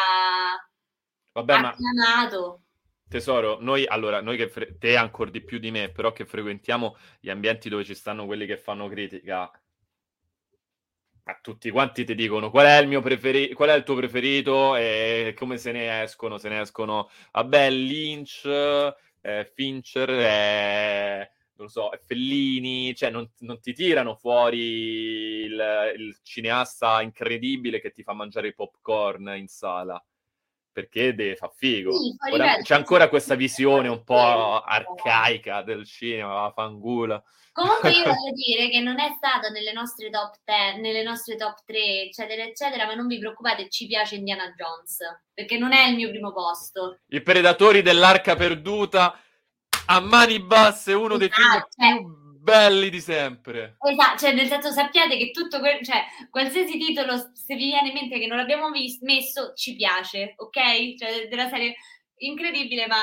Vabbè, 1.32 1.53
acclamato. 1.53 2.49
Ma... 2.49 2.62
Tesoro, 3.09 3.57
noi 3.61 3.86
allora, 3.86 4.20
noi 4.20 4.36
che 4.36 4.49
fre- 4.51 4.76
te 4.76 4.95
ancora 4.97 5.30
di 5.30 5.43
più 5.43 5.59
di 5.59 5.70
me, 5.70 5.91
però 5.91 6.12
che 6.12 6.26
frequentiamo 6.26 6.97
gli 7.20 7.30
ambienti 7.30 7.70
dove 7.70 7.84
ci 7.84 7.95
stanno 7.95 8.26
quelli 8.26 8.45
che 8.45 8.59
fanno 8.59 8.86
critica, 8.86 9.51
a 11.28 11.38
tutti 11.42 11.70
quanti 11.70 12.04
ti 12.04 12.14
dicono 12.14 12.50
qual 12.50 12.66
è 12.66 12.78
il 12.80 12.88
mio 12.88 13.02
preferito, 13.02 13.54
qual 13.54 13.68
è 13.68 13.74
il 13.74 13.82
tuo 13.84 13.94
preferito 13.94 14.76
e 14.76 15.34
come 15.36 15.58
se 15.58 15.72
ne 15.72 16.02
escono, 16.02 16.38
se 16.38 16.48
ne 16.48 16.60
escono, 16.60 17.10
vabbè, 17.32 17.70
Lynch, 17.70 18.46
eh, 19.20 19.50
Fincher, 19.52 20.08
eh, 20.10 21.30
non 21.56 21.66
lo 21.66 21.68
so, 21.68 21.90
Fellini, 22.06 22.94
cioè 22.94 23.10
non, 23.10 23.30
non 23.40 23.60
ti 23.60 23.74
tirano 23.74 24.14
fuori 24.14 24.58
il, 24.58 25.92
il, 25.98 26.18
cineasta 26.22 27.02
incredibile 27.02 27.80
che 27.80 27.90
ti 27.90 28.02
fa 28.02 28.14
mangiare 28.14 28.48
i 28.48 28.54
popcorn 28.54 29.34
in 29.36 29.48
sala. 29.48 30.02
Perché 30.78 31.12
deve 31.12 31.34
fa 31.34 31.50
figo. 31.52 31.90
Sì, 31.92 32.14
Ora, 32.32 32.58
c'è 32.62 32.76
ancora 32.76 33.08
questa 33.08 33.34
visione 33.34 33.88
un 33.88 34.04
po' 34.04 34.62
arcaica 34.62 35.62
del 35.62 35.84
cinema, 35.84 36.52
fangula. 36.54 37.20
Comunque 37.50 37.90
io 37.90 38.04
voglio 38.06 38.32
dire 38.32 38.68
che 38.70 38.78
non 38.78 39.00
è 39.00 39.08
stato 39.16 39.50
nelle 39.50 39.72
nostre 39.72 40.08
top 40.08 40.36
10, 40.44 40.80
nelle 40.80 41.02
nostre 41.02 41.34
top 41.34 41.64
3, 41.66 42.02
eccetera, 42.02 42.44
eccetera, 42.44 42.86
ma 42.86 42.94
non 42.94 43.08
vi 43.08 43.18
preoccupate, 43.18 43.68
ci 43.68 43.88
piace 43.88 44.14
Indiana 44.14 44.54
Jones, 44.56 44.98
perché 45.34 45.58
non 45.58 45.72
è 45.72 45.88
il 45.88 45.96
mio 45.96 46.10
primo 46.10 46.32
posto. 46.32 47.00
I 47.08 47.20
Predatori 47.20 47.82
dell'Arca 47.82 48.36
Perduta 48.36 49.18
a 49.86 49.98
mani 49.98 50.40
basse, 50.40 50.92
uno 50.92 51.16
dei 51.16 51.28
film 51.28 51.50
cioè, 51.50 51.96
più 51.96 52.27
belli 52.51 52.90
di 52.90 53.01
sempre. 53.01 53.76
Esatto, 53.80 54.18
cioè 54.18 54.32
nel 54.32 54.49
senso 54.49 54.70
sappiate 54.70 55.16
che 55.16 55.30
tutto 55.30 55.59
quel, 55.59 55.84
cioè 55.84 56.05
qualsiasi 56.30 56.78
titolo 56.78 57.16
se 57.34 57.55
vi 57.55 57.66
viene 57.66 57.88
in 57.88 57.94
mente 57.94 58.18
che 58.18 58.26
non 58.26 58.36
l'abbiamo 58.38 58.70
vis- 58.70 59.01
messo 59.01 59.53
ci 59.55 59.74
piace, 59.74 60.34
ok? 60.36 60.94
Cioè 60.96 61.28
della 61.28 61.49
serie 61.49 61.74
incredibile, 62.16 62.86
ma 62.86 63.03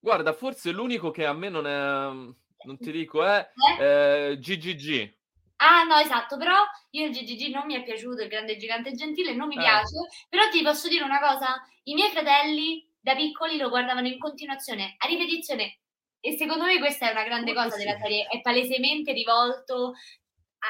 Guarda, 0.00 0.32
forse 0.32 0.70
l'unico 0.70 1.10
che 1.10 1.26
a 1.26 1.32
me 1.32 1.48
non 1.48 1.66
è 1.66 2.36
non 2.64 2.78
ti 2.78 2.90
dico, 2.90 3.24
è 3.24 3.50
eh? 3.78 4.30
eh, 4.30 4.38
GGG. 4.38 5.16
Ah 5.56 5.82
no, 5.84 5.96
esatto, 5.96 6.36
però 6.36 6.54
io 6.90 7.06
il 7.06 7.12
GGG 7.12 7.50
non 7.52 7.66
mi 7.66 7.74
è 7.74 7.82
piaciuto, 7.82 8.22
il 8.22 8.28
grande 8.28 8.56
gigante 8.56 8.92
gentile 8.92 9.34
non 9.34 9.48
mi 9.48 9.56
eh. 9.56 9.60
piace, 9.60 9.96
però 10.28 10.48
ti 10.50 10.62
posso 10.62 10.88
dire 10.88 11.02
una 11.02 11.18
cosa, 11.18 11.60
i 11.84 11.94
miei 11.94 12.10
fratelli 12.10 12.88
da 13.00 13.14
piccoli 13.14 13.56
lo 13.56 13.68
guardavano 13.68 14.06
in 14.06 14.18
continuazione, 14.18 14.94
a 14.98 15.06
ripetizione, 15.06 15.80
e 16.20 16.36
secondo 16.36 16.64
me 16.64 16.78
questa 16.78 17.08
è 17.08 17.12
una 17.12 17.24
grande 17.24 17.54
cosa 17.54 17.70
sì. 17.70 17.84
della 17.84 17.98
serie, 17.98 18.26
è 18.26 18.40
palesemente 18.40 19.12
rivolto 19.12 19.94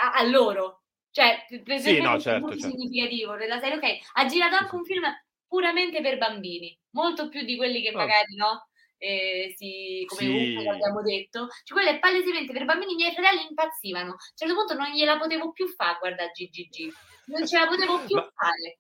a, 0.03 0.13
a 0.13 0.23
loro, 0.25 0.83
cioè 1.11 1.45
per 1.65 1.81
sì, 1.81 2.01
no, 2.01 2.19
certo, 2.21 2.47
molto 2.47 2.59
certo. 2.59 2.77
significativo 2.77 3.37
della 3.37 3.59
serie, 3.59 3.77
ok, 3.77 3.99
ha 4.15 4.27
girato 4.27 4.57
anche 4.57 4.75
un 4.75 4.85
film 4.85 5.05
puramente 5.47 6.01
per 6.01 6.19
bambini, 6.19 6.79
molto 6.91 7.29
più 7.29 7.43
di 7.43 7.57
quelli 7.57 7.81
che 7.81 7.91
oh. 7.91 7.97
magari 7.97 8.35
no, 8.37 8.69
eh, 8.99 9.55
si, 9.57 10.05
come 10.07 10.21
sì. 10.21 10.67
abbiamo 10.69 11.03
detto, 11.03 11.49
cioè 11.65 11.79
quello 11.79 11.97
è 11.97 11.99
palesemente 11.99 12.53
per 12.53 12.65
bambini, 12.65 12.93
i 12.93 12.97
miei 12.97 13.13
fratelli 13.13 13.47
impazzivano. 13.49 14.11
A 14.11 14.13
un 14.13 14.19
certo 14.35 14.55
punto 14.55 14.75
non 14.75 14.91
gliela 14.91 15.19
potevo 15.19 15.53
più 15.53 15.69
fare, 15.69 15.99
guarda 15.99 16.27
GGG, 16.27 16.93
non 17.27 17.47
ce 17.47 17.59
la 17.59 17.67
potevo 17.67 18.05
più 18.05 18.17
Ma... 18.17 18.31
fare. 18.35 18.79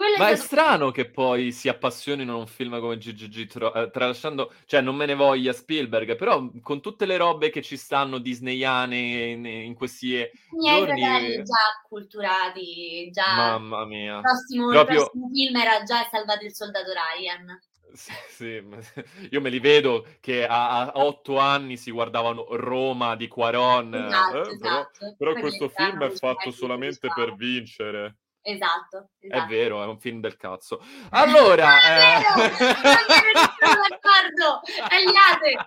Quello 0.00 0.16
Ma 0.16 0.30
è, 0.30 0.34
stato... 0.34 0.42
è, 0.42 0.46
strano 0.46 0.90
che 0.92 1.10
poi 1.10 1.52
si 1.52 1.68
appassionino 1.68 2.32
a 2.32 2.36
un 2.36 2.46
film 2.46 2.80
come 2.80 2.96
GGG, 2.96 3.46
tro- 3.46 3.74
eh, 3.74 3.90
tralasciando, 3.90 4.50
cioè 4.64 4.80
non 4.80 4.96
me 4.96 5.04
ne 5.04 5.14
voglia 5.14 5.52
Spielberg, 5.52 6.16
però 6.16 6.48
con 6.62 6.80
tutte 6.80 7.04
le 7.04 7.18
robe 7.18 7.50
che 7.50 7.60
ci 7.60 7.76
stanno 7.76 8.16
disneyane 8.16 8.96
in, 8.96 9.44
in 9.44 9.74
questi 9.74 10.26
miei 10.52 10.86
giorni... 10.86 11.02
fratelli 11.02 11.42
già 11.42 11.84
culturati, 11.86 13.10
già... 13.10 13.36
Mamma 13.36 13.84
mia. 13.84 14.16
Il 14.16 14.22
prossimo, 14.22 14.68
Proprio... 14.70 15.00
il 15.00 15.10
prossimo 15.10 15.30
film 15.34 15.56
era 15.56 15.82
già 15.82 16.08
Salvato 16.10 16.46
il 16.46 16.54
soldato 16.54 16.92
Ryan. 16.94 17.60
Sì, 17.92 18.12
sì, 18.30 18.64
io 19.32 19.40
me 19.42 19.50
li 19.50 19.60
vedo 19.60 20.06
che 20.20 20.46
a, 20.46 20.78
a, 20.78 20.92
otto 20.94 21.36
anni 21.36 21.76
si 21.76 21.90
guardavano 21.90 22.46
Roma 22.52 23.16
di 23.16 23.28
Quaron, 23.28 23.94
esatto, 23.94 24.36
eh, 24.36 24.40
esatto. 24.54 25.14
però, 25.18 25.34
però 25.34 25.40
questo 25.40 25.68
film 25.68 26.04
è 26.04 26.10
fatto 26.10 26.50
solamente 26.52 27.06
per 27.14 27.34
vincere. 27.34 28.16
Esatto, 28.42 29.10
esatto, 29.18 29.44
È 29.44 29.46
vero, 29.46 29.82
è 29.82 29.86
un 29.86 29.98
film 29.98 30.20
del 30.20 30.36
cazzo. 30.36 30.80
Allora... 31.10 31.68
eh... 31.82 32.22
non 32.22 32.56
sono 32.56 33.80
d'accordo! 33.88 34.60
Tagliate! 34.88 35.64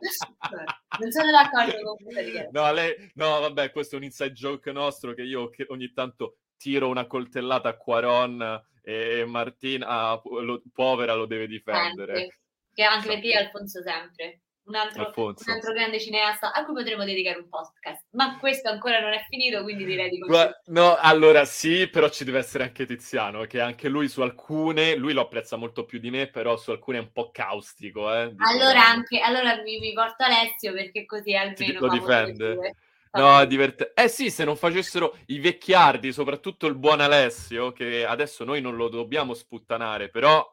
Non 1.00 1.12
sono 1.12 1.32
d'accordo 1.32 1.96
con 1.96 2.52
no, 2.52 2.72
lei... 2.72 3.12
no, 3.16 3.40
vabbè, 3.42 3.72
questo 3.72 3.96
è 3.96 3.98
un 3.98 4.06
inside 4.06 4.32
joke 4.32 4.72
nostro 4.72 5.14
che 5.14 5.22
io 5.22 5.52
ogni 5.68 5.92
tanto 5.94 6.38
tiro 6.58 6.88
una 6.88 7.06
coltellata 7.06 7.70
a 7.70 7.78
Quaron 7.78 8.62
e 8.82 9.24
Martina, 9.26 10.20
lo, 10.24 10.62
povera, 10.74 11.14
lo 11.14 11.26
deve 11.26 11.48
difendere. 11.48 12.16
Sempre. 12.16 12.38
Che 12.74 12.84
anche 12.84 13.08
perché 13.08 13.32
è 13.32 13.44
Alfonso 13.44 13.82
sempre. 13.82 14.42
Un 14.66 14.76
altro, 14.76 15.12
un 15.16 15.36
altro, 15.48 15.74
grande 15.74 16.00
cineasta 16.00 16.54
a 16.54 16.64
cui 16.64 16.74
potremmo 16.74 17.04
dedicare 17.04 17.38
un 17.38 17.50
podcast, 17.50 18.06
ma 18.12 18.38
questo 18.40 18.70
ancora 18.70 19.02
non 19.02 19.12
è 19.12 19.26
finito, 19.28 19.62
quindi 19.62 19.84
direi 19.84 20.10
di 20.10 20.20
continuare. 20.20 20.62
No, 20.68 20.96
allora 20.96 21.44
sì, 21.44 21.90
però 21.90 22.08
ci 22.08 22.24
deve 22.24 22.40
essere 22.40 22.64
anche 22.64 22.86
Tiziano, 22.86 23.44
che 23.44 23.60
anche 23.60 23.90
lui 23.90 24.08
su 24.08 24.22
alcune, 24.22 24.96
lui 24.96 25.12
lo 25.12 25.22
apprezza 25.22 25.58
molto 25.58 25.84
più 25.84 26.00
di 26.00 26.10
me, 26.10 26.28
però 26.28 26.56
su 26.56 26.72
alcune 26.72 27.00
è 27.00 27.02
un 27.02 27.12
po' 27.12 27.30
caustico. 27.32 28.14
Eh, 28.14 28.36
allora, 28.38 28.88
anche, 28.88 29.20
allora 29.20 29.62
mi, 29.62 29.80
mi, 29.80 29.92
porto 29.92 30.24
Alessio 30.24 30.72
perché 30.72 31.06
così 31.06 31.36
almeno 31.36 31.80
lo 31.82 31.90
difende. 31.90 32.76
No, 33.12 33.40
è 33.40 33.46
divertente. 33.46 33.94
Eh 34.02 34.08
sì, 34.08 34.32
se 34.32 34.44
non 34.44 34.56
facessero 34.56 35.18
i 35.28 35.40
vecchiardi, 35.40 36.12
soprattutto 36.14 36.68
il 36.68 36.76
buon 36.76 37.02
Alessio, 37.02 37.72
che 37.72 38.06
adesso 38.06 38.44
noi 38.44 38.62
non 38.62 38.76
lo 38.76 38.88
dobbiamo 38.88 39.34
sputtanare, 39.34 40.10
però 40.10 40.44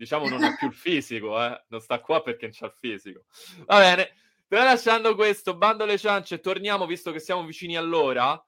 diciamo 0.00 0.30
non 0.30 0.42
ha 0.42 0.56
più 0.56 0.68
il 0.68 0.72
fisico, 0.74 1.38
eh? 1.42 1.62
non 1.68 1.80
sta 1.80 2.00
qua 2.00 2.22
perché 2.22 2.46
non 2.46 2.54
c'ha 2.58 2.66
il 2.66 2.72
fisico. 2.72 3.24
Va 3.66 3.80
bene, 3.80 4.14
tralasciando 4.48 5.14
questo, 5.14 5.54
bando 5.54 5.84
le 5.84 5.98
ciance, 5.98 6.40
torniamo 6.40 6.86
visto 6.86 7.12
che 7.12 7.20
siamo 7.20 7.44
vicini 7.44 7.76
all'ora. 7.76 8.42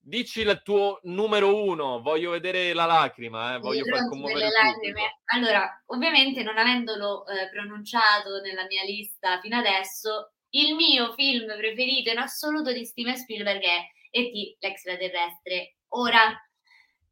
Dici 0.00 0.40
il 0.40 0.60
tuo 0.62 1.00
numero 1.02 1.64
uno, 1.64 2.00
voglio 2.00 2.30
vedere 2.30 2.72
la 2.72 2.86
lacrima, 2.86 3.56
eh? 3.56 3.58
voglio 3.58 3.84
far 3.84 4.08
commuovere 4.08 4.38
le 4.38 4.50
lacrime. 4.50 5.20
Allora, 5.34 5.82
ovviamente 5.86 6.44
non 6.44 6.56
avendolo 6.56 7.26
eh, 7.26 7.50
pronunciato 7.50 8.40
nella 8.40 8.64
mia 8.66 8.84
lista 8.84 9.40
fino 9.40 9.58
adesso, 9.58 10.30
il 10.50 10.76
mio 10.76 11.12
film 11.14 11.54
preferito 11.56 12.10
in 12.10 12.18
assoluto 12.18 12.72
di 12.72 12.84
Steven 12.86 13.16
Spielberg 13.16 13.62
è 13.62 13.80
E.T. 14.10 14.56
l'extraterrestre. 14.60 15.76
Ora, 15.88 16.32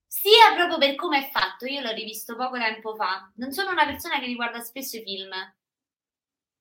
sia 0.07 0.55
proprio 0.55 0.79
per 0.79 0.95
come 0.95 1.27
è 1.27 1.31
fatto, 1.31 1.67
io 1.67 1.81
l'ho 1.81 1.93
rivisto 1.93 2.37
poco 2.37 2.57
tempo 2.57 2.95
fa. 2.95 3.31
Non 3.37 3.53
sono 3.53 3.71
una 3.71 3.85
persona 3.85 4.19
che 4.19 4.27
riguarda 4.27 4.61
spesso 4.61 4.97
i 4.97 5.03
film. 5.03 5.31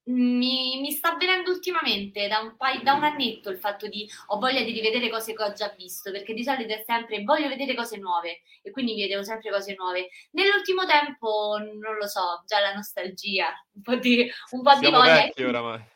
Mi, 0.08 0.80
mi 0.82 0.91
sta 0.91 1.14
avvenendo 1.14 1.50
ultimamente 1.50 2.28
da 2.28 2.38
un, 2.38 2.56
paio, 2.58 2.84
da 2.84 2.93
un 2.93 3.04
annetto 3.04 3.50
il 3.50 3.58
fatto 3.58 3.88
di 3.88 4.08
ho 4.28 4.38
voglia 4.38 4.62
di 4.62 4.72
rivedere 4.72 5.10
cose 5.10 5.34
che 5.34 5.41
ho 5.41 5.52
già 5.54 5.74
visto 5.76 6.12
perché 6.12 6.36
di 6.36 6.43
solito 6.43 6.72
è 6.74 6.84
sempre 6.86 7.24
voglio 7.24 7.48
vedere 7.48 7.74
cose 7.74 7.98
nuove 7.98 8.41
e 8.62 8.70
quindi 8.70 8.93
vedevo 8.96 9.24
sempre 9.24 9.50
cose 9.50 9.74
nuove. 9.76 10.10
Nell'ultimo 10.32 10.86
tempo 10.86 11.58
non 11.58 11.96
lo 11.96 12.06
so, 12.06 12.43
già 12.46 12.60
la 12.60 12.74
nostalgia, 12.74 13.48
un 13.74 13.82
po' 13.82 13.96
di, 13.96 14.32
un 14.52 14.62
po 14.62 14.76
di 14.78 14.91
voglia. 14.91 15.14
Vecchi 15.16 15.43
oramai 15.43 15.93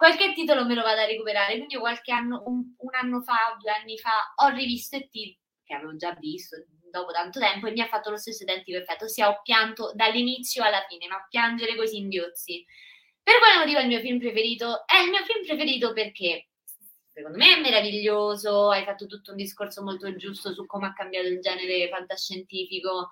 qualche 0.00 0.32
titolo 0.32 0.64
me 0.64 0.74
lo 0.74 0.80
vado 0.80 1.02
a 1.02 1.04
recuperare. 1.04 1.56
Quindi 1.56 1.76
qualche 1.76 2.10
anno, 2.10 2.42
un, 2.46 2.74
un 2.78 2.94
anno 2.94 3.20
fa, 3.20 3.54
due 3.60 3.70
anni 3.70 3.98
fa, 3.98 4.32
ho 4.36 4.48
rivisto 4.48 4.96
E.T., 4.96 5.38
che 5.70 5.76
avevo 5.76 5.94
già 5.94 6.12
visto 6.18 6.56
dopo 6.90 7.12
tanto 7.12 7.38
tempo, 7.38 7.68
e 7.68 7.70
mi 7.70 7.80
ha 7.80 7.86
fatto 7.86 8.10
lo 8.10 8.16
stesso 8.16 8.42
identico 8.42 8.76
effetto, 8.76 9.04
ossia 9.04 9.28
ho 9.28 9.40
pianto 9.42 9.92
dall'inizio 9.94 10.64
alla 10.64 10.84
fine, 10.88 11.06
ma 11.06 11.24
piangere 11.28 11.76
così 11.76 11.98
inghiozi. 11.98 12.64
Per 13.22 13.38
quale 13.38 13.58
motivo 13.58 13.78
è 13.78 13.82
il 13.82 13.88
mio 13.88 14.00
film 14.00 14.18
preferito? 14.18 14.84
È 14.86 14.98
il 14.98 15.10
mio 15.10 15.22
film 15.24 15.44
preferito 15.46 15.92
perché 15.92 16.48
secondo 17.12 17.38
me 17.38 17.56
è 17.56 17.60
meraviglioso, 17.60 18.70
hai 18.70 18.82
fatto 18.84 19.06
tutto 19.06 19.30
un 19.30 19.36
discorso 19.36 19.84
molto 19.84 20.14
giusto 20.16 20.52
su 20.52 20.66
come 20.66 20.88
ha 20.88 20.92
cambiato 20.92 21.28
il 21.28 21.38
genere 21.38 21.88
fantascientifico, 21.88 23.10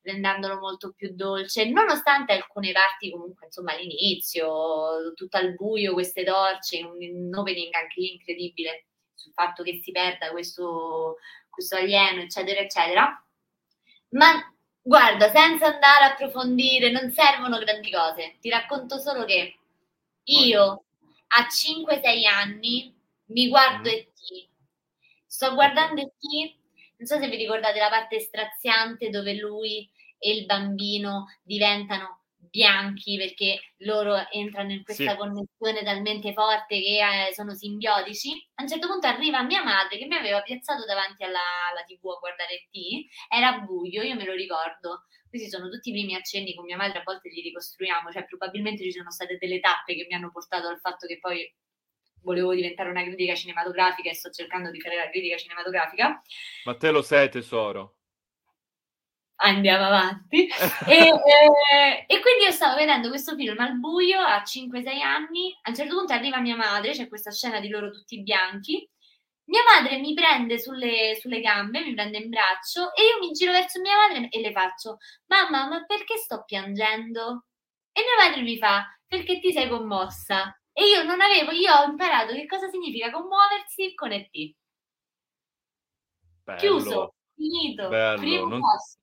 rendendolo 0.00 0.58
molto 0.58 0.94
più 0.96 1.14
dolce, 1.14 1.68
nonostante 1.68 2.32
alcune 2.32 2.72
parti 2.72 3.10
comunque, 3.10 3.46
insomma, 3.46 3.72
all'inizio, 3.72 5.12
tutto 5.14 5.36
al 5.36 5.52
buio, 5.54 5.92
queste 5.92 6.24
torce, 6.24 6.82
un, 6.82 7.30
opening 7.34 7.74
anche 7.74 8.00
lì 8.00 8.12
incredibile 8.12 8.86
sul 9.12 9.32
fatto 9.32 9.62
che 9.62 9.80
si 9.82 9.90
perda 9.90 10.30
questo, 10.30 11.16
questo 11.58 11.74
alieno, 11.74 12.22
eccetera, 12.22 12.60
eccetera. 12.60 13.24
Ma 14.10 14.54
guarda, 14.80 15.28
senza 15.30 15.66
andare 15.66 16.04
a 16.04 16.12
approfondire, 16.12 16.92
non 16.92 17.10
servono 17.10 17.58
grandi 17.58 17.90
cose. 17.90 18.36
Ti 18.40 18.48
racconto 18.48 18.98
solo 18.98 19.24
che 19.24 19.58
io 20.24 20.84
a 21.28 21.46
5-6 21.46 22.26
anni 22.26 22.94
mi 23.26 23.48
guardo 23.48 23.90
mm. 23.90 23.92
E.T. 23.92 24.48
Sto 25.26 25.54
guardando 25.54 26.00
E.T. 26.00 26.56
Non 26.98 27.06
so 27.06 27.18
se 27.18 27.28
vi 27.28 27.36
ricordate 27.36 27.78
la 27.78 27.88
parte 27.88 28.20
straziante 28.20 29.10
dove 29.10 29.34
lui 29.34 29.88
e 30.18 30.32
il 30.32 30.46
bambino 30.46 31.26
diventano 31.42 32.17
bianchi 32.38 33.16
perché 33.16 33.60
loro 33.78 34.16
entrano 34.30 34.72
in 34.72 34.82
questa 34.82 35.10
sì. 35.10 35.16
connessione 35.16 35.82
talmente 35.82 36.32
forte 36.32 36.80
che 36.80 36.98
eh, 36.98 37.34
sono 37.34 37.54
simbiotici. 37.54 38.30
A 38.54 38.62
un 38.62 38.68
certo 38.68 38.86
punto 38.86 39.06
arriva 39.06 39.42
mia 39.42 39.62
madre 39.62 39.98
che 39.98 40.06
mi 40.06 40.16
aveva 40.16 40.40
piazzato 40.42 40.84
davanti 40.84 41.24
alla, 41.24 41.68
alla 41.70 41.84
TV 41.84 42.06
a 42.08 42.18
guardare 42.18 42.68
T, 42.70 43.06
era 43.28 43.58
buio, 43.60 44.02
io 44.02 44.14
me 44.14 44.24
lo 44.24 44.34
ricordo. 44.34 45.04
Questi 45.28 45.48
sono 45.48 45.68
tutti 45.68 45.90
i 45.90 45.92
primi 45.92 46.14
accenni 46.14 46.54
con 46.54 46.64
mia 46.64 46.76
madre, 46.76 47.00
a 47.00 47.02
volte 47.04 47.28
li 47.28 47.42
ricostruiamo, 47.42 48.10
cioè 48.10 48.24
probabilmente 48.24 48.82
ci 48.82 48.92
sono 48.92 49.10
state 49.10 49.36
delle 49.36 49.60
tappe 49.60 49.94
che 49.94 50.06
mi 50.08 50.14
hanno 50.14 50.30
portato 50.30 50.68
al 50.68 50.80
fatto 50.80 51.06
che 51.06 51.18
poi 51.18 51.54
volevo 52.22 52.54
diventare 52.54 52.90
una 52.90 53.02
critica 53.02 53.34
cinematografica 53.34 54.10
e 54.10 54.14
sto 54.14 54.30
cercando 54.30 54.70
di 54.70 54.80
fare 54.80 54.96
la 54.96 55.10
critica 55.10 55.36
cinematografica. 55.36 56.22
Ma 56.64 56.76
te 56.76 56.90
lo 56.90 57.02
sei 57.02 57.28
tesoro? 57.28 57.97
Andiamo 59.40 59.84
avanti. 59.84 60.48
e, 60.88 60.94
eh, 60.96 62.04
e, 62.06 62.20
quindi 62.20 62.44
io 62.44 62.50
stavo 62.50 62.74
vedendo 62.74 63.08
questo 63.08 63.36
film 63.36 63.58
al 63.60 63.78
buio 63.78 64.20
a 64.20 64.42
5-6 64.42 65.00
anni. 65.00 65.56
A 65.62 65.70
un 65.70 65.76
certo 65.76 65.94
punto 65.96 66.12
arriva 66.12 66.40
mia 66.40 66.56
madre, 66.56 66.92
c'è 66.92 67.08
questa 67.08 67.30
scena 67.30 67.60
di 67.60 67.68
loro 67.68 67.90
tutti 67.90 68.20
bianchi. 68.22 68.88
Mia 69.44 69.62
madre 69.62 69.98
mi 69.98 70.12
prende 70.12 70.58
sulle, 70.58 71.16
sulle 71.20 71.40
gambe, 71.40 71.82
mi 71.82 71.94
prende 71.94 72.18
in 72.18 72.28
braccio 72.28 72.94
e 72.94 73.02
io 73.04 73.18
mi 73.20 73.32
giro 73.32 73.52
verso 73.52 73.80
mia 73.80 73.96
madre 73.96 74.28
e 74.28 74.40
le 74.40 74.52
faccio: 74.52 74.98
Mamma, 75.26 75.68
ma 75.68 75.84
perché 75.86 76.16
sto 76.16 76.42
piangendo? 76.44 77.46
E 77.92 78.02
mia 78.02 78.28
madre 78.28 78.42
mi 78.42 78.58
fa: 78.58 78.84
Perché 79.06 79.38
ti 79.38 79.52
sei 79.52 79.68
commossa. 79.68 80.52
E 80.72 80.86
io 80.88 81.02
non 81.04 81.20
avevo, 81.20 81.52
io 81.52 81.72
ho 81.72 81.84
imparato 81.84 82.34
che 82.34 82.46
cosa 82.46 82.68
significa 82.68 83.10
commuoversi 83.10 83.94
con 83.94 84.12
ET. 84.12 84.30
Bello, 86.44 86.58
Chiuso, 86.58 87.14
finito, 87.34 87.88
bello. 87.88 88.20
primo 88.20 88.46
non, 88.46 88.60
posto. 88.60 88.98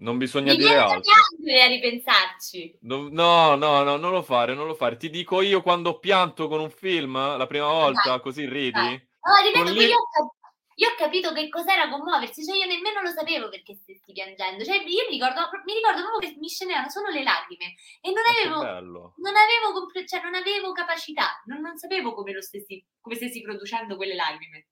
Non 0.00 0.16
bisogna 0.16 0.52
Mi 0.52 0.58
dire 0.58 0.76
altro. 0.76 1.12
a 1.60 1.66
ripensarci. 1.66 2.78
No, 2.82 3.08
no, 3.10 3.56
no, 3.56 3.82
no, 3.82 3.96
non 3.96 4.12
lo 4.12 4.22
fare, 4.22 4.54
non 4.54 4.66
lo 4.66 4.74
fare. 4.74 4.96
Ti 4.96 5.10
dico 5.10 5.40
io 5.40 5.60
quando 5.60 5.90
ho 5.90 5.98
pianto 5.98 6.46
con 6.46 6.60
un 6.60 6.70
film 6.70 7.14
la 7.14 7.46
prima 7.46 7.66
volta, 7.66 8.10
dai, 8.10 8.20
così 8.20 8.46
ridi. 8.46 8.70
Dai. 8.70 8.92
No, 8.94 9.34
ripeto, 9.42 9.72
lì... 9.72 9.86
io, 9.86 9.96
ho, 9.96 10.36
io, 10.76 10.88
ho 10.88 10.94
capito 10.96 11.32
che 11.32 11.48
cos'era 11.48 11.88
commuoversi, 11.88 12.44
cioè 12.44 12.56
io 12.56 12.66
nemmeno 12.66 13.02
lo 13.02 13.10
sapevo 13.10 13.48
perché 13.48 13.74
stessi 13.74 14.12
piangendo. 14.12 14.64
Cioè, 14.64 14.76
io 14.76 15.04
mi 15.10 15.18
ricordo, 15.18 15.50
mi 15.64 15.74
ricordo 15.74 16.02
proprio 16.02 16.30
che 16.30 16.36
mi 16.38 16.48
scendevano 16.48 16.88
solo 16.90 17.08
le 17.08 17.24
lacrime 17.24 17.74
e 18.00 18.12
non 18.12 18.22
avevo, 18.24 18.62
non 18.62 19.34
avevo, 19.34 19.72
compre- 19.72 20.06
cioè, 20.06 20.22
non 20.22 20.34
avevo 20.34 20.70
capacità, 20.70 21.42
non, 21.46 21.60
non 21.60 21.76
sapevo 21.76 22.14
come, 22.14 22.32
lo 22.32 22.40
stessi, 22.40 22.86
come 23.00 23.16
stessi 23.16 23.42
producendo 23.42 23.96
quelle 23.96 24.14
lacrime. 24.14 24.68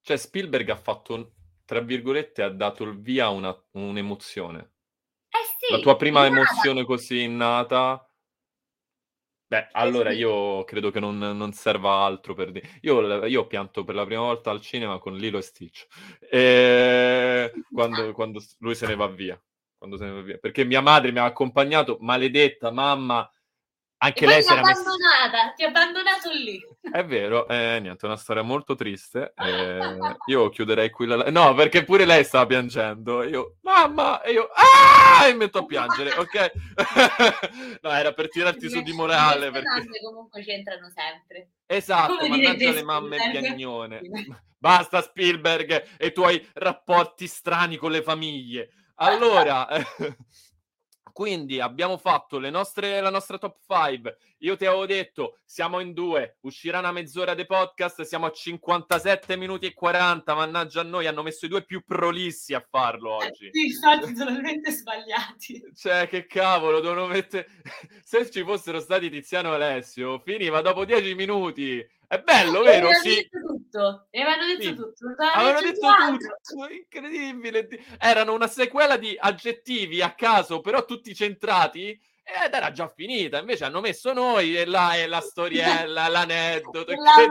Cioè, 0.00 0.16
Spielberg 0.16 0.68
ha 0.70 0.76
fatto 0.76 1.32
tra 1.72 1.80
virgolette, 1.80 2.42
ha 2.42 2.50
dato 2.50 2.84
il 2.84 3.00
via 3.00 3.24
a 3.24 3.30
una, 3.30 3.64
un'emozione. 3.70 4.58
Eh 5.26 5.44
sì, 5.58 5.72
La 5.72 5.78
tua 5.78 5.96
prima 5.96 6.26
emozione 6.26 6.84
così 6.84 7.22
innata. 7.22 8.06
Beh, 9.46 9.56
eh 9.56 9.68
allora 9.72 10.12
io 10.12 10.64
credo 10.64 10.90
che 10.90 11.00
non, 11.00 11.16
non 11.16 11.52
serva 11.54 12.04
altro 12.04 12.34
per 12.34 12.52
dire. 12.52 12.68
Io, 12.82 13.24
io, 13.24 13.40
ho 13.40 13.46
pianto 13.46 13.84
per 13.84 13.94
la 13.94 14.04
prima 14.04 14.20
volta 14.20 14.50
al 14.50 14.60
cinema 14.60 14.98
con 14.98 15.16
Lilo 15.16 15.38
e 15.38 15.40
Stitch. 15.40 15.86
E... 16.28 17.50
Quando, 17.72 18.12
quando, 18.12 18.42
lui 18.58 18.74
se 18.74 18.86
ne 18.86 18.94
va 18.94 19.06
via. 19.06 19.42
Quando 19.74 19.96
se 19.96 20.04
ne 20.04 20.10
va 20.12 20.20
via. 20.20 20.36
Perché 20.36 20.66
mia 20.66 20.82
madre 20.82 21.10
mi 21.10 21.20
ha 21.20 21.24
accompagnato, 21.24 21.96
maledetta 22.00 22.70
mamma, 22.70 23.26
anche 24.04 24.26
lei 24.26 24.42
si 24.42 24.50
era 24.50 24.60
abbandonata, 24.62 25.44
messa... 25.44 25.52
ti 25.54 25.62
ha 25.62 25.68
abbandonato 25.68 26.30
lì. 26.32 26.60
È 26.90 27.04
vero, 27.04 27.46
eh, 27.46 27.78
niente, 27.80 28.02
è 28.02 28.06
una 28.06 28.16
storia 28.16 28.42
molto 28.42 28.74
triste. 28.74 29.32
Eh, 29.36 29.96
io 30.26 30.48
chiuderei 30.48 30.90
qui 30.90 31.06
la... 31.06 31.30
No, 31.30 31.54
perché 31.54 31.84
pure 31.84 32.04
lei 32.04 32.24
stava 32.24 32.46
piangendo. 32.46 33.22
Io, 33.22 33.58
mamma, 33.60 34.20
e 34.22 34.32
io, 34.32 34.48
ah! 34.52 35.28
E 35.28 35.34
metto 35.34 35.58
a 35.58 35.66
piangere, 35.66 36.10
ok? 36.18 36.52
no, 37.80 37.90
era 37.90 38.12
per 38.12 38.28
tirarti 38.28 38.68
su 38.68 38.82
di 38.82 38.92
morale. 38.92 39.46
Le 39.46 39.50
perché... 39.52 40.00
comunque 40.04 40.42
c'entrano 40.42 40.90
sempre. 40.92 41.50
Esatto, 41.66 42.16
Come 42.16 42.28
mannaggia 42.28 42.72
le 42.72 42.82
mamme 42.82 43.16
piagnone. 43.30 44.00
Basta 44.58 45.00
Spielberg 45.00 45.96
e 45.96 46.06
i 46.06 46.12
tuoi 46.12 46.44
rapporti 46.54 47.28
strani 47.28 47.76
con 47.76 47.92
le 47.92 48.02
famiglie. 48.02 48.70
Allora... 48.96 49.68
Quindi 51.12 51.60
abbiamo 51.60 51.98
fatto 51.98 52.38
nostre, 52.50 53.00
la 53.00 53.10
nostra 53.10 53.38
top 53.38 53.58
5. 53.66 54.16
Io 54.42 54.56
ti 54.56 54.66
avevo 54.66 54.86
detto, 54.86 55.38
siamo 55.44 55.78
in 55.78 55.92
due, 55.92 56.38
uscirà 56.40 56.80
una 56.80 56.90
mezz'ora 56.90 57.32
di 57.32 57.46
podcast, 57.46 58.02
siamo 58.02 58.26
a 58.26 58.32
57 58.32 59.36
minuti 59.36 59.66
e 59.66 59.72
40, 59.72 60.34
mannaggia 60.34 60.80
a 60.80 60.84
noi, 60.84 61.06
hanno 61.06 61.22
messo 61.22 61.46
i 61.46 61.48
due 61.48 61.64
più 61.64 61.84
prolissi 61.84 62.52
a 62.52 62.66
farlo 62.68 63.20
eh, 63.20 63.26
oggi. 63.26 63.50
Sì, 63.52 63.66
infatti 63.66 64.12
totalmente 64.14 64.72
sbagliati. 64.72 65.70
Cioè, 65.76 66.08
che 66.08 66.26
cavolo, 66.26 66.80
devono 66.80 67.06
mettere... 67.06 67.46
Se 68.02 68.28
ci 68.30 68.42
fossero 68.42 68.80
stati 68.80 69.10
Tiziano 69.10 69.52
e 69.52 69.54
Alessio, 69.54 70.18
finiva 70.18 70.60
dopo 70.60 70.84
10 70.84 71.14
minuti. 71.14 71.78
È 72.08 72.18
bello, 72.18 72.62
vero? 72.62 72.88
Avevano 72.88 72.98
sì. 72.98 73.14
detto 73.14 73.38
tutto. 73.46 74.06
Avevano 74.10 74.46
detto 74.46 74.62
sì. 74.62 74.74
tutto. 74.74 75.14
Avevano 75.34 75.60
detto 75.60 75.88
tutto. 76.18 76.68
Incredibile. 76.68 77.68
Erano 77.96 78.34
una 78.34 78.48
sequela 78.48 78.96
di 78.96 79.16
aggettivi 79.16 80.02
a 80.02 80.14
caso, 80.14 80.60
però 80.60 80.84
tutti 80.84 81.14
centrati 81.14 81.98
ed 82.22 82.54
era 82.54 82.70
già 82.72 82.88
finita. 82.88 83.38
Invece 83.38 83.64
hanno 83.64 83.80
messo 83.80 84.12
noi 84.12 84.56
e 84.56 84.64
là 84.64 84.94
è 84.94 85.06
la 85.06 85.20
storiella, 85.20 86.08
l'aneddoto. 86.08 86.92
La 87.02 87.26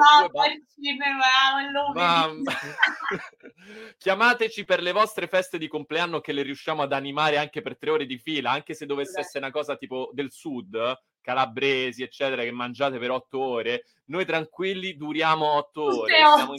mamma, 1.93 2.53
Chiamateci 3.97 4.65
per 4.65 4.81
le 4.81 4.91
vostre 4.91 5.27
feste 5.27 5.57
di 5.57 5.67
compleanno 5.67 6.19
che 6.19 6.33
le 6.33 6.41
riusciamo 6.41 6.81
ad 6.81 6.93
animare 6.93 7.37
anche 7.37 7.61
per 7.61 7.77
tre 7.77 7.91
ore 7.91 8.05
di 8.05 8.17
fila, 8.17 8.51
anche 8.51 8.73
se 8.73 8.85
dovesse 8.85 9.11
esatto. 9.11 9.25
essere 9.25 9.45
una 9.45 9.53
cosa 9.53 9.75
tipo 9.75 10.09
del 10.13 10.31
sud 10.31 10.99
calabresi, 11.21 12.03
eccetera, 12.03 12.43
che 12.43 12.51
mangiate 12.51 12.97
per 12.97 13.11
otto 13.11 13.39
ore, 13.39 13.85
noi 14.05 14.25
tranquilli 14.25 14.97
duriamo 14.97 15.45
otto 15.45 15.83
ore. 16.01 16.15
Siamo, 16.15 16.53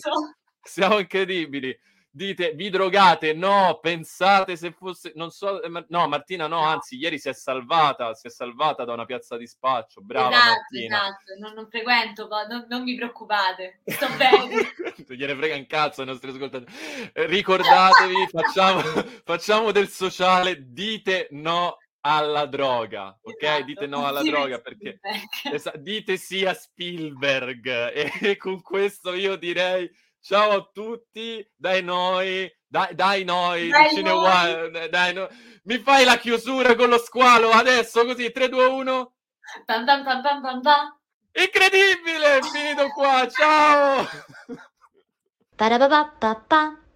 siamo, 0.62 0.99
incredibili. 0.99 1.76
Dite, 2.15 2.53
vi 2.53 2.69
drogate? 2.69 3.33
No, 3.33 3.79
pensate 3.81 4.57
se 4.57 4.71
fosse... 4.73 5.13
Non 5.15 5.31
so, 5.31 5.63
eh, 5.63 5.87
no, 5.89 6.09
Martina 6.09 6.47
no, 6.47 6.59
anzi, 6.59 6.97
ieri 6.97 7.19
si 7.19 7.31
è 7.31 7.33
salvata, 7.33 8.13
si 8.13 8.27
è 8.27 8.31
salvata 8.31 8.85
da 8.85 8.93
una 8.93 9.07
piazza 9.07 9.39
di 9.39 9.47
spaccio. 9.47 10.03
Brava 10.03 10.29
esatto, 10.29 10.49
Martina. 10.51 10.97
Esatto, 10.99 11.39
non, 11.39 11.53
non 11.55 11.69
frequento, 11.71 12.29
non, 12.29 12.67
non, 12.69 12.85
vi 12.85 12.97
preoccupate, 12.97 13.81
sto 13.87 14.09
bene. 14.19 14.75
Gliene 15.09 15.35
frega 15.35 15.55
un 15.55 15.67
cazzo 15.67 16.03
ai 16.03 16.09
nostri 16.09 16.29
ascoltatori. 16.29 16.71
Ricordatevi, 17.15 18.27
facciamo, 18.31 18.81
facciamo 19.25 19.73
del 19.73 19.89
sociale, 19.89 20.71
dite 20.71 21.29
no 21.31 21.79
alla 22.01 22.45
droga, 22.45 23.19
ok? 23.23 23.43
Esatto. 23.43 23.65
Dite 23.65 23.87
no 23.87 24.05
alla 24.05 24.23
droga 24.23 24.59
perché 24.61 25.01
es- 25.51 25.77
dite 25.77 26.19
sì 26.19 26.45
a 26.45 26.53
Spielberg 26.53 27.65
e 28.21 28.37
con 28.37 28.61
questo 28.61 29.15
io 29.15 29.37
direi 29.37 29.91
ciao 30.23 30.51
a 30.53 30.70
tutti, 30.73 31.45
dai 31.57 31.83
noi, 31.83 32.51
dai, 32.66 32.95
dai 32.95 33.25
noi, 33.25 33.68
dai, 33.68 34.03
noi. 34.03 34.89
dai 34.89 35.12
no. 35.12 35.29
mi 35.64 35.79
fai 35.79 36.05
la 36.05 36.16
chiusura 36.16 36.77
con 36.77 36.89
lo 36.89 36.99
squalo 36.99 37.51
adesso 37.51 38.05
così 38.05 38.31
3 38.31 38.49
2 38.49 38.64
1 38.64 39.12
pam, 39.66 39.85
pam, 39.85 40.05
pam, 40.05 40.23
pam, 40.23 40.43
pam, 40.43 40.61
pam. 40.62 40.97
Incredibile, 41.35 42.39
è 42.39 42.43
finito 42.43 42.89
qua, 42.89 43.27
ciao! 43.27 44.07